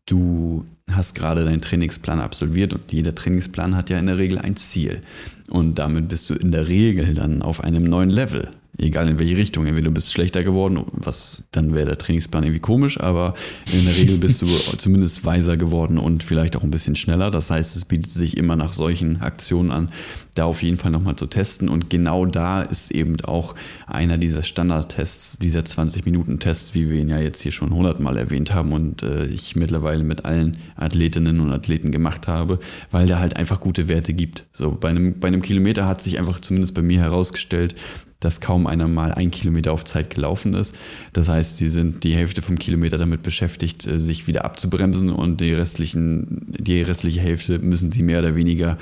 du 0.05 0.65
hast 0.91 1.15
gerade 1.15 1.45
deinen 1.45 1.61
Trainingsplan 1.61 2.19
absolviert 2.19 2.73
und 2.73 2.91
jeder 2.91 3.15
Trainingsplan 3.15 3.75
hat 3.75 3.89
ja 3.89 3.97
in 3.97 4.07
der 4.07 4.17
Regel 4.17 4.39
ein 4.39 4.55
Ziel. 4.55 5.01
Und 5.49 5.79
damit 5.79 6.07
bist 6.07 6.29
du 6.29 6.33
in 6.33 6.51
der 6.51 6.67
Regel 6.67 7.13
dann 7.13 7.41
auf 7.41 7.63
einem 7.63 7.83
neuen 7.83 8.09
Level 8.09 8.49
egal 8.77 9.07
in 9.07 9.19
welche 9.19 9.37
Richtung. 9.37 9.65
Entweder 9.65 9.89
du 9.89 9.93
bist 9.93 10.11
schlechter 10.11 10.43
geworden, 10.43 10.83
was 10.91 11.43
dann 11.51 11.73
wäre 11.73 11.85
der 11.85 11.97
Trainingsplan 11.97 12.43
irgendwie 12.43 12.59
komisch, 12.59 12.99
aber 12.99 13.35
in 13.71 13.85
der 13.85 13.95
Regel 13.95 14.17
bist 14.17 14.41
du 14.41 14.47
zumindest 14.77 15.25
weiser 15.25 15.57
geworden 15.57 15.97
und 15.97 16.23
vielleicht 16.23 16.55
auch 16.55 16.63
ein 16.63 16.71
bisschen 16.71 16.95
schneller. 16.95 17.31
Das 17.31 17.51
heißt, 17.51 17.75
es 17.75 17.85
bietet 17.85 18.11
sich 18.11 18.37
immer 18.37 18.55
nach 18.55 18.73
solchen 18.73 19.21
Aktionen 19.21 19.71
an, 19.71 19.91
da 20.35 20.45
auf 20.45 20.63
jeden 20.63 20.77
Fall 20.77 20.91
nochmal 20.91 21.15
zu 21.15 21.27
testen. 21.27 21.69
Und 21.69 21.89
genau 21.89 22.25
da 22.25 22.61
ist 22.61 22.91
eben 22.91 23.19
auch 23.21 23.55
einer 23.87 24.17
dieser 24.17 24.43
Standardtests, 24.43 25.37
dieser 25.37 25.61
20-Minuten-Test, 25.61 26.73
wie 26.73 26.89
wir 26.89 27.01
ihn 27.01 27.09
ja 27.09 27.19
jetzt 27.19 27.41
hier 27.41 27.51
schon 27.51 27.73
hundertmal 27.73 28.17
erwähnt 28.17 28.53
haben 28.53 28.71
und 28.71 29.03
äh, 29.03 29.25
ich 29.25 29.55
mittlerweile 29.55 30.03
mit 30.03 30.25
allen 30.25 30.57
Athletinnen 30.75 31.39
und 31.39 31.51
Athleten 31.51 31.91
gemacht 31.91 32.27
habe, 32.27 32.59
weil 32.89 33.07
der 33.07 33.19
halt 33.19 33.35
einfach 33.35 33.59
gute 33.59 33.89
Werte 33.89 34.13
gibt. 34.13 34.45
So 34.53 34.71
bei 34.71 34.89
einem, 34.89 35.19
bei 35.19 35.27
einem 35.27 35.41
Kilometer 35.41 35.87
hat 35.87 36.01
sich 36.01 36.17
einfach 36.17 36.39
zumindest 36.39 36.73
bei 36.73 36.81
mir 36.81 36.99
herausgestellt, 36.99 37.75
dass 38.21 38.39
kaum 38.39 38.67
einer 38.67 38.87
mal 38.87 39.11
ein 39.11 39.31
Kilometer 39.31 39.73
auf 39.73 39.83
Zeit 39.83 40.15
gelaufen 40.15 40.53
ist. 40.53 40.75
Das 41.11 41.27
heißt, 41.27 41.57
sie 41.57 41.67
sind 41.67 42.05
die 42.05 42.15
Hälfte 42.15 42.41
vom 42.41 42.57
Kilometer 42.57 42.97
damit 42.97 43.23
beschäftigt, 43.23 43.85
äh, 43.85 43.99
sich 43.99 44.27
wieder 44.27 44.45
abzubremsen 44.45 45.09
und 45.09 45.41
die, 45.41 45.53
restlichen, 45.53 46.41
die 46.47 46.81
restliche 46.81 47.19
Hälfte 47.19 47.59
müssen 47.59 47.91
sie 47.91 48.03
mehr 48.03 48.19
oder 48.19 48.35
weniger 48.35 48.77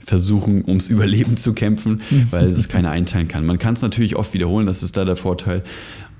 versuchen, 0.00 0.64
ums 0.66 0.88
Überleben 0.88 1.36
zu 1.36 1.52
kämpfen, 1.52 2.00
weil 2.30 2.46
es 2.46 2.68
keiner 2.68 2.90
einteilen 2.90 3.28
kann. 3.28 3.44
Man 3.44 3.58
kann 3.58 3.74
es 3.74 3.82
natürlich 3.82 4.16
oft 4.16 4.32
wiederholen, 4.32 4.66
das 4.66 4.82
ist 4.82 4.96
da 4.96 5.04
der 5.04 5.16
Vorteil. 5.16 5.62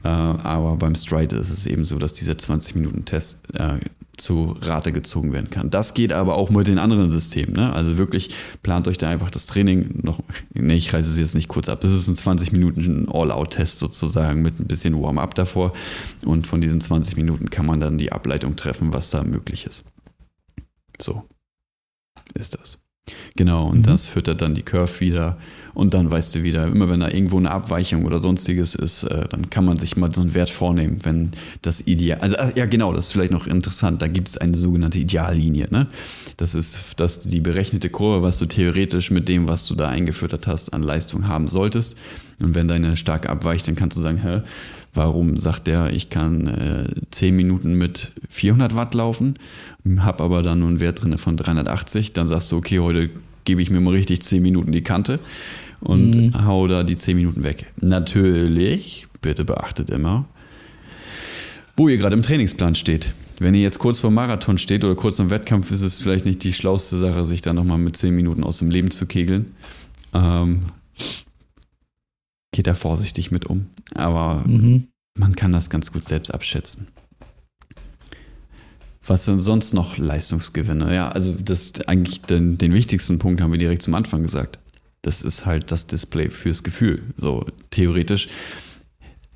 Äh, 0.02 0.08
aber 0.08 0.76
beim 0.76 0.94
Stride 0.94 1.36
ist 1.36 1.50
es 1.50 1.66
eben 1.66 1.84
so, 1.84 1.98
dass 1.98 2.12
dieser 2.12 2.34
20-Minuten-Test 2.34 3.54
äh, 3.54 3.78
zu 4.16 4.56
Rate 4.60 4.92
gezogen 4.92 5.32
werden 5.32 5.50
kann. 5.50 5.70
Das 5.70 5.94
geht 5.94 6.12
aber 6.12 6.36
auch 6.36 6.50
mit 6.50 6.68
den 6.68 6.78
anderen 6.78 7.10
Systemen. 7.10 7.54
Ne? 7.54 7.72
Also 7.72 7.96
wirklich 7.98 8.34
plant 8.62 8.88
euch 8.88 8.98
da 8.98 9.08
einfach 9.08 9.30
das 9.30 9.46
Training 9.46 10.00
noch. 10.02 10.20
Ne, 10.52 10.74
ich 10.74 10.92
reiße 10.92 11.10
es 11.10 11.18
jetzt 11.18 11.34
nicht 11.34 11.48
kurz 11.48 11.68
ab. 11.68 11.80
Das 11.80 11.92
ist 11.92 12.08
ein 12.08 12.16
20 12.16 12.52
Minuten 12.52 13.08
All-Out-Test 13.10 13.78
sozusagen 13.78 14.42
mit 14.42 14.60
ein 14.60 14.66
bisschen 14.66 15.00
Warm-up 15.00 15.34
davor. 15.34 15.72
Und 16.24 16.46
von 16.46 16.60
diesen 16.60 16.80
20 16.80 17.16
Minuten 17.16 17.50
kann 17.50 17.66
man 17.66 17.80
dann 17.80 17.98
die 17.98 18.12
Ableitung 18.12 18.56
treffen, 18.56 18.92
was 18.92 19.10
da 19.10 19.24
möglich 19.24 19.66
ist. 19.66 19.84
So 21.00 21.24
ist 22.34 22.54
das. 22.54 22.78
Genau, 23.36 23.68
und 23.68 23.78
mhm. 23.78 23.82
das 23.82 24.08
füttert 24.08 24.40
dann 24.40 24.54
die 24.54 24.62
Curve 24.62 25.00
wieder. 25.00 25.38
Und 25.74 25.92
dann 25.92 26.10
weißt 26.10 26.36
du 26.36 26.42
wieder, 26.44 26.66
immer 26.68 26.88
wenn 26.88 27.00
da 27.00 27.08
irgendwo 27.08 27.36
eine 27.36 27.50
Abweichung 27.50 28.04
oder 28.04 28.20
sonstiges 28.20 28.76
ist, 28.76 29.04
äh, 29.04 29.26
dann 29.28 29.50
kann 29.50 29.64
man 29.64 29.76
sich 29.76 29.96
mal 29.96 30.14
so 30.14 30.20
einen 30.20 30.32
Wert 30.32 30.50
vornehmen, 30.50 30.98
wenn 31.02 31.32
das 31.62 31.80
Ideal. 31.86 32.20
Also, 32.20 32.36
äh, 32.36 32.56
ja, 32.56 32.66
genau, 32.66 32.92
das 32.92 33.06
ist 33.06 33.12
vielleicht 33.12 33.32
noch 33.32 33.48
interessant. 33.48 34.00
Da 34.00 34.06
gibt 34.06 34.28
es 34.28 34.38
eine 34.38 34.56
sogenannte 34.56 35.00
Ideallinie. 35.00 35.66
Ne? 35.70 35.88
Das 36.36 36.54
ist 36.54 37.00
das 37.00 37.18
die 37.18 37.40
berechnete 37.40 37.90
Kurve, 37.90 38.22
was 38.22 38.38
du 38.38 38.46
theoretisch 38.46 39.10
mit 39.10 39.28
dem, 39.28 39.48
was 39.48 39.66
du 39.66 39.74
da 39.74 39.88
eingefüttert 39.88 40.46
hast, 40.46 40.72
an 40.72 40.82
Leistung 40.82 41.26
haben 41.26 41.48
solltest. 41.48 41.98
Und 42.40 42.54
wenn 42.54 42.68
deine 42.68 42.96
stark 42.96 43.28
abweicht, 43.28 43.66
dann 43.66 43.74
kannst 43.74 43.96
du 43.96 44.00
sagen, 44.00 44.18
hä, 44.18 44.42
warum 44.92 45.36
sagt 45.36 45.66
der, 45.66 45.92
ich 45.92 46.08
kann 46.08 46.46
äh, 46.46 46.86
10 47.10 47.34
Minuten 47.34 47.74
mit 47.74 48.12
400 48.28 48.76
Watt 48.76 48.94
laufen, 48.94 49.34
habe 49.98 50.22
aber 50.22 50.42
dann 50.42 50.60
nur 50.60 50.68
einen 50.68 50.80
Wert 50.80 51.02
drin 51.02 51.18
von 51.18 51.36
380, 51.36 52.12
dann 52.12 52.28
sagst 52.28 52.50
du, 52.52 52.56
okay, 52.56 52.78
heute 52.78 53.10
gebe 53.44 53.60
ich 53.60 53.70
mir 53.70 53.80
mal 53.80 53.90
richtig 53.90 54.22
10 54.22 54.42
Minuten 54.42 54.72
die 54.72 54.82
Kante 54.82 55.18
und 55.84 56.14
mhm. 56.14 56.44
hau 56.44 56.66
da 56.66 56.82
die 56.82 56.96
10 56.96 57.16
Minuten 57.16 57.42
weg. 57.42 57.66
Natürlich, 57.80 59.06
bitte 59.20 59.44
beachtet 59.44 59.90
immer, 59.90 60.26
wo 61.76 61.88
ihr 61.88 61.98
gerade 61.98 62.16
im 62.16 62.22
Trainingsplan 62.22 62.74
steht. 62.74 63.12
Wenn 63.38 63.54
ihr 63.54 63.62
jetzt 63.62 63.78
kurz 63.78 64.00
vor 64.00 64.10
Marathon 64.10 64.58
steht 64.58 64.84
oder 64.84 64.94
kurz 64.94 65.16
vor 65.16 65.30
Wettkampf, 65.30 65.70
ist 65.70 65.82
es 65.82 66.00
vielleicht 66.00 66.24
nicht 66.24 66.44
die 66.44 66.52
schlauste 66.52 66.96
Sache, 66.96 67.24
sich 67.24 67.42
da 67.42 67.52
nochmal 67.52 67.78
mit 67.78 67.96
10 67.96 68.14
Minuten 68.14 68.44
aus 68.44 68.58
dem 68.58 68.70
Leben 68.70 68.90
zu 68.90 69.06
kegeln. 69.06 69.52
Ähm, 70.12 70.60
geht 72.52 72.66
da 72.66 72.74
vorsichtig 72.74 73.30
mit 73.30 73.46
um. 73.46 73.66
Aber 73.94 74.44
mhm. 74.46 74.88
man 75.18 75.34
kann 75.34 75.52
das 75.52 75.70
ganz 75.70 75.92
gut 75.92 76.04
selbst 76.04 76.32
abschätzen. 76.32 76.88
Was 79.06 79.26
sind 79.26 79.42
sonst 79.42 79.74
noch 79.74 79.98
Leistungsgewinne? 79.98 80.94
Ja, 80.94 81.08
also 81.10 81.34
das 81.38 81.72
eigentlich 81.86 82.22
den, 82.22 82.56
den 82.56 82.72
wichtigsten 82.72 83.18
Punkt 83.18 83.42
haben 83.42 83.52
wir 83.52 83.58
direkt 83.58 83.82
zum 83.82 83.94
Anfang 83.94 84.22
gesagt. 84.22 84.58
Das 85.04 85.22
ist 85.22 85.46
halt 85.46 85.70
das 85.70 85.86
Display 85.86 86.28
fürs 86.28 86.62
Gefühl. 86.62 87.02
So 87.16 87.46
theoretisch 87.70 88.28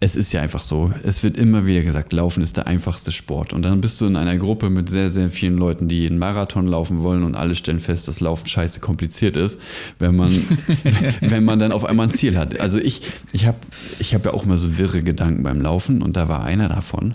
es 0.00 0.14
ist 0.14 0.32
ja 0.32 0.40
einfach 0.40 0.60
so. 0.60 0.92
Es 1.02 1.24
wird 1.24 1.36
immer 1.36 1.66
wieder 1.66 1.82
gesagt, 1.82 2.12
Laufen 2.12 2.40
ist 2.40 2.56
der 2.56 2.68
einfachste 2.68 3.10
Sport. 3.10 3.52
Und 3.52 3.62
dann 3.62 3.80
bist 3.80 4.00
du 4.00 4.06
in 4.06 4.14
einer 4.14 4.36
Gruppe 4.36 4.70
mit 4.70 4.88
sehr, 4.88 5.10
sehr 5.10 5.28
vielen 5.30 5.58
Leuten, 5.58 5.88
die 5.88 6.06
einen 6.06 6.18
Marathon 6.18 6.68
laufen 6.68 7.02
wollen 7.02 7.24
und 7.24 7.34
alle 7.34 7.56
stellen 7.56 7.80
fest, 7.80 8.06
dass 8.06 8.20
Laufen 8.20 8.46
scheiße 8.46 8.78
kompliziert 8.78 9.36
ist, 9.36 9.60
wenn 9.98 10.14
man, 10.14 10.30
wenn 11.20 11.44
man 11.44 11.58
dann 11.58 11.72
auf 11.72 11.84
einmal 11.84 12.06
ein 12.06 12.12
Ziel 12.12 12.38
hat. 12.38 12.60
Also 12.60 12.78
ich, 12.78 13.00
ich 13.32 13.46
habe 13.46 13.58
ich 13.98 14.14
hab 14.14 14.24
ja 14.24 14.32
auch 14.34 14.44
immer 14.44 14.56
so 14.56 14.78
wirre 14.78 15.02
Gedanken 15.02 15.42
beim 15.42 15.60
Laufen 15.60 16.00
und 16.00 16.16
da 16.16 16.28
war 16.28 16.44
einer 16.44 16.68
davon, 16.68 17.14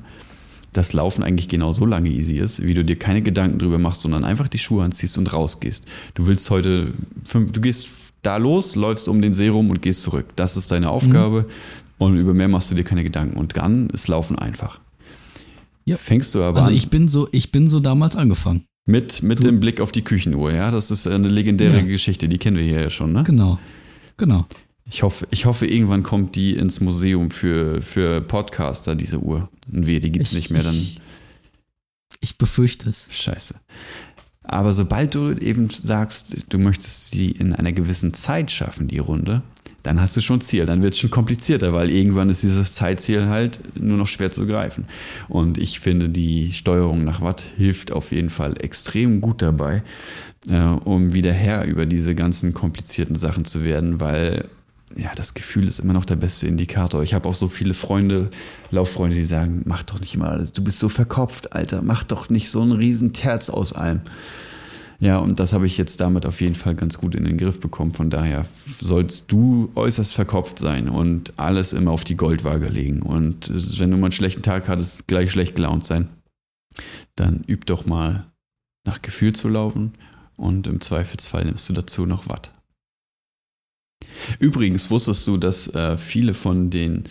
dass 0.74 0.94
Laufen 0.94 1.24
eigentlich 1.24 1.48
genau 1.48 1.72
so 1.72 1.86
lange 1.86 2.10
easy 2.10 2.38
ist, 2.38 2.64
wie 2.64 2.74
du 2.74 2.84
dir 2.84 2.98
keine 2.98 3.22
Gedanken 3.22 3.60
drüber 3.60 3.78
machst, 3.78 4.02
sondern 4.02 4.24
einfach 4.24 4.48
die 4.48 4.58
Schuhe 4.58 4.84
anziehst 4.84 5.18
und 5.18 5.32
rausgehst. 5.32 5.86
Du 6.16 6.26
willst 6.26 6.50
heute, 6.50 6.92
du 7.32 7.62
gehst 7.62 8.14
da 8.22 8.38
los, 8.38 8.76
läufst 8.76 9.08
um 9.08 9.22
den 9.22 9.34
See 9.34 9.50
rum 9.50 9.70
und 9.70 9.82
gehst 9.82 10.04
zurück. 10.04 10.28
Das 10.36 10.58
ist 10.58 10.72
deine 10.72 10.90
Aufgabe. 10.90 11.42
Mhm. 11.42 11.46
Und 11.98 12.18
über 12.18 12.34
mehr 12.34 12.48
machst 12.48 12.72
du 12.72 12.76
dir 12.76 12.84
keine 12.84 13.04
Gedanken. 13.04 13.38
Und 13.38 13.56
dann 13.56 13.90
ist 13.90 14.08
Laufen 14.08 14.38
einfach. 14.38 14.80
Ja. 15.86 15.98
Fängst 15.98 16.34
du 16.34 16.40
aber 16.40 16.58
also 16.58 16.68
an. 16.68 16.74
Also 16.74 16.78
ich 16.78 16.90
bin 16.90 17.08
so, 17.08 17.28
ich 17.32 17.52
bin 17.52 17.68
so 17.68 17.80
damals 17.80 18.16
angefangen. 18.16 18.66
Mit, 18.86 19.24
mit 19.24 19.44
dem 19.44 19.60
Blick 19.60 19.80
auf 19.80 19.94
die 19.94 20.02
Küchenuhr, 20.02 20.52
ja. 20.52 20.70
Das 20.70 20.92
ist 20.92 21.08
eine 21.08 21.30
legendäre 21.30 21.78
ja. 21.78 21.84
Geschichte, 21.84 22.28
die 22.28 22.38
kennen 22.38 22.58
wir 22.58 22.64
hier 22.64 22.82
ja 22.82 22.90
schon, 22.90 23.14
ne? 23.14 23.24
Genau. 23.24 23.60
Genau. 24.18 24.46
Ich 24.94 25.02
hoffe, 25.02 25.28
ich 25.32 25.46
hoffe, 25.46 25.66
irgendwann 25.66 26.04
kommt 26.04 26.36
die 26.36 26.56
ins 26.56 26.80
Museum 26.80 27.32
für, 27.32 27.82
für 27.82 28.22
Podcaster, 28.22 28.94
diese 28.94 29.18
Uhr. 29.18 29.50
Und 29.72 29.88
wir, 29.88 30.00
die 30.00 30.12
gibt 30.12 30.28
es 30.28 30.34
nicht 30.34 30.52
mehr 30.52 30.62
dann. 30.62 30.76
Ich, 30.76 31.02
ich 32.20 32.38
befürchte 32.38 32.89
es. 32.89 33.08
Scheiße. 33.10 33.56
Aber 34.44 34.72
sobald 34.72 35.16
du 35.16 35.32
eben 35.32 35.68
sagst, 35.72 36.38
du 36.50 36.60
möchtest 36.60 37.10
sie 37.10 37.32
in 37.32 37.54
einer 37.54 37.72
gewissen 37.72 38.14
Zeit 38.14 38.52
schaffen, 38.52 38.88
die 38.88 39.00
Runde, 39.00 39.41
dann 39.82 40.00
hast 40.00 40.16
du 40.16 40.22
schon 40.22 40.41
Ziel. 40.41 40.68
Dann 40.68 40.84
wird 40.84 40.94
es 40.94 41.00
schon 41.00 41.10
komplizierter, 41.10 41.74
weil 41.74 41.89
irgendwann 41.89 42.30
ist 42.30 42.44
dieses 42.44 42.74
Zeitziel 42.74 43.30
halt 43.30 43.62
nur 43.76 43.98
noch 43.98 44.06
schwer 44.06 44.30
zu 44.30 44.46
greifen. 44.46 44.86
Und 45.28 45.58
ich 45.58 45.80
finde, 45.80 46.08
die 46.08 46.52
Steuerung 46.52 47.04
nach 47.04 47.20
Watt 47.20 47.41
hilft 47.58 47.91
auf 47.91 48.12
jeden 48.12 48.30
Fall 48.30 48.54
extrem 48.62 49.22
gut 49.22 49.41
dabei, 49.41 49.82
äh, 50.50 50.62
um 50.62 51.14
wieder 51.14 51.34
Herr 51.34 51.66
über 51.66 51.88
diese 51.88 52.14
ganzen 52.14 52.54
komplizierten 52.54 53.16
Sachen 53.16 53.44
zu 53.44 53.64
werden, 53.64 54.00
weil 54.00 54.50
ja, 54.96 55.12
das 55.16 55.34
Gefühl 55.34 55.68
ist 55.68 55.80
immer 55.80 55.94
noch 55.94 56.06
der 56.06 56.16
beste 56.16 56.48
Indikator. 56.48 57.04
Ich 57.04 57.14
habe 57.14 57.28
auch 57.28 57.36
so 57.36 57.48
viele 57.48 57.74
Freunde, 57.74 58.30
Lauffreunde, 58.72 59.16
die 59.16 59.24
sagen, 59.24 59.64
mach 59.66 59.84
doch 59.84 60.00
nicht 60.00 60.16
immer 60.16 60.30
alles, 60.30 60.54
du 60.54 60.64
bist 60.64 60.80
so 60.80 60.89
verkopft, 60.89 61.54
Alter, 61.54 61.82
mach 61.82 62.04
doch 62.04 62.30
nicht 62.30 62.50
so 62.50 62.62
einen 62.62 62.74
riesen 62.74 63.14
Terz 63.14 63.50
aus 63.50 63.74
allem. 63.74 64.02
Ja, 65.00 65.18
und 65.18 65.39
das 65.39 65.52
habe 65.52 65.66
ich 65.66 65.78
jetzt 65.78 66.00
damit 66.00 66.26
auf 66.26 66.39
jeden 66.39 66.56
Fall 66.56 66.76
ganz 66.76 66.98
gut 66.98 67.14
in 67.14 67.26
den 67.26 67.38
Griff 67.38 67.60
bekommen. 67.60 67.91
Von 67.91 68.10
daher 68.10 68.46
sollst 68.80 69.30
du 69.34 69.70
äußerst 69.76 70.14
verkopft 70.14 70.60
sein 70.60 70.88
und 70.88 71.38
alles 71.38 71.74
immer 71.74 71.91
auf 71.91 72.06
die 72.06 72.16
Goldwaage 72.16 72.68
legen. 72.68 73.02
Und 73.02 73.52
wenn 73.80 73.91
du 73.91 73.98
mal 73.98 74.06
einen 74.06 74.12
schlechten 74.14 74.44
Tag 74.44 74.70
hattest, 74.70 75.08
gleich 75.08 75.32
schlecht 75.32 75.56
gelaunt 75.56 75.86
sein. 75.86 76.08
Dann 77.18 77.44
üb 77.50 77.66
doch 77.66 77.86
mal 77.86 78.26
nach 78.86 79.02
Gefühl 79.02 79.34
zu 79.34 79.50
laufen 79.50 79.91
und 80.38 80.68
im 80.68 80.80
Zweifelsfall 80.80 81.44
nimmst 81.44 81.68
du 81.68 81.74
dazu 81.74 82.06
noch 82.06 82.30
Watt. 82.30 82.52
Übrigens 84.39 84.89
wusstest 84.91 85.26
du, 85.28 85.38
dass 85.38 85.74
äh, 85.76 85.97
viele 85.97 86.34
von 86.34 86.70
den 86.70 87.03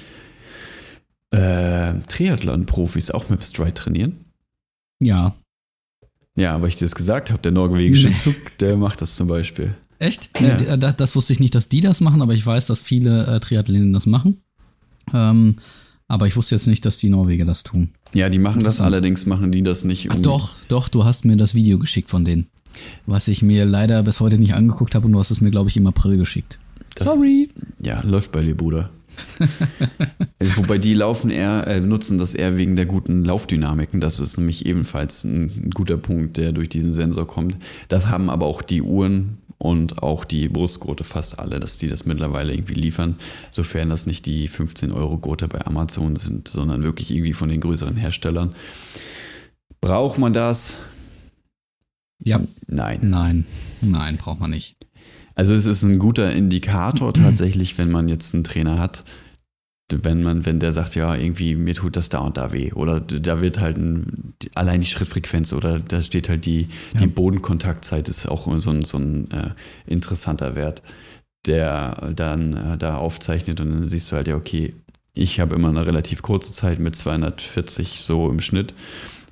äh, 1.30 1.94
Triathlon-Profis 2.08 3.10
auch 3.10 3.28
mit 3.28 3.44
Stride 3.44 3.74
trainieren? 3.74 4.18
Ja, 5.00 5.34
ja, 6.34 6.60
weil 6.60 6.68
ich 6.68 6.76
dir 6.76 6.86
das 6.86 6.94
gesagt 6.94 7.30
habe, 7.30 7.42
der 7.42 7.52
norwegische 7.52 8.12
Zug, 8.14 8.34
der 8.58 8.76
macht 8.76 9.00
das 9.02 9.16
zum 9.16 9.28
Beispiel. 9.28 9.74
Echt? 9.98 10.30
Ja. 10.40 10.56
Nee, 10.56 10.76
das, 10.78 10.96
das, 10.96 11.16
wusste 11.16 11.32
ich 11.32 11.40
nicht, 11.40 11.54
dass 11.54 11.68
die 11.68 11.80
das 11.80 12.00
machen, 12.00 12.22
aber 12.22 12.32
ich 12.32 12.44
weiß, 12.44 12.66
dass 12.66 12.80
viele 12.80 13.26
äh, 13.26 13.40
Triathleten 13.40 13.92
das 13.92 14.06
machen. 14.06 14.40
Ähm, 15.12 15.56
aber 16.08 16.26
ich 16.26 16.36
wusste 16.36 16.54
jetzt 16.54 16.66
nicht, 16.66 16.84
dass 16.84 16.96
die 16.96 17.10
Norweger 17.10 17.44
das 17.44 17.62
tun. 17.62 17.90
Ja, 18.12 18.28
die 18.28 18.38
machen 18.38 18.64
das, 18.64 18.80
allerdings 18.80 19.26
machen 19.26 19.52
die 19.52 19.62
das 19.62 19.84
nicht. 19.84 20.10
Ach 20.10 20.16
doch, 20.16 20.54
doch, 20.68 20.88
du 20.88 21.04
hast 21.04 21.24
mir 21.24 21.36
das 21.36 21.54
Video 21.54 21.78
geschickt 21.78 22.10
von 22.10 22.24
denen. 22.24 22.48
Was 23.06 23.28
ich 23.28 23.42
mir 23.42 23.64
leider 23.66 24.02
bis 24.02 24.20
heute 24.20 24.38
nicht 24.38 24.54
angeguckt 24.54 24.94
habe 24.94 25.06
und 25.06 25.12
du 25.12 25.18
hast 25.18 25.30
es 25.30 25.40
mir, 25.40 25.50
glaube 25.50 25.68
ich, 25.68 25.76
im 25.76 25.86
April 25.86 26.16
geschickt. 26.16 26.58
Das, 26.94 27.14
Sorry. 27.14 27.48
Ja, 27.80 28.00
läuft 28.02 28.32
bei 28.32 28.40
dir, 28.40 28.56
Bruder. 28.56 28.90
also, 30.38 30.56
wobei 30.56 30.78
die 30.78 30.94
laufen 30.94 31.30
eher, 31.30 31.66
äh, 31.66 31.80
nutzen 31.80 32.18
das 32.18 32.34
eher 32.34 32.56
wegen 32.56 32.76
der 32.76 32.86
guten 32.86 33.24
Laufdynamiken. 33.24 34.00
Das 34.00 34.20
ist 34.20 34.38
nämlich 34.38 34.66
ebenfalls 34.66 35.24
ein, 35.24 35.70
guter 35.74 35.96
Punkt, 35.96 36.36
der 36.36 36.52
durch 36.52 36.68
diesen 36.68 36.92
Sensor 36.92 37.26
kommt. 37.26 37.56
Das 37.88 38.08
haben 38.08 38.30
aber 38.30 38.46
auch 38.46 38.62
die 38.62 38.82
Uhren 38.82 39.38
und 39.58 40.02
auch 40.02 40.24
die 40.24 40.48
Brustgurte 40.48 41.04
fast 41.04 41.38
alle, 41.38 41.60
dass 41.60 41.76
die 41.76 41.88
das 41.88 42.04
mittlerweile 42.04 42.52
irgendwie 42.52 42.74
liefern, 42.74 43.16
sofern 43.50 43.90
das 43.90 44.06
nicht 44.06 44.26
die 44.26 44.48
15 44.48 44.92
Euro 44.92 45.18
Gurte 45.18 45.46
bei 45.46 45.64
Amazon 45.66 46.16
sind, 46.16 46.48
sondern 46.48 46.82
wirklich 46.82 47.10
irgendwie 47.10 47.32
von 47.32 47.48
den 47.48 47.60
größeren 47.60 47.96
Herstellern. 47.96 48.54
Braucht 49.80 50.18
man 50.18 50.32
das? 50.32 50.78
Ja. 52.24 52.40
Nein. 52.66 53.00
Nein. 53.02 53.46
Nein, 53.80 54.16
braucht 54.16 54.40
man 54.40 54.50
nicht. 54.50 54.76
Also 55.34 55.54
es 55.54 55.66
ist 55.66 55.82
ein 55.82 55.98
guter 55.98 56.32
Indikator 56.32 57.12
tatsächlich, 57.14 57.78
wenn 57.78 57.90
man 57.90 58.08
jetzt 58.08 58.34
einen 58.34 58.44
Trainer 58.44 58.78
hat, 58.78 59.04
wenn 59.90 60.22
man, 60.22 60.46
wenn 60.46 60.60
der 60.60 60.72
sagt, 60.72 60.94
ja, 60.94 61.14
irgendwie 61.14 61.54
mir 61.54 61.74
tut 61.74 61.96
das 61.96 62.08
da 62.08 62.18
und 62.18 62.36
da 62.36 62.52
weh. 62.52 62.72
Oder 62.72 63.00
da 63.00 63.40
wird 63.40 63.60
halt 63.60 63.76
ein, 63.76 64.34
allein 64.54 64.80
die 64.80 64.86
Schrittfrequenz 64.86 65.52
oder 65.52 65.78
da 65.78 66.00
steht 66.00 66.28
halt 66.28 66.46
die, 66.46 66.62
ja. 66.94 67.00
die 67.00 67.06
Bodenkontaktzeit 67.06 68.08
ist 68.08 68.26
auch 68.26 68.48
so 68.60 68.70
ein, 68.70 68.84
so 68.84 68.98
ein 68.98 69.30
äh, 69.30 69.50
interessanter 69.86 70.54
Wert, 70.54 70.82
der 71.46 72.12
dann 72.14 72.54
äh, 72.54 72.78
da 72.78 72.96
aufzeichnet 72.96 73.60
und 73.60 73.70
dann 73.70 73.86
siehst 73.86 74.10
du 74.10 74.16
halt, 74.16 74.28
ja, 74.28 74.36
okay, 74.36 74.74
ich 75.14 75.40
habe 75.40 75.54
immer 75.54 75.68
eine 75.68 75.86
relativ 75.86 76.22
kurze 76.22 76.52
Zeit 76.52 76.78
mit 76.78 76.96
240 76.96 78.00
so 78.00 78.30
im 78.30 78.40
Schnitt. 78.40 78.74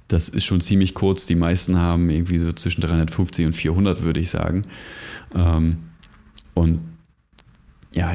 Das 0.08 0.28
ist 0.28 0.44
schon 0.44 0.60
ziemlich 0.60 0.94
kurz. 0.94 1.24
Die 1.26 1.36
meisten 1.36 1.78
haben 1.78 2.10
irgendwie 2.10 2.38
so 2.38 2.52
zwischen 2.52 2.82
350 2.82 3.46
und 3.46 3.52
400, 3.54 4.02
würde 4.02 4.20
ich 4.20 4.28
sagen. 4.28 4.66
Ähm, 5.34 5.78
und 6.60 6.80
ja, 7.92 8.12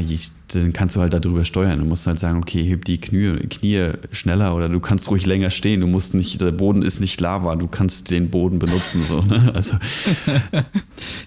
dann 0.53 0.71
kannst 0.71 0.95
du 0.95 1.01
halt 1.01 1.13
darüber 1.13 1.43
steuern. 1.43 1.79
Du 1.79 1.85
musst 1.85 2.07
halt 2.07 2.17
sagen, 2.17 2.39
okay, 2.39 2.63
heb 2.63 2.85
die 2.85 2.97
Knie, 2.97 3.33
Knie 3.49 3.91
schneller 4.13 4.55
oder 4.55 4.69
du 4.69 4.79
kannst 4.79 5.11
ruhig 5.11 5.25
länger 5.25 5.49
stehen. 5.49 5.81
Du 5.81 5.87
musst 5.87 6.13
nicht, 6.13 6.39
der 6.39 6.53
Boden 6.53 6.81
ist 6.81 7.01
nicht 7.01 7.19
Lava, 7.19 7.55
du 7.57 7.67
kannst 7.67 8.09
den 8.09 8.29
Boden 8.29 8.59
benutzen. 8.59 9.03
So, 9.03 9.21
ne? 9.21 9.51
also. 9.53 9.77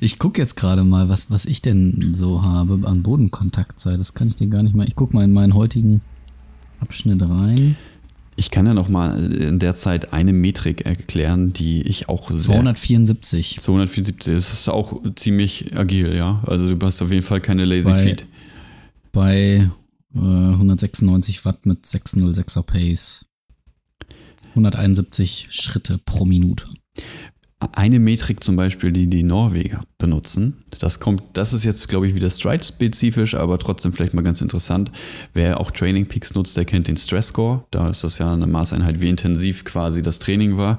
Ich 0.01 0.19
gucke 0.19 0.41
jetzt 0.41 0.57
gerade 0.57 0.85
mal, 0.85 1.09
was, 1.09 1.31
was 1.31 1.45
ich 1.45 1.61
denn 1.61 2.15
so 2.15 2.43
habe 2.43 2.81
an 2.85 3.03
Bodenkontaktzeit. 3.03 3.99
Das 3.99 4.15
kann 4.15 4.29
ich 4.29 4.37
dir 4.37 4.47
gar 4.47 4.63
nicht 4.63 4.75
mal. 4.75 4.87
Ich 4.87 4.95
gucke 4.95 5.15
mal 5.15 5.25
in 5.25 5.33
meinen 5.33 5.55
heutigen 5.55 6.01
Abschnitt 6.81 7.21
rein. 7.21 7.77
Ich 8.39 8.53
kann 8.53 8.67
ja 8.67 8.73
noch 8.73 8.89
mal 8.89 9.33
in 9.33 9.59
der 9.59 9.75
Zeit 9.75 10.13
eine 10.13 10.33
Metrik 10.33 10.87
erklären, 10.87 11.53
die 11.53 11.83
ich 11.83 12.09
auch 12.09 12.31
sehr 12.31 12.55
274. 12.55 13.59
274, 13.59 14.33
das 14.33 14.53
ist 14.53 14.69
auch 14.69 15.03
ziemlich 15.17 15.77
agil, 15.77 16.15
ja. 16.15 16.41
Also 16.47 16.73
du 16.73 16.87
hast 16.87 17.03
auf 17.03 17.11
jeden 17.11 17.25
Fall 17.25 17.41
keine 17.41 17.65
Lazy 17.65 17.91
bei, 17.91 18.03
Feet. 18.03 18.27
Bei 19.11 19.71
äh, 20.15 20.19
196 20.19 21.45
Watt 21.45 21.67
mit 21.67 21.85
606er 21.85 22.63
Pace. 22.63 23.27
171 24.51 25.49
Schritte 25.51 25.99
pro 25.99 26.25
Minute 26.25 26.67
eine 27.73 27.99
Metrik 27.99 28.45
zum 28.45 28.55
Beispiel, 28.55 28.93
die 28.93 29.09
die 29.09 29.25
Norweger 29.25 29.85
benutzen, 29.99 30.65
das 30.79 31.01
kommt, 31.01 31.23
das 31.33 31.53
ist 31.53 31.65
jetzt, 31.65 31.89
glaube 31.89 32.07
ich, 32.07 32.15
wieder 32.15 32.31
Stride-spezifisch, 32.31 33.35
aber 33.35 33.59
trotzdem 33.59 33.93
vielleicht 33.93 34.15
mal 34.15 34.23
ganz 34.23 34.41
interessant. 34.41 34.93
Wer 35.33 35.59
auch 35.59 35.73
Training 35.73 36.07
Peaks 36.07 36.35
nutzt, 36.35 36.57
der 36.57 36.65
kennt 36.65 36.87
den 36.87 36.97
Stress 36.97 37.29
Score. 37.29 37.65
Da 37.73 37.89
ist 37.89 38.05
das 38.05 38.19
ja 38.19 38.33
eine 38.33 38.47
Maßeinheit, 38.47 39.01
wie 39.01 39.09
intensiv 39.09 39.65
quasi 39.65 40.03
das 40.03 40.21
Training 40.21 40.57
war. 40.57 40.79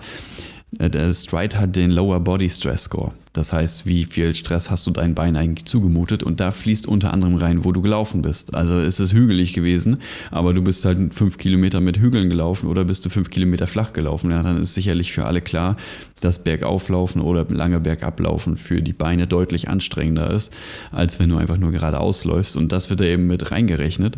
Äh, 0.78 0.90
der 0.90 1.14
Stride 1.14 1.58
hat 1.58 1.76
den 1.76 1.92
Lower 1.92 2.20
Body 2.20 2.50
Stress 2.50 2.84
Score. 2.84 3.14
Das 3.34 3.54
heißt, 3.54 3.86
wie 3.86 4.06
viel 4.06 4.34
Stress 4.34 4.72
hast 4.72 4.86
du 4.88 4.92
deinen 4.92 5.16
Bein 5.16 5.38
eigentlich 5.38 5.66
zugemutet? 5.66 6.24
Und 6.24 6.40
da 6.40 6.52
fließt 6.52 6.88
unter 6.88 7.14
anderem 7.14 7.36
rein, 7.36 7.64
wo 7.64 7.72
du 7.72 7.82
gelaufen 7.82 8.22
bist. 8.22 8.56
Also 8.56 8.80
ist 8.80 9.00
es 9.00 9.14
hügelig 9.14 9.54
gewesen, 9.54 10.00
aber 10.32 10.54
du 10.54 10.62
bist 10.64 10.84
halt 10.84 11.14
fünf 11.14 11.38
Kilometer 11.38 11.80
mit 11.80 12.00
Hügeln 12.00 12.30
gelaufen 12.30 12.68
oder 12.68 12.86
bist 12.86 13.06
du 13.06 13.10
fünf 13.10 13.30
Kilometer 13.30 13.68
flach 13.68 13.94
gelaufen. 13.94 14.32
Ja, 14.32 14.42
dann 14.42 14.62
ist 14.62 14.74
sicherlich 14.74 15.14
für 15.14 15.26
alle 15.26 15.42
klar, 15.42 15.78
dass 16.22 16.44
Bergauflaufen 16.44 17.22
oder 17.22 17.46
lange 17.50 17.80
Bergablaufen 17.80 18.58
für 18.58 18.82
die 18.82 18.94
Beine 18.94 19.28
deutlich 19.28 19.70
anstrengender 19.70 20.32
ist, 20.32 20.54
als 20.92 21.20
wenn 21.20 21.30
du 21.30 21.38
einfach 21.38 21.58
nur 21.58 21.72
geradeaus 21.72 22.26
läufst. 22.26 22.58
Und 22.58 22.72
das 22.72 22.90
wird 22.90 23.00
da 23.00 23.06
eben 23.06 23.28
mit 23.28 23.52
reingerechnet 23.52 24.18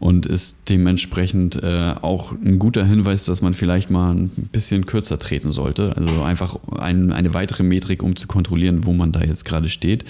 und 0.00 0.26
ist 0.26 0.68
dementsprechend 0.68 1.62
äh, 1.62 1.94
auch 2.00 2.32
ein 2.32 2.58
guter 2.58 2.84
Hinweis, 2.84 3.24
dass 3.24 3.42
man 3.42 3.54
vielleicht 3.54 3.90
mal 3.90 4.12
ein 4.14 4.28
bisschen 4.28 4.86
kürzer 4.86 5.18
treten 5.18 5.52
sollte. 5.52 5.96
Also 5.96 6.22
einfach 6.22 6.58
ein, 6.78 7.12
eine 7.12 7.32
weitere 7.32 7.62
Metrik, 7.62 8.02
um 8.02 8.16
zu 8.16 8.26
kontrollieren, 8.26 8.84
wo 8.84 8.92
man 8.92 9.12
da 9.12 9.20
jetzt 9.20 9.44
gerade 9.44 9.68
steht. 9.68 10.04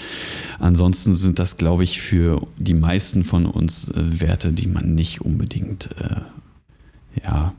Ansonsten 0.59 1.13
sind 1.13 1.39
das, 1.39 1.57
glaube 1.57 1.83
ich, 1.83 2.01
für 2.01 2.41
die 2.57 2.73
meisten 2.73 3.23
von 3.23 3.45
uns 3.45 3.89
äh, 3.89 4.21
Werte, 4.21 4.51
die 4.51 4.67
man 4.67 4.95
nicht 4.95 5.21
unbedingt 5.21 5.89
äh, 5.99 6.21
ja, 7.23 7.53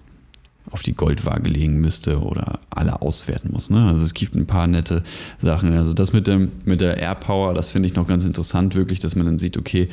auf 0.71 0.83
die 0.83 0.95
Goldwaage 0.95 1.49
legen 1.49 1.81
müsste 1.81 2.21
oder 2.21 2.59
alle 2.71 3.03
auswerten 3.03 3.53
muss. 3.53 3.71
Ne? 3.71 3.87
Also 3.87 4.03
es 4.03 4.15
gibt 4.15 4.35
ein 4.35 4.47
paar 4.47 4.67
nette 4.67 5.05
Sachen. 5.39 5.73
Also 5.73 5.93
das 5.93 6.13
mit, 6.13 6.27
dem, 6.27 6.51
mit 6.65 6.81
der 6.81 6.99
Air 6.99 7.15
Power, 7.15 7.55
das 7.55 7.71
finde 7.71 7.89
ich 7.89 7.95
noch 7.95 8.09
ganz 8.09 8.25
interessant, 8.25 8.75
wirklich, 8.75 8.99
dass 8.99 9.15
man 9.15 9.27
dann 9.27 9.39
sieht, 9.39 9.57
okay, 9.57 9.89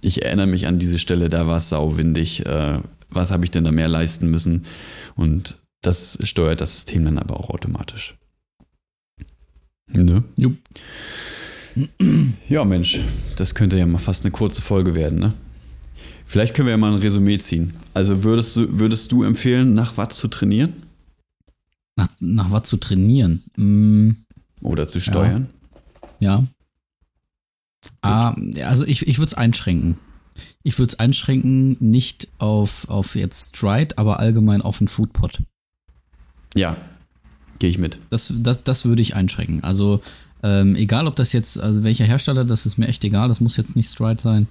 ich 0.00 0.24
erinnere 0.24 0.46
mich 0.46 0.66
an 0.66 0.78
diese 0.78 0.98
Stelle, 0.98 1.28
da 1.28 1.46
war 1.46 1.56
es 1.56 1.68
sauwindig. 1.68 2.46
Äh, 2.46 2.80
was 3.10 3.30
habe 3.30 3.44
ich 3.44 3.50
denn 3.50 3.64
da 3.64 3.72
mehr 3.72 3.88
leisten 3.88 4.30
müssen? 4.30 4.64
Und 5.16 5.58
das 5.82 6.18
steuert 6.22 6.60
das 6.60 6.74
System 6.74 7.04
dann 7.04 7.18
aber 7.18 7.38
auch 7.38 7.50
automatisch. 7.50 8.16
Ne? 9.88 10.24
Jupp. 10.36 10.56
Ja, 12.48 12.64
Mensch, 12.64 13.00
das 13.36 13.54
könnte 13.54 13.78
ja 13.78 13.86
mal 13.86 13.98
fast 13.98 14.24
eine 14.24 14.32
kurze 14.32 14.60
Folge 14.60 14.94
werden, 14.94 15.18
ne? 15.18 15.32
Vielleicht 16.26 16.54
können 16.54 16.66
wir 16.66 16.72
ja 16.72 16.76
mal 16.76 16.92
ein 16.92 17.00
Resümee 17.00 17.38
ziehen. 17.38 17.74
Also 17.92 18.22
würdest 18.22 18.56
du, 18.56 18.78
würdest 18.78 19.10
du 19.10 19.24
empfehlen, 19.24 19.74
nach 19.74 19.96
Watt 19.96 20.12
zu 20.12 20.28
trainieren? 20.28 20.74
Nach, 21.96 22.08
nach 22.20 22.52
Watt 22.52 22.66
zu 22.66 22.76
trainieren? 22.76 23.42
Mm. 23.56 24.10
Oder 24.62 24.86
zu 24.86 25.00
steuern? 25.00 25.48
Ja. 26.20 26.38
ja. 26.38 26.46
Ah, 28.02 28.34
also 28.64 28.86
ich, 28.86 29.06
ich 29.06 29.18
würde 29.18 29.28
es 29.28 29.34
einschränken. 29.34 29.98
Ich 30.62 30.78
würde 30.78 30.92
es 30.92 30.98
einschränken, 30.98 31.76
nicht 31.80 32.28
auf, 32.38 32.88
auf 32.88 33.14
jetzt 33.14 33.56
Stride, 33.56 33.98
aber 33.98 34.20
allgemein 34.20 34.62
auf 34.62 34.78
den 34.78 34.88
Foodpot. 34.88 35.42
Ja, 36.54 36.76
gehe 37.58 37.70
ich 37.70 37.78
mit. 37.78 37.98
Das, 38.10 38.32
das, 38.36 38.64
das 38.64 38.84
würde 38.84 39.02
ich 39.02 39.14
einschränken. 39.14 39.62
Also 39.62 40.00
ähm, 40.42 40.74
egal, 40.76 41.06
ob 41.06 41.16
das 41.16 41.32
jetzt, 41.32 41.58
also 41.58 41.84
welcher 41.84 42.06
Hersteller, 42.06 42.44
das 42.44 42.66
ist 42.66 42.78
mir 42.78 42.88
echt 42.88 43.04
egal, 43.04 43.28
das 43.28 43.40
muss 43.40 43.56
jetzt 43.56 43.76
nicht 43.76 43.90
Stride 43.90 44.20
sein. 44.20 44.48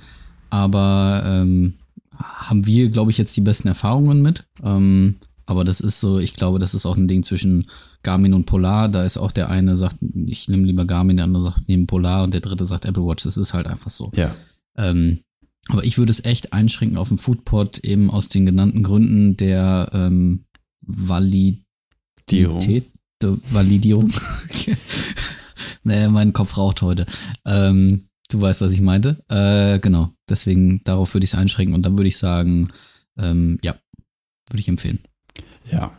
Aber 0.49 1.23
ähm, 1.25 1.75
haben 2.17 2.65
wir, 2.65 2.89
glaube 2.89 3.11
ich, 3.11 3.17
jetzt 3.17 3.35
die 3.35 3.41
besten 3.41 3.67
Erfahrungen 3.67 4.21
mit. 4.21 4.45
Ähm, 4.63 5.17
aber 5.49 5.63
das 5.63 5.81
ist 5.81 5.99
so, 5.99 6.19
ich 6.19 6.35
glaube, 6.35 6.59
das 6.59 6.75
ist 6.75 6.85
auch 6.85 6.95
ein 6.95 7.07
Ding 7.07 7.23
zwischen 7.23 7.67
Garmin 8.03 8.35
und 8.35 8.45
Polar. 8.45 8.87
Da 8.87 9.03
ist 9.03 9.17
auch 9.17 9.31
der 9.31 9.49
eine 9.49 9.75
sagt, 9.75 9.95
ich 10.27 10.47
nehme 10.47 10.67
lieber 10.67 10.85
Garmin, 10.85 11.17
der 11.17 11.25
andere 11.25 11.41
sagt, 11.41 11.67
nehme 11.67 11.87
Polar 11.87 12.23
und 12.23 12.35
der 12.35 12.41
dritte 12.41 12.67
sagt 12.67 12.85
Apple 12.85 13.03
Watch. 13.03 13.23
Das 13.23 13.35
ist 13.35 13.55
halt 13.55 13.65
einfach 13.65 13.89
so. 13.89 14.11
Ja. 14.15 14.35
Ähm, 14.77 15.21
aber 15.67 15.83
ich 15.83 15.97
würde 15.97 16.11
es 16.11 16.23
echt 16.23 16.53
einschränken 16.53 16.97
auf 16.97 17.09
den 17.09 17.17
Foodpot, 17.17 17.79
eben 17.79 18.11
aus 18.11 18.29
den 18.29 18.45
genannten 18.45 18.83
Gründen 18.83 19.37
der 19.37 19.89
ähm, 19.93 20.45
Validität, 20.81 21.63
der 23.19 23.37
Validierung. 23.51 24.13
naja, 25.83 26.09
mein 26.09 26.31
Kopf 26.31 26.57
raucht 26.57 26.83
heute. 26.83 27.07
Ähm, 27.45 28.03
Du 28.31 28.39
weißt, 28.39 28.61
was 28.61 28.71
ich 28.71 28.81
meinte. 28.81 29.23
Äh, 29.27 29.79
genau. 29.79 30.13
Deswegen, 30.29 30.83
darauf 30.83 31.15
würde 31.15 31.23
ich 31.23 31.33
es 31.33 31.39
einschränken 31.39 31.73
und 31.73 31.83
dann 31.83 31.97
würde 31.97 32.07
ich 32.07 32.17
sagen, 32.17 32.69
ähm, 33.17 33.57
ja, 33.63 33.75
würde 34.49 34.59
ich 34.59 34.67
empfehlen. 34.67 34.99
Ja. 35.71 35.91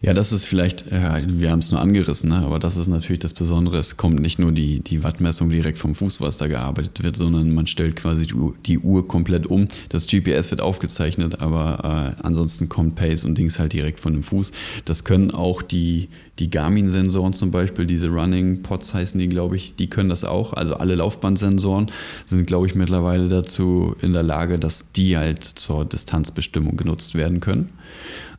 Ja, 0.00 0.14
das 0.14 0.30
ist 0.30 0.44
vielleicht, 0.44 0.92
ja, 0.92 1.18
wir 1.26 1.50
haben 1.50 1.58
es 1.58 1.72
nur 1.72 1.80
angerissen, 1.80 2.28
ne? 2.28 2.36
aber 2.36 2.60
das 2.60 2.76
ist 2.76 2.86
natürlich 2.86 3.18
das 3.18 3.34
Besondere. 3.34 3.78
Es 3.78 3.96
kommt 3.96 4.20
nicht 4.20 4.38
nur 4.38 4.52
die, 4.52 4.78
die 4.78 5.02
Wattmessung 5.02 5.50
direkt 5.50 5.78
vom 5.78 5.96
Fuß, 5.96 6.20
was 6.20 6.36
da 6.36 6.46
gearbeitet 6.46 7.02
wird, 7.02 7.16
sondern 7.16 7.50
man 7.50 7.66
stellt 7.66 7.96
quasi 7.96 8.28
die 8.28 8.34
Uhr, 8.34 8.54
die 8.64 8.78
Uhr 8.78 9.08
komplett 9.08 9.48
um. 9.48 9.66
Das 9.88 10.06
GPS 10.06 10.52
wird 10.52 10.60
aufgezeichnet, 10.60 11.40
aber 11.40 12.14
äh, 12.16 12.22
ansonsten 12.22 12.68
kommt 12.68 12.94
Pace 12.94 13.24
und 13.24 13.36
Dings 13.38 13.58
halt 13.58 13.72
direkt 13.72 13.98
von 13.98 14.12
dem 14.12 14.22
Fuß. 14.22 14.52
Das 14.84 15.02
können 15.02 15.32
auch 15.32 15.62
die, 15.62 16.08
die 16.38 16.48
Garmin-Sensoren 16.48 17.32
zum 17.32 17.50
Beispiel, 17.50 17.84
diese 17.84 18.08
Running 18.08 18.62
Pods 18.62 18.94
heißen 18.94 19.18
die, 19.18 19.28
glaube 19.28 19.56
ich, 19.56 19.74
die 19.74 19.90
können 19.90 20.10
das 20.10 20.22
auch. 20.24 20.52
Also 20.52 20.74
alle 20.74 20.94
Laufbandsensoren 20.94 21.90
sind, 22.24 22.46
glaube 22.46 22.68
ich, 22.68 22.76
mittlerweile 22.76 23.26
dazu 23.26 23.96
in 24.00 24.12
der 24.12 24.22
Lage, 24.22 24.60
dass 24.60 24.92
die 24.92 25.16
halt 25.16 25.42
zur 25.42 25.84
Distanzbestimmung 25.84 26.76
genutzt 26.76 27.16
werden 27.16 27.40
können. 27.40 27.70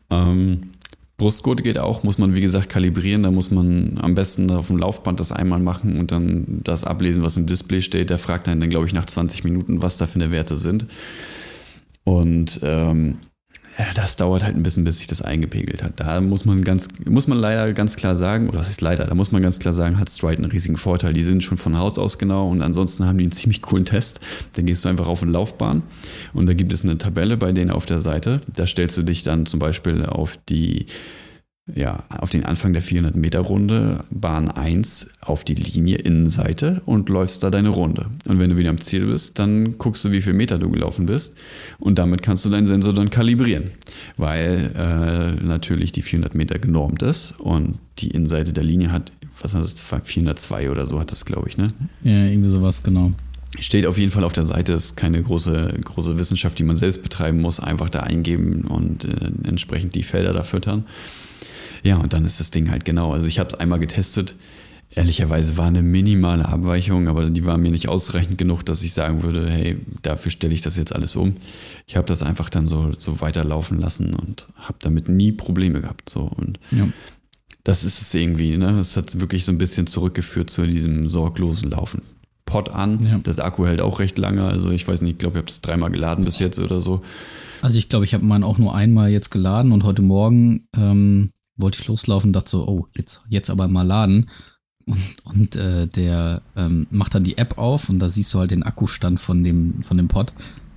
Ähm, 0.09 0.71
Brustgurt 1.17 1.63
geht 1.63 1.77
auch, 1.77 2.03
muss 2.03 2.17
man 2.17 2.33
wie 2.33 2.41
gesagt 2.41 2.69
kalibrieren. 2.69 3.23
Da 3.23 3.31
muss 3.31 3.51
man 3.51 3.99
am 4.01 4.15
besten 4.15 4.49
auf 4.49 4.67
dem 4.67 4.77
Laufband 4.77 5.19
das 5.19 5.31
einmal 5.31 5.59
machen 5.59 5.99
und 5.99 6.11
dann 6.11 6.61
das 6.63 6.85
ablesen, 6.85 7.23
was 7.23 7.37
im 7.37 7.45
Display 7.45 7.81
steht. 7.81 8.09
Der 8.09 8.17
fragt 8.17 8.47
einen 8.47 8.61
dann, 8.61 8.69
glaube 8.69 8.87
ich, 8.87 8.93
nach 8.93 9.05
20 9.05 9.43
Minuten, 9.43 9.81
was 9.81 9.97
da 9.97 10.05
für 10.05 10.15
eine 10.15 10.31
Werte 10.31 10.55
sind. 10.55 10.85
Und 12.05 12.61
ähm, 12.63 13.17
das 13.95 14.17
dauert 14.17 14.43
halt 14.43 14.55
ein 14.55 14.63
bisschen, 14.63 14.83
bis 14.83 14.97
sich 14.97 15.07
das 15.07 15.21
eingepegelt 15.21 15.83
hat. 15.83 15.93
Da 15.99 16.19
muss 16.19 16.43
man 16.43 16.63
ganz, 16.63 16.89
muss 17.05 17.27
man 17.27 17.37
leider 17.37 17.71
ganz 17.73 17.95
klar 17.95 18.15
sagen, 18.15 18.49
oder 18.49 18.59
was 18.59 18.67
heißt 18.67 18.81
leider, 18.81 19.05
da 19.05 19.15
muss 19.15 19.31
man 19.31 19.41
ganz 19.41 19.59
klar 19.59 19.73
sagen, 19.73 19.97
hat 19.97 20.09
Stride 20.09 20.37
einen 20.41 20.51
riesigen 20.51 20.75
Vorteil. 20.75 21.13
Die 21.13 21.23
sind 21.23 21.43
schon 21.43 21.57
von 21.57 21.77
Haus 21.77 21.97
aus 21.97 22.17
genau 22.17 22.49
und 22.49 22.61
ansonsten 22.61 23.05
haben 23.05 23.17
die 23.17 23.23
einen 23.23 23.31
ziemlich 23.31 23.61
coolen 23.61 23.85
Test. 23.85 24.19
Dann 24.53 24.65
gehst 24.65 24.83
du 24.83 24.89
einfach 24.89 25.07
auf 25.07 25.23
eine 25.23 25.31
Laufbahn 25.31 25.83
und 26.33 26.45
da 26.45 26.53
gibt 26.53 26.73
es 26.73 26.83
eine 26.83 26.97
Tabelle 26.97 27.37
bei 27.37 27.53
denen 27.53 27.71
auf 27.71 27.85
der 27.85 28.01
Seite. 28.01 28.41
Da 28.53 28.67
stellst 28.67 28.97
du 28.97 29.03
dich 29.03 29.23
dann 29.23 29.45
zum 29.45 29.59
Beispiel 29.59 30.05
auf 30.05 30.37
die 30.49 30.85
ja, 31.75 32.03
auf 32.17 32.29
den 32.29 32.45
Anfang 32.45 32.73
der 32.73 32.81
400 32.81 33.15
Meter 33.15 33.39
Runde, 33.39 34.03
Bahn 34.11 34.49
1, 34.49 35.11
auf 35.21 35.43
die 35.43 35.55
Linie 35.55 35.97
Innenseite 35.97 36.81
und 36.85 37.09
läufst 37.09 37.43
da 37.43 37.49
deine 37.49 37.69
Runde. 37.69 38.07
Und 38.27 38.39
wenn 38.39 38.49
du 38.49 38.57
wieder 38.57 38.69
am 38.69 38.79
Ziel 38.79 39.05
bist, 39.05 39.39
dann 39.39 39.77
guckst 39.77 40.03
du, 40.05 40.11
wie 40.11 40.21
viel 40.21 40.33
Meter 40.33 40.57
du 40.57 40.69
gelaufen 40.69 41.05
bist 41.05 41.37
und 41.79 41.99
damit 41.99 42.21
kannst 42.21 42.45
du 42.45 42.49
deinen 42.49 42.65
Sensor 42.65 42.93
dann 42.93 43.09
kalibrieren, 43.09 43.71
weil 44.17 44.71
äh, 44.75 45.43
natürlich 45.43 45.91
die 45.91 46.01
400 46.01 46.35
Meter 46.35 46.59
genormt 46.59 47.01
ist 47.01 47.39
und 47.39 47.79
die 47.99 48.09
Innenseite 48.09 48.53
der 48.53 48.63
Linie 48.63 48.91
hat, 48.91 49.11
was 49.41 49.53
hat 49.53 49.63
das, 49.63 49.83
402 50.03 50.69
oder 50.71 50.85
so 50.85 50.99
hat 50.99 51.11
das, 51.11 51.25
glaube 51.25 51.49
ich, 51.49 51.57
ne? 51.57 51.69
Ja, 52.03 52.25
irgendwie 52.25 52.49
sowas, 52.49 52.83
genau. 52.83 53.13
Steht 53.59 53.87
auf 53.87 53.97
jeden 53.97 54.11
Fall 54.11 54.23
auf 54.23 54.33
der 54.33 54.45
Seite, 54.45 54.73
ist 54.73 54.95
keine 54.95 55.21
große, 55.21 55.79
große 55.83 56.19
Wissenschaft, 56.19 56.59
die 56.59 56.63
man 56.63 56.75
selbst 56.75 57.01
betreiben 57.01 57.41
muss, 57.41 57.59
einfach 57.59 57.89
da 57.89 58.01
eingeben 58.01 58.61
und 58.65 59.05
äh, 59.05 59.31
entsprechend 59.43 59.95
die 59.95 60.03
Felder 60.03 60.33
da 60.33 60.43
füttern. 60.43 60.85
Ja, 61.83 61.97
und 61.97 62.13
dann 62.13 62.25
ist 62.25 62.39
das 62.39 62.51
Ding 62.51 62.69
halt 62.69 62.85
genau. 62.85 63.13
Also 63.13 63.27
ich 63.27 63.39
habe 63.39 63.49
es 63.49 63.55
einmal 63.55 63.79
getestet. 63.79 64.35
Ehrlicherweise 64.95 65.55
war 65.57 65.67
eine 65.67 65.83
minimale 65.83 66.45
Abweichung, 66.45 67.07
aber 67.07 67.29
die 67.29 67.45
war 67.45 67.59
mir 67.59 67.69
nicht 67.69 67.87
ausreichend 67.87 68.39
genug, 68.39 68.63
dass 68.63 68.83
ich 68.83 68.91
sagen 68.91 69.21
würde, 69.21 69.47
hey, 69.47 69.77
dafür 70.01 70.31
stelle 70.31 70.53
ich 70.53 70.61
das 70.61 70.77
jetzt 70.77 70.95
alles 70.95 71.15
um. 71.15 71.35
Ich 71.85 71.95
habe 71.95 72.07
das 72.07 72.23
einfach 72.23 72.49
dann 72.49 72.67
so, 72.67 72.91
so 72.97 73.21
weiterlaufen 73.21 73.79
lassen 73.79 74.15
und 74.15 74.47
habe 74.55 74.79
damit 74.81 75.07
nie 75.07 75.31
Probleme 75.31 75.81
gehabt. 75.81 76.09
So. 76.09 76.21
Und 76.21 76.59
ja. 76.71 76.87
das 77.63 77.83
ist 77.83 78.01
es 78.01 78.13
irgendwie. 78.15 78.57
Ne? 78.57 78.79
Es 78.79 78.97
hat 78.97 79.19
wirklich 79.19 79.45
so 79.45 79.51
ein 79.51 79.59
bisschen 79.59 79.85
zurückgeführt 79.85 80.49
zu 80.49 80.65
diesem 80.65 81.07
sorglosen 81.07 81.69
Laufen. 81.69 82.01
Pot 82.45 82.69
an, 82.69 83.05
ja. 83.05 83.19
das 83.19 83.39
Akku 83.39 83.67
hält 83.67 83.81
auch 83.81 83.99
recht 83.99 84.17
lange. 84.17 84.43
Also 84.43 84.71
ich 84.71 84.87
weiß 84.87 85.01
nicht, 85.01 85.13
ich 85.13 85.17
glaube, 85.19 85.35
ich 85.35 85.41
habe 85.41 85.47
das 85.47 85.61
dreimal 85.61 85.91
geladen 85.91 86.25
bis 86.25 86.39
jetzt 86.39 86.57
oder 86.57 86.81
so. 86.81 87.03
Also 87.61 87.77
ich 87.77 87.89
glaube, 87.89 88.05
ich 88.05 88.15
habe 88.15 88.25
meinen 88.25 88.43
auch 88.43 88.57
nur 88.57 88.73
einmal 88.73 89.11
jetzt 89.11 89.29
geladen 89.29 89.71
und 89.71 89.83
heute 89.83 90.01
Morgen 90.01 90.67
ähm, 90.75 91.29
wollte 91.59 91.79
ich 91.79 91.87
loslaufen, 91.87 92.33
dachte 92.33 92.49
so, 92.49 92.67
oh, 92.67 92.87
jetzt, 92.95 93.21
jetzt 93.29 93.49
aber 93.49 93.67
mal 93.67 93.83
laden. 93.83 94.29
Und, 94.85 95.15
und 95.25 95.55
äh, 95.55 95.87
der 95.87 96.41
ähm, 96.55 96.87
macht 96.89 97.13
dann 97.13 97.23
die 97.23 97.37
App 97.37 97.57
auf 97.57 97.89
und 97.89 97.99
da 97.99 98.09
siehst 98.09 98.33
du 98.33 98.39
halt 98.39 98.51
den 98.51 98.63
Akkustand 98.63 99.19
von 99.19 99.43
dem, 99.43 99.83
von 99.83 99.97
dem 99.97 100.07
Pod. 100.07 100.33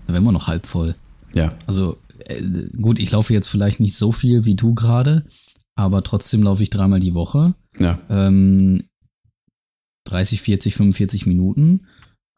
Da 0.07 0.12
wären 0.12 0.24
wir 0.24 0.33
noch 0.33 0.49
halb 0.49 0.66
voll. 0.66 0.95
Ja. 1.35 1.55
Also 1.66 1.97
äh, 2.26 2.43
gut, 2.80 2.99
ich 2.99 3.11
laufe 3.11 3.33
jetzt 3.33 3.49
vielleicht 3.49 3.80
nicht 3.80 3.97
so 3.97 4.12
viel 4.12 4.45
wie 4.45 4.55
du 4.55 4.74
gerade, 4.74 5.24
aber 5.76 6.03
trotzdem 6.03 6.43
laufe 6.43 6.62
ich 6.62 6.70
dreimal 6.70 7.01
die 7.01 7.14
Woche. 7.14 7.55
Ja. 7.78 7.99
Ähm, 8.11 8.85
30, 10.05 10.43
40, 10.43 10.74
45 10.74 11.26
Minuten. 11.26 11.87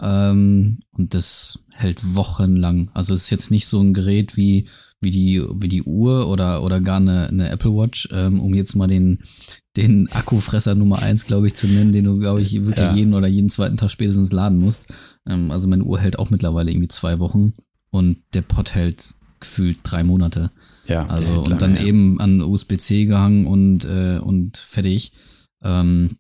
Ähm, 0.05 0.79
und 0.93 1.15
das 1.15 1.61
hält 1.73 2.15
wochenlang. 2.15 2.91
Also 2.93 3.15
es 3.15 3.25
ist 3.25 3.31
jetzt 3.31 3.51
nicht 3.51 3.67
so 3.67 3.81
ein 3.81 3.95
Gerät 3.95 4.37
wie 4.37 4.67
wie 5.05 5.11
die, 5.11 5.45
wie 5.57 5.69
die 5.69 5.83
Uhr 5.83 6.29
oder, 6.29 6.63
oder 6.63 6.81
gar 6.81 6.97
eine, 6.97 7.29
eine 7.29 7.51
Apple 7.51 7.73
Watch, 7.73 8.09
ähm, 8.11 8.41
um 8.41 8.55
jetzt 8.55 8.75
mal 8.75 8.87
den, 8.87 9.21
den 9.77 10.11
Akkufresser 10.11 10.75
Nummer 10.75 11.01
eins, 11.01 11.27
glaube 11.27 11.47
ich, 11.47 11.55
zu 11.55 11.67
nennen, 11.67 11.93
den 11.93 12.05
du, 12.05 12.19
glaube 12.19 12.41
ich, 12.41 12.55
wirklich 12.55 12.87
ja. 12.87 12.95
jeden 12.95 13.15
oder 13.15 13.29
jeden 13.29 13.51
zweiten 13.51 13.77
Tag 13.77 13.91
spätestens 13.91 14.33
laden 14.33 14.59
musst. 14.59 14.93
Ähm, 15.29 15.51
also 15.51 15.69
meine 15.69 15.85
Uhr 15.85 16.01
hält 16.01 16.19
auch 16.19 16.31
mittlerweile 16.31 16.71
irgendwie 16.71 16.89
zwei 16.89 17.19
Wochen 17.19 17.53
und 17.91 18.19
der 18.33 18.43
Pod 18.43 18.75
hält 18.75 19.15
gefühlt 19.41 19.79
drei 19.85 20.03
Monate. 20.03 20.51
Ja. 20.89 21.07
Also 21.07 21.43
und 21.43 21.63
dann 21.63 21.77
ja. 21.77 21.83
eben 21.83 22.21
an 22.21 22.41
USB-C 22.41 23.05
gehangen 23.05 23.47
und, 23.47 23.85
äh, 23.85 24.19
und 24.19 24.57
fertig. 24.57 25.13
Ähm, 25.63 26.17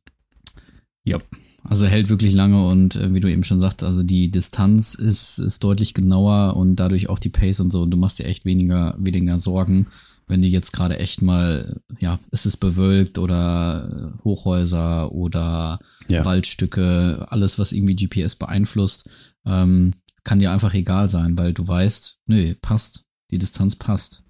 ja, 1.04 1.18
also 1.64 1.86
hält 1.86 2.10
wirklich 2.10 2.34
lange 2.34 2.66
und 2.66 2.96
äh, 2.96 3.14
wie 3.14 3.20
du 3.20 3.30
eben 3.30 3.42
schon 3.42 3.58
sagst, 3.58 3.82
also 3.82 4.02
die 4.02 4.30
Distanz 4.30 4.94
ist, 4.94 5.38
ist 5.38 5.64
deutlich 5.64 5.94
genauer 5.94 6.56
und 6.56 6.76
dadurch 6.76 7.08
auch 7.08 7.18
die 7.18 7.30
Pace 7.30 7.60
und 7.60 7.72
so. 7.72 7.80
Und 7.80 7.90
du 7.90 7.96
machst 7.96 8.18
dir 8.18 8.26
echt 8.26 8.44
weniger, 8.44 8.94
weniger 8.98 9.38
Sorgen, 9.38 9.86
wenn 10.26 10.42
du 10.42 10.48
jetzt 10.48 10.72
gerade 10.72 10.98
echt 10.98 11.22
mal, 11.22 11.80
ja, 11.98 12.18
ist 12.30 12.46
es 12.46 12.56
bewölkt 12.56 13.18
oder 13.18 14.18
Hochhäuser 14.24 15.12
oder 15.12 15.78
ja. 16.08 16.24
Waldstücke, 16.24 17.26
alles, 17.28 17.58
was 17.58 17.72
irgendwie 17.72 17.96
GPS 17.96 18.34
beeinflusst, 18.36 19.08
ähm, 19.46 19.94
kann 20.22 20.38
dir 20.38 20.52
einfach 20.52 20.74
egal 20.74 21.08
sein, 21.08 21.36
weil 21.36 21.52
du 21.52 21.66
weißt, 21.66 22.18
nö, 22.26 22.54
passt, 22.60 23.04
die 23.30 23.38
Distanz 23.38 23.76
passt. 23.76 24.22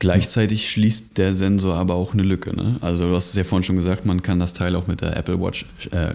Gleichzeitig 0.00 0.68
schließt 0.68 1.18
der 1.18 1.34
Sensor 1.34 1.76
aber 1.76 1.94
auch 1.94 2.14
eine 2.14 2.24
Lücke. 2.24 2.54
Ne? 2.56 2.76
Also 2.80 3.08
du 3.08 3.14
hast 3.14 3.30
es 3.30 3.36
ja 3.36 3.44
vorhin 3.44 3.62
schon 3.62 3.76
gesagt, 3.76 4.04
man 4.04 4.22
kann 4.22 4.40
das 4.40 4.54
Teil 4.54 4.74
auch 4.74 4.88
mit 4.88 5.02
der 5.02 5.16
Apple 5.16 5.40
Watch 5.40 5.66
äh, 5.92 6.14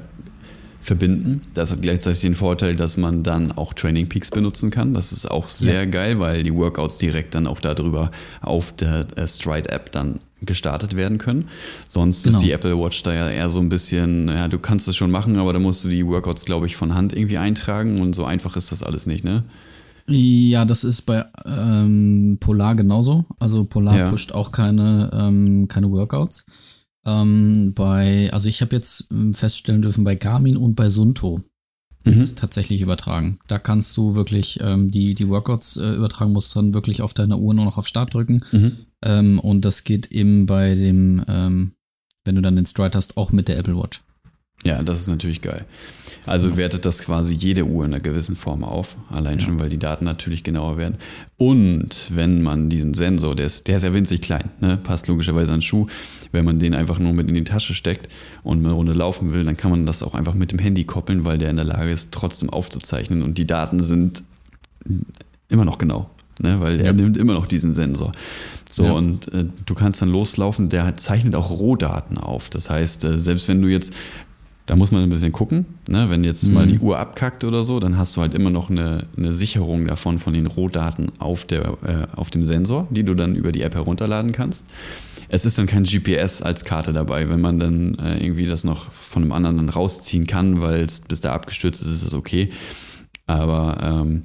verbinden. 0.88 1.42
Das 1.54 1.72
hat 1.72 1.82
gleichzeitig 1.82 2.22
den 2.22 2.36
Vorteil, 2.36 2.76
dass 2.76 2.98
man 2.98 3.22
dann 3.22 3.52
auch 3.52 3.74
Training 3.74 4.08
Peaks 4.08 4.32
benutzen 4.32 4.72
kann. 4.72 4.94
Das 4.94 5.12
ist 5.12 5.30
auch 5.30 5.50
sehr 5.50 5.84
ja. 5.84 5.86
geil, 5.86 6.20
weil 6.20 6.44
die 6.44 6.54
Workouts 6.54 6.98
direkt 6.98 7.36
dann 7.36 7.46
auch 7.46 7.60
darüber 7.60 8.10
auf 8.42 8.74
der 8.76 9.06
äh, 9.16 9.28
Stride-App 9.28 9.92
dann 9.92 10.20
gestartet 10.42 10.96
werden 10.96 11.18
können. 11.18 11.50
Sonst 11.88 12.24
genau. 12.24 12.38
ist 12.38 12.44
die 12.44 12.52
Apple 12.52 12.80
Watch 12.80 13.04
da 13.04 13.14
ja 13.14 13.30
eher 13.30 13.50
so 13.50 13.60
ein 13.60 13.70
bisschen, 13.70 14.30
ja, 14.30 14.48
du 14.48 14.60
kannst 14.60 14.88
es 14.88 14.96
schon 14.96 15.12
machen, 15.12 15.38
aber 15.38 15.52
da 15.52 15.60
musst 15.60 15.84
du 15.84 15.90
die 15.90 16.06
Workouts, 16.06 16.46
glaube 16.46 16.68
ich, 16.68 16.76
von 16.76 16.94
Hand 16.94 17.12
irgendwie 17.14 17.38
eintragen 17.38 18.00
und 18.00 18.14
so 18.14 18.24
einfach 18.24 18.56
ist 18.56 18.72
das 18.72 18.84
alles 18.84 19.08
nicht, 19.08 19.24
ne? 19.24 19.44
Ja, 20.10 20.64
das 20.64 20.86
ist 20.86 21.02
bei 21.02 21.26
ähm, 21.46 22.38
Polar 22.40 22.76
genauso. 22.76 23.26
Also 23.40 23.66
Polar 23.66 23.98
ja. 23.98 24.10
pusht 24.10 24.32
auch 24.32 24.54
keine, 24.54 25.10
ähm, 25.14 25.68
keine 25.68 25.92
Workouts. 25.92 26.46
Ähm, 27.08 27.74
bei, 27.74 28.32
also 28.34 28.50
ich 28.50 28.62
habe 28.62 28.76
jetzt 28.76 29.08
ähm, 29.12 29.34
feststellen 29.34 29.82
dürfen, 29.82 30.04
bei 30.04 30.16
Garmin 30.16 30.58
und 30.58 30.76
bei 30.76 30.90
Sunto 30.90 31.42
mhm. 32.04 32.36
tatsächlich 32.36 32.82
übertragen. 32.82 33.40
Da 33.48 33.60
kannst 33.60 33.96
du 33.98 34.14
wirklich 34.14 34.60
ähm, 34.62 34.92
die, 34.92 35.16
die 35.16 35.30
Workouts 35.30 35.78
äh, 35.78 35.94
übertragen, 35.94 36.34
musst 36.34 36.56
dann 36.56 36.74
wirklich 36.74 37.02
auf 37.02 37.14
deiner 37.14 37.40
Uhr 37.40 37.54
nur 37.54 37.66
noch 37.66 37.78
auf 37.78 37.88
Start 37.88 38.14
drücken. 38.14 38.44
Mhm. 38.52 38.78
Ähm, 39.04 39.40
und 39.40 39.64
das 39.64 39.84
geht 39.84 40.12
eben 40.12 40.46
bei 40.46 40.76
dem, 40.76 41.24
ähm, 41.28 41.72
wenn 42.26 42.36
du 42.36 42.42
dann 42.42 42.58
den 42.58 42.66
Stride 42.66 42.98
hast, 42.98 43.16
auch 43.16 43.32
mit 43.32 43.48
der 43.48 43.58
Apple 43.58 43.78
Watch. 43.78 44.04
Ja, 44.64 44.82
das 44.82 45.02
ist 45.02 45.08
natürlich 45.08 45.42
geil. 45.42 45.66
Also 46.26 46.58
wertet 46.58 46.84
das 46.84 47.04
quasi 47.04 47.36
jede 47.36 47.64
Uhr 47.64 47.86
in 47.86 47.94
einer 47.94 48.02
gewissen 48.02 48.36
Form 48.36 48.64
auf, 48.64 48.98
allein 49.10 49.38
ja. 49.38 49.46
schon, 49.46 49.60
weil 49.60 49.70
die 49.70 49.78
Daten 49.78 50.04
natürlich 50.04 50.44
genauer 50.44 50.78
werden. 50.78 50.98
Und 51.38 52.12
wenn 52.14 52.42
man 52.42 52.70
diesen 52.70 52.94
Sensor, 52.96 53.36
der 53.36 53.46
ist, 53.46 53.68
der 53.68 53.78
ist 53.78 53.84
ja 53.84 53.94
winzig 53.94 54.22
klein, 54.22 54.50
ne? 54.60 54.78
passt 54.78 55.08
logischerweise 55.08 55.54
an 55.54 55.60
den 55.60 55.62
Schuh, 55.62 55.86
wenn 56.32 56.44
man 56.44 56.58
den 56.58 56.74
einfach 56.74 56.98
nur 56.98 57.14
mit 57.14 57.30
in 57.30 57.36
die 57.36 57.44
Tasche 57.44 57.76
steckt 57.76 58.12
und 58.44 58.66
eine 58.66 58.74
Runde 58.74 58.94
laufen 58.94 59.32
will, 59.32 59.44
dann 59.44 59.58
kann 59.58 59.72
man 59.72 59.86
das 59.86 60.02
auch 60.02 60.16
einfach 60.16 60.34
mit 60.34 60.52
dem 60.52 60.60
Handy 60.60 60.86
koppeln, 60.86 61.24
weil 61.24 61.38
der 61.38 61.52
in 61.52 61.56
der 61.56 61.66
Lage 61.66 61.92
ist, 61.92 62.12
trotzdem 62.12 62.50
aufzuzeichnen 62.50 63.22
und 63.22 63.38
die 63.38 63.48
Daten 63.48 63.84
sind 63.84 64.24
immer 65.50 65.66
noch 65.66 65.78
genau 65.78 66.10
ne? 66.42 66.60
weil 66.60 66.80
er 66.80 66.94
nimmt 66.94 67.18
immer 67.18 67.34
noch 67.34 67.46
diesen 67.46 67.74
Sensor. 67.74 68.12
So, 68.70 68.86
ja. 68.86 68.92
und 68.92 69.34
äh, 69.34 69.46
du 69.66 69.76
kannst 69.76 70.02
dann 70.02 70.10
loslaufen, 70.10 70.70
der 70.70 70.96
zeichnet 70.98 71.36
auch 71.36 71.52
Rohdaten 71.52 72.18
auf. 72.18 72.50
Das 72.50 72.70
heißt, 72.70 73.06
äh, 73.06 73.20
selbst 73.20 73.48
wenn 73.48 73.62
du 73.62 73.68
jetzt, 73.68 73.94
da 74.68 74.76
muss 74.76 74.92
man 74.92 75.02
ein 75.02 75.10
bisschen 75.10 75.32
gucken, 75.32 75.66
ne? 75.88 76.10
wenn 76.10 76.26
jetzt 76.26 76.46
mhm. 76.46 76.54
mal 76.54 76.68
die 76.68 76.80
Uhr 76.80 77.00
abkackt 77.00 77.46
oder 77.46 77.64
so, 77.64 77.80
dann 77.80 77.98
hast 77.98 78.16
du 78.18 78.22
halt 78.22 78.36
immer 78.36 78.50
noch 78.50 78.70
eine, 78.70 79.06
eine 79.18 79.32
Sicherung 79.32 79.88
davon 79.88 80.20
von 80.20 80.34
den 80.34 80.46
Rohdaten 80.46 81.10
auf, 81.20 81.46
der, 81.46 81.78
äh, 81.86 82.08
auf 82.16 82.30
dem 82.30 82.44
Sensor, 82.44 82.86
die 82.90 83.04
du 83.04 83.14
dann 83.14 83.36
über 83.36 83.54
die 83.54 83.62
App 83.62 83.76
herunterladen 83.76 84.34
kannst. 84.34 84.68
Es 85.30 85.46
ist 85.46 85.58
dann 85.58 85.68
kein 85.68 85.86
GPS 85.86 86.42
als 86.42 86.66
Karte 86.66 86.92
dabei. 86.92 87.30
Wenn 87.30 87.40
man 87.40 87.60
dann 87.60 87.96
äh, 87.96 88.24
irgendwie 88.24 88.46
das 88.46 88.66
noch 88.66 88.92
von 88.92 89.24
einem 89.24 89.32
anderen 89.32 89.58
dann 89.58 89.70
rausziehen 89.70 90.28
kann, 90.28 90.60
weil 90.60 90.82
es 90.82 91.02
bis 91.02 91.22
da 91.22 91.34
abgestürzt 91.34 91.82
ist, 91.82 91.88
ist 91.88 92.04
es 92.04 92.14
okay. 92.14 92.50
Aber 93.26 93.78
ähm, 93.82 94.24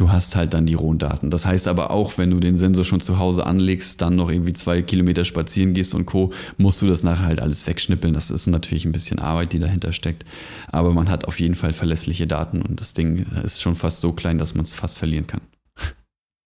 du 0.00 0.10
hast 0.10 0.34
halt 0.34 0.54
dann 0.54 0.64
die 0.64 0.74
rohen 0.74 0.98
Daten. 0.98 1.30
Das 1.30 1.44
heißt 1.44 1.68
aber 1.68 1.90
auch, 1.90 2.16
wenn 2.16 2.30
du 2.30 2.40
den 2.40 2.56
Sensor 2.56 2.84
schon 2.84 3.00
zu 3.00 3.18
Hause 3.18 3.44
anlegst, 3.44 4.00
dann 4.00 4.16
noch 4.16 4.30
irgendwie 4.30 4.54
zwei 4.54 4.80
Kilometer 4.80 5.24
spazieren 5.24 5.74
gehst 5.74 5.94
und 5.94 6.06
Co., 6.06 6.32
musst 6.56 6.80
du 6.80 6.86
das 6.86 7.02
nachher 7.02 7.26
halt 7.26 7.40
alles 7.40 7.66
wegschnippeln. 7.66 8.14
Das 8.14 8.30
ist 8.30 8.46
natürlich 8.46 8.86
ein 8.86 8.92
bisschen 8.92 9.18
Arbeit, 9.18 9.52
die 9.52 9.58
dahinter 9.58 9.92
steckt. 9.92 10.24
Aber 10.72 10.94
man 10.94 11.10
hat 11.10 11.26
auf 11.26 11.38
jeden 11.38 11.54
Fall 11.54 11.74
verlässliche 11.74 12.26
Daten 12.26 12.62
und 12.62 12.80
das 12.80 12.94
Ding 12.94 13.26
ist 13.44 13.60
schon 13.60 13.76
fast 13.76 14.00
so 14.00 14.12
klein, 14.12 14.38
dass 14.38 14.54
man 14.54 14.64
es 14.64 14.74
fast 14.74 14.98
verlieren 14.98 15.26
kann. 15.26 15.42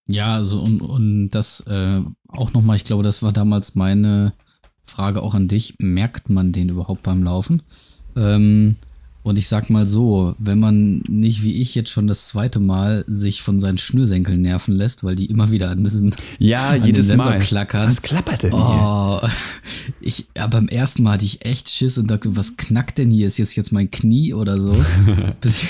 Ja, 0.09 0.35
also 0.35 0.61
und, 0.61 0.83
und 0.83 1.29
das 1.31 1.61
äh, 1.61 2.01
auch 2.29 2.53
nochmal, 2.53 2.77
ich 2.77 2.85
glaube, 2.85 3.05
das 3.05 3.23
war 3.23 3.33
damals 3.33 3.75
meine 3.75 4.33
Frage 4.83 5.23
auch 5.23 5.35
an 5.35 5.49
dich. 5.49 5.77
Merkt 5.79 6.29
man 6.29 6.53
den 6.53 6.69
überhaupt 6.69 7.05
beim 7.05 7.23
Laufen? 7.23 7.63
Ähm, 8.17 8.77
und 9.25 9.39
ich 9.39 9.49
sag 9.49 9.71
mal 9.71 9.87
so, 9.87 10.37
wenn 10.39 10.61
man 10.61 11.03
nicht 11.09 11.43
wie 11.43 11.55
ich 11.55 11.75
jetzt 11.75 11.89
schon 11.89 12.07
das 12.07 12.29
zweite 12.29 12.61
Mal 12.61 13.07
sich 13.09 13.41
von 13.41 13.59
seinen 13.59 13.79
Schnürsenkeln 13.79 14.43
nerven 14.43 14.75
lässt, 14.75 15.03
weil 15.03 15.15
die 15.15 15.25
immer 15.25 15.51
wieder 15.51 15.71
an 15.71 15.83
diesen 15.83 16.15
ja 16.39 16.69
an 16.73 16.85
jedes 16.85 17.09
den 17.09 17.17
Mal 17.17 17.39
klackern. 17.39 17.87
Was 17.87 18.03
klappert 18.03 18.43
denn 18.43 18.53
oh, 18.53 19.21
hier? 19.21 19.31
Ich, 20.01 20.27
ja, 20.37 20.47
beim 20.47 20.69
ersten 20.69 21.03
Mal 21.03 21.15
hatte 21.15 21.25
ich 21.25 21.45
echt 21.47 21.71
Schiss 21.71 21.97
und 21.97 22.11
dachte, 22.11 22.37
was 22.37 22.57
knackt 22.57 22.99
denn 22.99 23.11
hier? 23.11 23.27
Ist 23.27 23.39
jetzt 23.39 23.57
jetzt 23.57 23.73
mein 23.73 23.91
Knie 23.91 24.35
oder 24.35 24.61
so? 24.61 24.73
bis, 25.41 25.63
ich, 25.63 25.69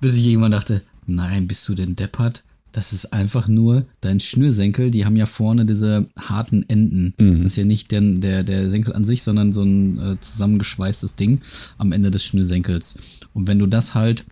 bis 0.00 0.14
ich 0.16 0.26
irgendwann 0.26 0.52
dachte, 0.52 0.82
nein, 1.06 1.46
bist 1.46 1.68
du 1.68 1.74
denn 1.74 1.94
deppert? 1.94 2.42
Das 2.78 2.92
ist 2.92 3.12
einfach 3.12 3.48
nur 3.48 3.86
dein 4.02 4.20
Schnürsenkel. 4.20 4.92
Die 4.92 5.04
haben 5.04 5.16
ja 5.16 5.26
vorne 5.26 5.64
diese 5.64 6.06
harten 6.16 6.64
Enden. 6.68 7.12
Mhm. 7.18 7.42
Das 7.42 7.50
ist 7.50 7.56
ja 7.56 7.64
nicht 7.64 7.90
der, 7.90 8.00
der, 8.00 8.44
der 8.44 8.70
Senkel 8.70 8.94
an 8.94 9.02
sich, 9.02 9.24
sondern 9.24 9.52
so 9.52 9.64
ein 9.64 9.98
äh, 9.98 10.20
zusammengeschweißtes 10.20 11.16
Ding 11.16 11.40
am 11.76 11.90
Ende 11.90 12.12
des 12.12 12.24
Schnürsenkels. 12.24 12.94
Und 13.34 13.48
wenn 13.48 13.58
du 13.58 13.66
das 13.66 13.96
halt 13.96 14.24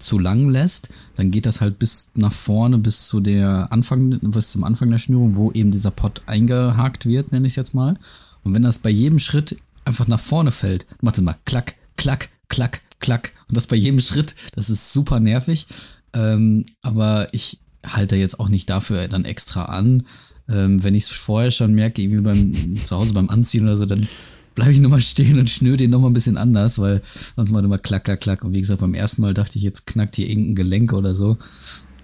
zu 0.00 0.18
lang 0.18 0.48
lässt, 0.50 0.88
dann 1.14 1.30
geht 1.30 1.46
das 1.46 1.60
halt 1.60 1.78
bis 1.78 2.08
nach 2.16 2.32
vorne, 2.32 2.78
bis 2.78 3.06
zu 3.06 3.20
der 3.20 3.68
Anfang, 3.70 4.18
bis 4.18 4.50
zum 4.50 4.64
Anfang 4.64 4.90
der 4.90 4.98
Schnürung, 4.98 5.36
wo 5.36 5.52
eben 5.52 5.70
dieser 5.70 5.92
Pot 5.92 6.22
eingehakt 6.26 7.06
wird, 7.06 7.30
nenne 7.30 7.46
ich 7.46 7.52
es 7.52 7.56
jetzt 7.56 7.72
mal. 7.72 7.96
Und 8.42 8.52
wenn 8.52 8.62
das 8.62 8.80
bei 8.80 8.90
jedem 8.90 9.20
Schritt 9.20 9.58
einfach 9.84 10.08
nach 10.08 10.18
vorne 10.18 10.50
fällt, 10.50 10.86
macht 11.02 11.18
es 11.18 11.22
mal 11.22 11.36
klack, 11.44 11.76
klack, 11.96 12.30
klack, 12.48 12.80
klack. 12.98 13.32
Und 13.48 13.56
das 13.56 13.68
bei 13.68 13.76
jedem 13.76 14.00
Schritt, 14.00 14.34
das 14.56 14.70
ist 14.70 14.92
super 14.92 15.20
nervig. 15.20 15.68
Ähm, 16.12 16.64
aber 16.82 17.32
ich, 17.32 17.60
halte 17.86 18.16
jetzt 18.16 18.40
auch 18.40 18.48
nicht 18.48 18.70
dafür 18.70 19.08
dann 19.08 19.24
extra 19.24 19.66
an. 19.66 20.06
Ähm, 20.48 20.82
wenn 20.84 20.94
ich 20.94 21.04
es 21.04 21.08
vorher 21.08 21.50
schon 21.50 21.74
merke, 21.74 22.02
irgendwie 22.02 22.22
beim 22.22 22.84
zu 22.84 22.96
Hause 22.96 23.14
beim 23.14 23.28
Anziehen 23.28 23.64
oder 23.64 23.76
so, 23.76 23.84
dann 23.86 24.08
bleibe 24.54 24.72
ich 24.72 24.80
nochmal 24.80 25.00
stehen 25.00 25.38
und 25.38 25.50
schnür 25.50 25.76
den 25.76 25.90
nochmal 25.90 26.10
ein 26.10 26.14
bisschen 26.14 26.36
anders, 26.36 26.78
weil 26.78 27.02
sonst 27.36 27.52
macht 27.52 27.64
immer 27.64 27.78
klack, 27.78 28.04
klack, 28.04 28.20
klack. 28.20 28.42
Und 28.42 28.54
wie 28.54 28.60
gesagt, 28.60 28.80
beim 28.80 28.94
ersten 28.94 29.22
Mal 29.22 29.34
dachte 29.34 29.58
ich, 29.58 29.64
jetzt 29.64 29.86
knackt 29.86 30.16
hier 30.16 30.28
irgendein 30.28 30.54
Gelenk 30.54 30.92
oder 30.92 31.14
so. 31.14 31.36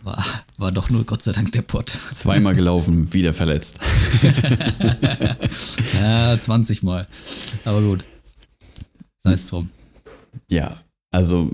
War, 0.05 0.25
war 0.59 0.73
doch 0.73 0.91
nur 0.91 1.05
Gott 1.05 1.23
sei 1.23 1.33
Dank 1.33 1.53
der 1.53 1.63
Pott. 1.63 1.97
Zweimal 2.13 2.57
gelaufen, 2.57 3.13
wieder 3.13 3.33
verletzt. 3.33 3.81
ja, 6.01 6.39
20 6.39 6.83
Mal. 6.83 7.07
Aber 7.65 7.81
gut. 7.81 8.05
Sei 9.19 9.33
es 9.33 9.47
drum. 9.47 9.71
Ja, 10.49 10.77
also 11.13 11.53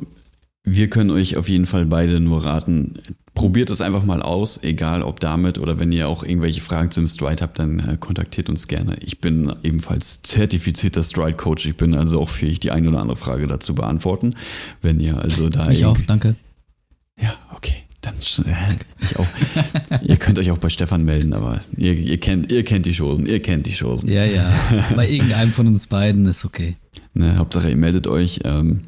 wir 0.64 0.88
können 0.88 1.10
euch 1.10 1.36
auf 1.36 1.48
jeden 1.48 1.66
Fall 1.66 1.86
beide 1.86 2.20
nur 2.20 2.44
raten, 2.44 2.98
probiert 3.38 3.70
es 3.70 3.80
einfach 3.80 4.02
mal 4.02 4.20
aus, 4.20 4.64
egal 4.64 5.04
ob 5.04 5.20
damit 5.20 5.58
oder 5.58 5.78
wenn 5.78 5.92
ihr 5.92 6.08
auch 6.08 6.24
irgendwelche 6.24 6.60
Fragen 6.60 6.90
zum 6.90 7.06
Stride 7.06 7.40
habt, 7.40 7.60
dann 7.60 7.78
äh, 7.78 7.96
kontaktiert 7.96 8.48
uns 8.48 8.66
gerne. 8.66 8.96
Ich 9.00 9.20
bin 9.20 9.52
ebenfalls 9.62 10.22
zertifizierter 10.22 11.04
Stride-Coach. 11.04 11.66
Ich 11.66 11.76
bin 11.76 11.94
also 11.94 12.20
auch 12.20 12.28
fähig, 12.28 12.58
die 12.58 12.72
eine 12.72 12.88
oder 12.88 13.00
andere 13.00 13.16
Frage 13.16 13.46
dazu 13.46 13.76
beantworten. 13.76 14.34
Wenn 14.82 14.98
ihr 14.98 15.18
also 15.18 15.48
da. 15.50 15.70
Ich 15.70 15.84
auch, 15.84 15.96
danke. 16.04 16.34
Ja, 17.20 17.32
okay. 17.54 17.76
Dann 18.00 18.14
ich 19.00 19.16
auch. 19.16 19.26
ihr 20.02 20.16
könnt 20.16 20.38
euch 20.40 20.50
auch 20.50 20.58
bei 20.58 20.68
Stefan 20.68 21.04
melden, 21.04 21.32
aber 21.32 21.60
ihr, 21.76 21.94
ihr, 21.94 22.18
kennt, 22.18 22.50
ihr 22.50 22.64
kennt 22.64 22.86
die 22.86 22.94
Chosen, 22.94 23.26
ihr 23.26 23.40
kennt 23.40 23.66
die 23.66 23.74
Chosen. 23.74 24.08
Ja, 24.08 24.24
ja. 24.24 24.52
Bei 24.96 25.08
irgendeinem 25.08 25.50
von 25.50 25.66
uns 25.68 25.86
beiden 25.86 26.26
ist 26.26 26.44
okay. 26.44 26.76
Ne, 27.14 27.36
Hauptsache, 27.36 27.70
ihr 27.70 27.76
meldet 27.76 28.06
euch. 28.06 28.40
Ähm, 28.44 28.82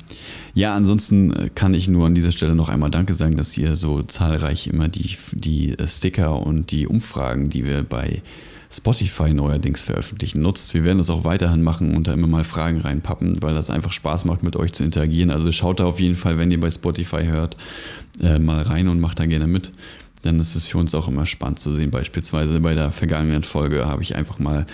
ja, 0.54 0.74
ansonsten 0.74 1.32
äh, 1.32 1.50
kann 1.54 1.74
ich 1.74 1.88
nur 1.88 2.06
an 2.06 2.14
dieser 2.14 2.32
Stelle 2.32 2.54
noch 2.54 2.68
einmal 2.68 2.90
Danke 2.90 3.14
sagen, 3.14 3.36
dass 3.36 3.56
ihr 3.56 3.76
so 3.76 4.02
zahlreich 4.02 4.66
immer 4.66 4.88
die, 4.88 5.16
die 5.32 5.78
äh, 5.78 5.86
Sticker 5.86 6.44
und 6.44 6.70
die 6.70 6.86
Umfragen, 6.86 7.50
die 7.50 7.64
wir 7.64 7.82
bei 7.82 8.22
Spotify 8.72 9.32
neuerdings 9.32 9.82
veröffentlichen, 9.82 10.42
nutzt. 10.42 10.74
Wir 10.74 10.84
werden 10.84 10.98
das 10.98 11.10
auch 11.10 11.24
weiterhin 11.24 11.62
machen 11.62 11.96
und 11.96 12.06
da 12.06 12.12
immer 12.12 12.28
mal 12.28 12.44
Fragen 12.44 12.80
reinpappen, 12.80 13.42
weil 13.42 13.54
das 13.54 13.68
einfach 13.68 13.92
Spaß 13.92 14.26
macht, 14.26 14.42
mit 14.42 14.54
euch 14.54 14.72
zu 14.72 14.84
interagieren. 14.84 15.30
Also 15.30 15.50
schaut 15.50 15.80
da 15.80 15.86
auf 15.86 15.98
jeden 15.98 16.16
Fall, 16.16 16.38
wenn 16.38 16.50
ihr 16.50 16.60
bei 16.60 16.70
Spotify 16.70 17.24
hört, 17.24 17.56
äh, 18.20 18.38
mal 18.38 18.62
rein 18.62 18.88
und 18.88 19.00
macht 19.00 19.18
da 19.18 19.26
gerne 19.26 19.46
mit 19.46 19.72
dann 20.22 20.38
ist 20.38 20.54
es 20.54 20.66
für 20.66 20.78
uns 20.78 20.94
auch 20.94 21.08
immer 21.08 21.26
spannend 21.26 21.58
zu 21.58 21.72
sehen. 21.72 21.90
Beispielsweise 21.90 22.60
bei 22.60 22.74
der 22.74 22.92
vergangenen 22.92 23.42
Folge 23.42 23.86
habe 23.86 24.02
ich 24.02 24.16
einfach 24.16 24.38
mal 24.38 24.66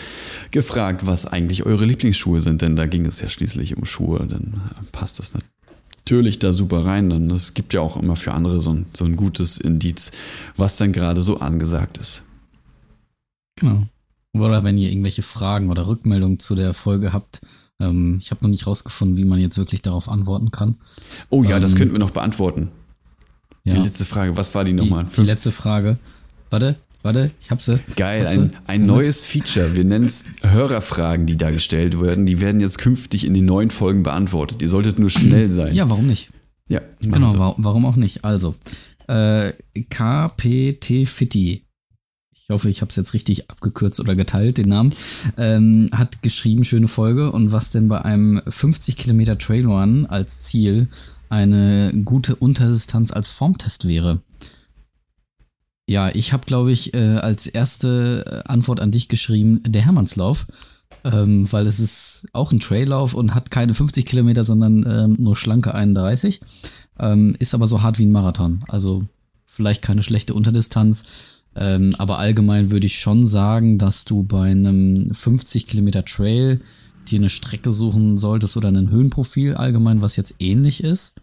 gefragt, 0.51 1.07
was 1.07 1.27
eigentlich 1.27 1.65
eure 1.65 1.85
Lieblingsschuhe 1.85 2.41
sind, 2.41 2.63
denn 2.63 2.77
da 2.77 2.87
ging 2.87 3.07
es 3.07 3.21
ja 3.21 3.29
schließlich 3.29 3.77
um 3.77 3.85
Schuhe. 3.85 4.27
Dann 4.27 4.61
passt 4.93 5.19
das 5.19 5.35
natürlich 5.35 5.56
da 6.39 6.53
super 6.53 6.85
rein. 6.85 7.11
Denn 7.11 7.31
es 7.31 7.55
gibt 7.55 7.73
ja 7.73 7.81
auch 7.81 7.97
immer 7.97 8.17
für 8.17 8.33
andere 8.33 8.61
so 8.61 8.73
ein, 8.73 8.87
so 8.93 9.05
ein 9.05 9.17
gutes 9.17 9.59
Indiz, 9.59 10.13
was 10.57 10.77
dann 10.77 10.93
gerade 10.93 11.23
so 11.23 11.41
angesagt 11.41 11.99
ist. 11.99 12.25
Genau. 13.57 13.85
Oder 14.35 14.65
wenn 14.65 14.77
ihr 14.77 14.91
irgendwelche 14.91 15.23
Fragen 15.23 15.71
oder 15.71 15.87
Rückmeldungen 15.87 16.39
zu 16.39 16.55
der 16.55 16.75
Folge 16.75 17.13
habt, 17.13 17.41
ähm, 17.81 18.19
ich 18.21 18.31
habe 18.31 18.45
noch 18.45 18.51
nicht 18.51 18.67
rausgefunden, 18.67 19.17
wie 19.17 19.25
man 19.25 19.41
jetzt 19.41 19.59
wirklich 19.59 19.83
darauf 19.83 20.09
antworten 20.09 20.51
kann. 20.51 20.77
Oh 21.31 21.43
ja, 21.43 21.57
ähm, 21.57 21.63
das 21.63 21.75
könnten 21.75 21.95
wir 21.95 22.01
noch 22.01 22.11
beantworten. 22.11 22.71
Ja. 23.65 23.75
Die 23.75 23.81
letzte 23.81 24.05
Frage, 24.05 24.37
was 24.37 24.55
war 24.55 24.65
die 24.65 24.73
nochmal? 24.73 25.05
Die, 25.05 25.23
die 25.23 25.27
letzte 25.27 25.51
Frage. 25.51 25.99
Warte, 26.51 26.77
warte, 27.03 27.31
ich 27.41 27.51
hab 27.51 27.63
sie. 27.63 27.79
Geil, 27.97 28.25
hab 28.25 28.33
sie. 28.33 28.41
ein, 28.41 28.51
ein 28.67 28.87
neues 28.87 29.25
Feature. 29.25 29.77
Wir 29.77 29.85
nennen 29.85 30.07
es 30.07 30.27
Hörerfragen, 30.43 31.27
die 31.27 31.37
da 31.37 31.51
gestellt 31.51 32.01
werden. 32.01 32.27
Die 32.27 32.41
werden 32.41 32.61
jetzt 32.61 32.79
künftig 32.79 33.27
in 33.27 33.35
den 33.35 33.45
neuen 33.45 33.71
Folgen 33.71 34.03
beantwortet. 34.03 34.63
Ihr 34.63 34.69
solltet 34.69 34.99
nur 34.99 35.11
schnell 35.11 35.51
sein. 35.51 35.75
Ja, 35.75 35.89
warum 35.89 36.07
nicht? 36.07 36.31
Ja, 36.69 36.81
genau, 37.01 37.55
warum 37.59 37.87
auch 37.87 37.97
nicht? 37.97 38.25
Also, 38.25 38.57
äh, 39.09 39.53
KPT 39.89 41.07
Fitti. 41.07 41.65
ich 42.33 42.49
hoffe, 42.51 42.69
ich 42.69 42.81
habe 42.81 42.91
es 42.91 42.97
jetzt 42.97 43.15
richtig 43.15 43.51
abgekürzt 43.51 44.01
oder 44.01 44.17
geteilt, 44.17 44.59
den 44.59 44.69
Namen, 44.69 44.93
ähm, 45.37 45.89
hat 45.93 46.23
geschrieben, 46.23 46.65
schöne 46.65 46.89
Folge. 46.89 47.31
Und 47.31 47.53
was 47.53 47.71
denn 47.71 47.89
bei 47.89 48.03
einem 48.03 48.43
50 48.49 48.97
Kilometer 48.97 49.39
Trailrun 49.39 50.07
als 50.07 50.41
Ziel 50.41 50.89
eine 51.29 51.93
gute 52.05 52.37
Unterdistanz 52.37 53.13
als 53.13 53.31
Formtest 53.31 53.87
wäre? 53.87 54.23
Ja, 55.89 56.13
ich 56.13 56.33
habe, 56.33 56.45
glaube 56.47 56.73
ich, 56.73 56.95
äh, 56.95 57.17
als 57.17 57.47
erste 57.47 58.43
Antwort 58.47 58.81
an 58.81 58.91
dich 58.91 59.09
geschrieben, 59.09 59.63
der 59.65 59.83
Hermannslauf. 59.83 60.47
Ähm, 61.05 61.51
weil 61.53 61.67
es 61.67 61.79
ist 61.79 62.27
auch 62.33 62.53
ein 62.53 62.61
Traillauf 62.61 63.15
und 63.15 63.35
hat 63.35 63.51
keine 63.51 63.75
50 63.75 64.05
Kilometer, 64.07 64.43
sondern 64.43 64.85
ähm, 64.87 65.17
nur 65.19 65.37
schlanke 65.37 65.75
31. 65.75 66.41
Ähm, 66.99 67.37
ist 67.39 67.55
aber 67.55 67.67
so 67.67 67.83
hart 67.83 67.99
wie 67.99 68.07
ein 68.07 68.13
Marathon. 68.13 68.61
Also 68.69 69.05
vielleicht 69.45 69.83
keine 69.83 70.03
schlechte 70.03 70.35
Unterdistanz. 70.35 71.45
Ähm, 71.55 71.95
aber 71.99 72.19
allgemein 72.19 72.71
würde 72.71 72.87
ich 72.87 72.99
schon 72.99 73.25
sagen, 73.25 73.79
dass 73.79 74.05
du 74.05 74.25
bei 74.25 74.51
einem 74.51 75.15
50 75.15 75.67
Kilometer 75.67 76.05
Trail 76.05 76.61
dir 77.09 77.19
eine 77.19 77.29
Strecke 77.29 77.71
suchen 77.71 78.17
solltest 78.17 78.57
oder 78.57 78.69
ein 78.69 78.91
Höhenprofil 78.91 79.55
allgemein, 79.55 80.01
was 80.01 80.17
jetzt 80.17 80.35
ähnlich 80.41 80.83
ist. 80.83 81.15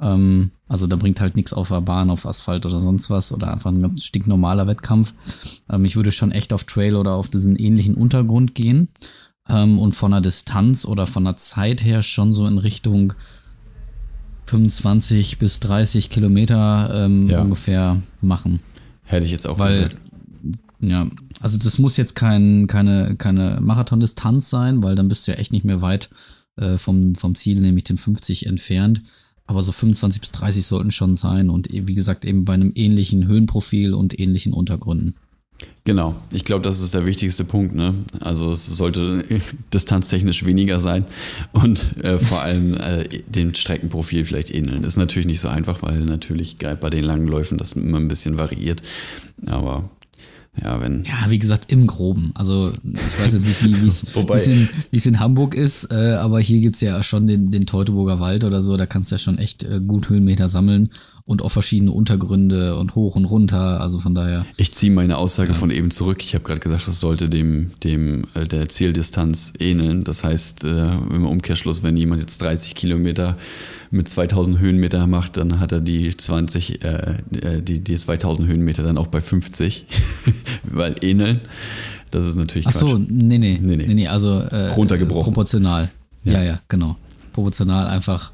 Ähm, 0.00 0.50
also 0.68 0.86
da 0.86 0.96
bringt 0.96 1.20
halt 1.20 1.36
nichts 1.36 1.52
auf 1.52 1.68
der 1.68 1.80
Bahn, 1.80 2.10
auf 2.10 2.26
Asphalt 2.26 2.66
oder 2.66 2.80
sonst 2.80 3.10
was 3.10 3.32
oder 3.32 3.52
einfach 3.52 3.70
ein 3.70 3.82
ganz 3.82 4.02
stinknormaler 4.04 4.66
Wettkampf. 4.66 5.14
Ähm, 5.70 5.84
ich 5.84 5.96
würde 5.96 6.12
schon 6.12 6.32
echt 6.32 6.52
auf 6.52 6.64
Trail 6.64 6.96
oder 6.96 7.12
auf 7.12 7.28
diesen 7.28 7.56
ähnlichen 7.56 7.94
Untergrund 7.94 8.54
gehen 8.54 8.88
ähm, 9.48 9.78
und 9.78 9.92
von 9.92 10.12
der 10.12 10.20
Distanz 10.20 10.84
oder 10.84 11.06
von 11.06 11.24
der 11.24 11.36
Zeit 11.36 11.84
her 11.84 12.02
schon 12.02 12.32
so 12.32 12.46
in 12.46 12.58
Richtung 12.58 13.12
25 14.46 15.38
bis 15.38 15.60
30 15.60 16.10
Kilometer 16.10 16.90
ähm, 16.92 17.28
ja. 17.28 17.40
ungefähr 17.40 18.02
machen. 18.20 18.60
Hätte 19.04 19.26
ich 19.26 19.32
jetzt 19.32 19.48
auch 19.48 19.58
Weil, 19.58 19.76
gesagt. 19.76 19.96
Ja, 20.80 21.08
also 21.40 21.58
das 21.58 21.78
muss 21.78 21.96
jetzt 21.96 22.14
kein, 22.14 22.66
keine, 22.66 23.14
keine 23.16 23.58
Marathondistanz 23.60 24.50
sein, 24.50 24.82
weil 24.82 24.94
dann 24.94 25.08
bist 25.08 25.26
du 25.26 25.32
ja 25.32 25.38
echt 25.38 25.52
nicht 25.52 25.64
mehr 25.64 25.82
weit 25.82 26.10
äh, 26.56 26.78
vom, 26.78 27.14
vom 27.14 27.34
Ziel, 27.34 27.60
nämlich 27.60 27.84
den 27.84 27.96
50 27.96 28.46
entfernt. 28.46 29.02
Aber 29.50 29.62
so 29.62 29.72
25 29.72 30.20
bis 30.20 30.30
30 30.30 30.64
sollten 30.64 30.92
schon 30.92 31.14
sein 31.14 31.50
und 31.50 31.66
wie 31.72 31.94
gesagt 31.94 32.24
eben 32.24 32.44
bei 32.44 32.54
einem 32.54 32.70
ähnlichen 32.76 33.26
Höhenprofil 33.26 33.94
und 33.94 34.16
ähnlichen 34.16 34.52
Untergründen. 34.52 35.16
Genau, 35.82 36.14
ich 36.32 36.44
glaube, 36.44 36.62
das 36.62 36.80
ist 36.80 36.94
der 36.94 37.04
wichtigste 37.04 37.44
Punkt. 37.44 37.74
Ne? 37.74 37.96
Also 38.20 38.52
es 38.52 38.64
sollte 38.76 39.24
distanztechnisch 39.74 40.44
weniger 40.46 40.78
sein 40.78 41.04
und 41.50 41.96
äh, 42.04 42.20
vor 42.20 42.42
allem 42.42 42.74
äh, 42.74 43.08
dem 43.26 43.52
Streckenprofil 43.52 44.24
vielleicht 44.24 44.54
ähneln. 44.54 44.84
Ist 44.84 44.96
natürlich 44.96 45.26
nicht 45.26 45.40
so 45.40 45.48
einfach, 45.48 45.82
weil 45.82 45.98
natürlich 46.04 46.58
bei 46.58 46.88
den 46.88 47.02
langen 47.02 47.26
Läufen 47.26 47.58
das 47.58 47.72
immer 47.72 47.98
ein 47.98 48.06
bisschen 48.06 48.38
variiert. 48.38 48.82
Aber 49.46 49.90
ja, 50.62 50.80
wenn. 50.80 51.04
Ja, 51.04 51.30
wie 51.30 51.38
gesagt, 51.38 51.70
im 51.72 51.86
Groben. 51.86 52.32
Also 52.34 52.72
ich 52.82 53.20
weiß 53.20 53.34
jetzt 53.34 53.46
nicht, 53.46 53.82
wie 53.82 53.86
es 54.96 55.06
in, 55.06 55.20
Hamburg 55.20 55.54
ist, 55.54 55.92
äh, 55.92 56.14
aber 56.14 56.40
hier 56.40 56.60
gibt 56.60 56.74
es 56.74 56.80
ja 56.80 57.02
schon 57.02 57.26
den, 57.26 57.50
den 57.50 57.66
Teutoburger 57.66 58.18
Wald 58.18 58.44
oder 58.44 58.60
so, 58.60 58.76
da 58.76 58.86
kannst 58.86 59.10
du 59.10 59.14
ja 59.14 59.18
schon 59.18 59.38
echt 59.38 59.62
äh, 59.62 59.80
gut 59.80 60.08
Höhenmeter 60.08 60.48
sammeln 60.48 60.90
und 61.24 61.42
auch 61.42 61.50
verschiedene 61.50 61.92
Untergründe 61.92 62.76
und 62.76 62.96
hoch 62.96 63.14
und 63.14 63.24
runter. 63.24 63.80
Also 63.80 64.00
von 64.00 64.16
daher. 64.16 64.44
Ich 64.56 64.72
ziehe 64.72 64.90
meine 64.90 65.16
Aussage 65.16 65.52
ja. 65.52 65.54
von 65.54 65.70
eben 65.70 65.92
zurück. 65.92 66.24
Ich 66.24 66.34
habe 66.34 66.42
gerade 66.42 66.60
gesagt, 66.60 66.88
das 66.88 66.98
sollte 66.98 67.28
dem, 67.28 67.70
dem 67.84 68.24
äh, 68.34 68.48
der 68.48 68.68
Zieldistanz 68.68 69.52
ähneln. 69.60 70.02
Das 70.02 70.24
heißt, 70.24 70.64
äh, 70.64 70.90
im 70.90 71.24
Umkehrschluss, 71.26 71.84
wenn 71.84 71.96
jemand 71.96 72.20
jetzt 72.20 72.42
30 72.42 72.74
Kilometer 72.74 73.36
mit 73.92 74.08
2000 74.08 74.58
Höhenmeter 74.58 75.06
macht, 75.06 75.36
dann 75.36 75.60
hat 75.60 75.72
er 75.72 75.80
die 75.80 76.16
20, 76.16 76.84
äh, 76.84 76.88
äh, 77.32 77.62
die, 77.62 77.78
die 77.78 77.96
2000 77.96 78.48
Höhenmeter 78.48 78.82
dann 78.82 78.98
auch 78.98 79.08
bei 79.08 79.20
50, 79.20 79.86
weil 80.62 80.96
ähneln. 81.02 81.40
Das 82.10 82.26
ist 82.26 82.36
natürlich 82.36 82.66
Ach 82.66 82.72
so, 82.72 82.86
Quatsch. 82.86 83.06
nee, 83.08 83.38
nee, 83.38 83.58
nee, 83.60 83.76
nee, 83.76 83.94
nee 83.94 84.08
also 84.08 84.40
äh, 84.40 84.68
runtergebrochen. 84.68 85.32
Proportional. 85.32 85.90
Ja. 86.24 86.32
ja, 86.34 86.42
ja, 86.42 86.60
genau. 86.68 86.96
Proportional 87.32 87.86
einfach 87.86 88.32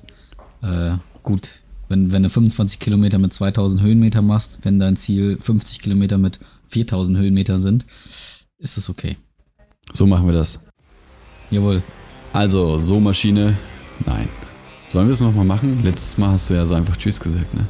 äh, 0.62 0.92
gut 1.22 1.62
wenn, 1.88 2.12
wenn 2.12 2.22
du 2.22 2.30
25 2.30 2.78
Kilometer 2.78 3.18
mit 3.18 3.32
2000 3.32 3.82
Höhenmeter 3.82 4.22
machst, 4.22 4.60
wenn 4.62 4.78
dein 4.78 4.96
Ziel 4.96 5.38
50 5.38 5.80
Kilometer 5.80 6.18
mit 6.18 6.40
4000 6.68 7.18
Höhenmetern 7.18 7.60
sind, 7.60 7.84
ist 8.58 8.76
es 8.76 8.90
okay. 8.90 9.16
So 9.92 10.06
machen 10.06 10.26
wir 10.26 10.32
das. 10.32 10.66
Jawohl. 11.50 11.82
Also, 12.32 12.76
so 12.76 12.98
Maschine, 12.98 13.56
nein. 14.04 14.28
Sollen 14.88 15.06
wir 15.06 15.12
es 15.12 15.20
nochmal 15.20 15.44
machen? 15.44 15.82
Letztes 15.82 16.18
Mal 16.18 16.32
hast 16.32 16.50
du 16.50 16.54
ja 16.54 16.66
so 16.66 16.74
einfach 16.74 16.96
Tschüss 16.96 17.20
gesagt, 17.20 17.54
ne? 17.54 17.66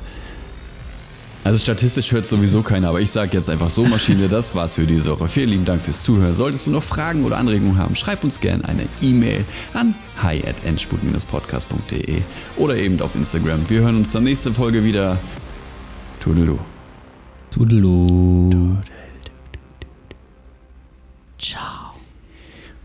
Also 1.46 1.58
statistisch 1.60 2.10
hört 2.10 2.26
sowieso 2.26 2.60
keiner, 2.62 2.88
aber 2.88 3.00
ich 3.00 3.12
sage 3.12 3.36
jetzt 3.36 3.48
einfach 3.48 3.70
so 3.70 3.84
Maschine, 3.84 4.26
das 4.30 4.56
war's 4.56 4.74
für 4.74 4.84
diese 4.84 5.12
Woche. 5.12 5.28
Vielen 5.28 5.50
lieben 5.50 5.64
Dank 5.64 5.80
fürs 5.80 6.02
Zuhören. 6.02 6.34
Solltest 6.34 6.66
du 6.66 6.72
noch 6.72 6.82
Fragen 6.82 7.24
oder 7.24 7.36
Anregungen 7.36 7.78
haben, 7.78 7.94
schreib 7.94 8.24
uns 8.24 8.40
gerne 8.40 8.64
eine 8.64 8.88
E-Mail 9.00 9.44
an 9.72 9.94
hi 10.20 10.42
at 10.44 10.56
endspurt-podcast.de 10.64 12.22
oder 12.56 12.76
eben 12.76 13.00
auf 13.00 13.14
Instagram. 13.14 13.70
Wir 13.70 13.82
hören 13.82 13.94
uns 13.98 14.10
dann 14.10 14.24
nächste 14.24 14.52
Folge 14.52 14.82
wieder. 14.82 15.20
Tudelu. 16.18 16.58
Tudelu. 17.52 18.78
Ciao. 21.38 21.94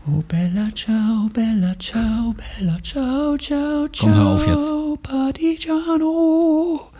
Oh 0.06 0.22
Bella, 0.28 0.68
ciao, 0.72 1.28
Bella, 1.34 1.74
ciao, 1.80 2.32
Bella, 2.36 2.78
ciao, 2.80 3.36
ciao, 3.36 3.88
ciao. 3.88 4.08
Komm, 4.08 4.14
hör 4.14 4.26
auf 4.28 4.46
jetzt. 4.46 4.70
Partigiano. 5.02 6.91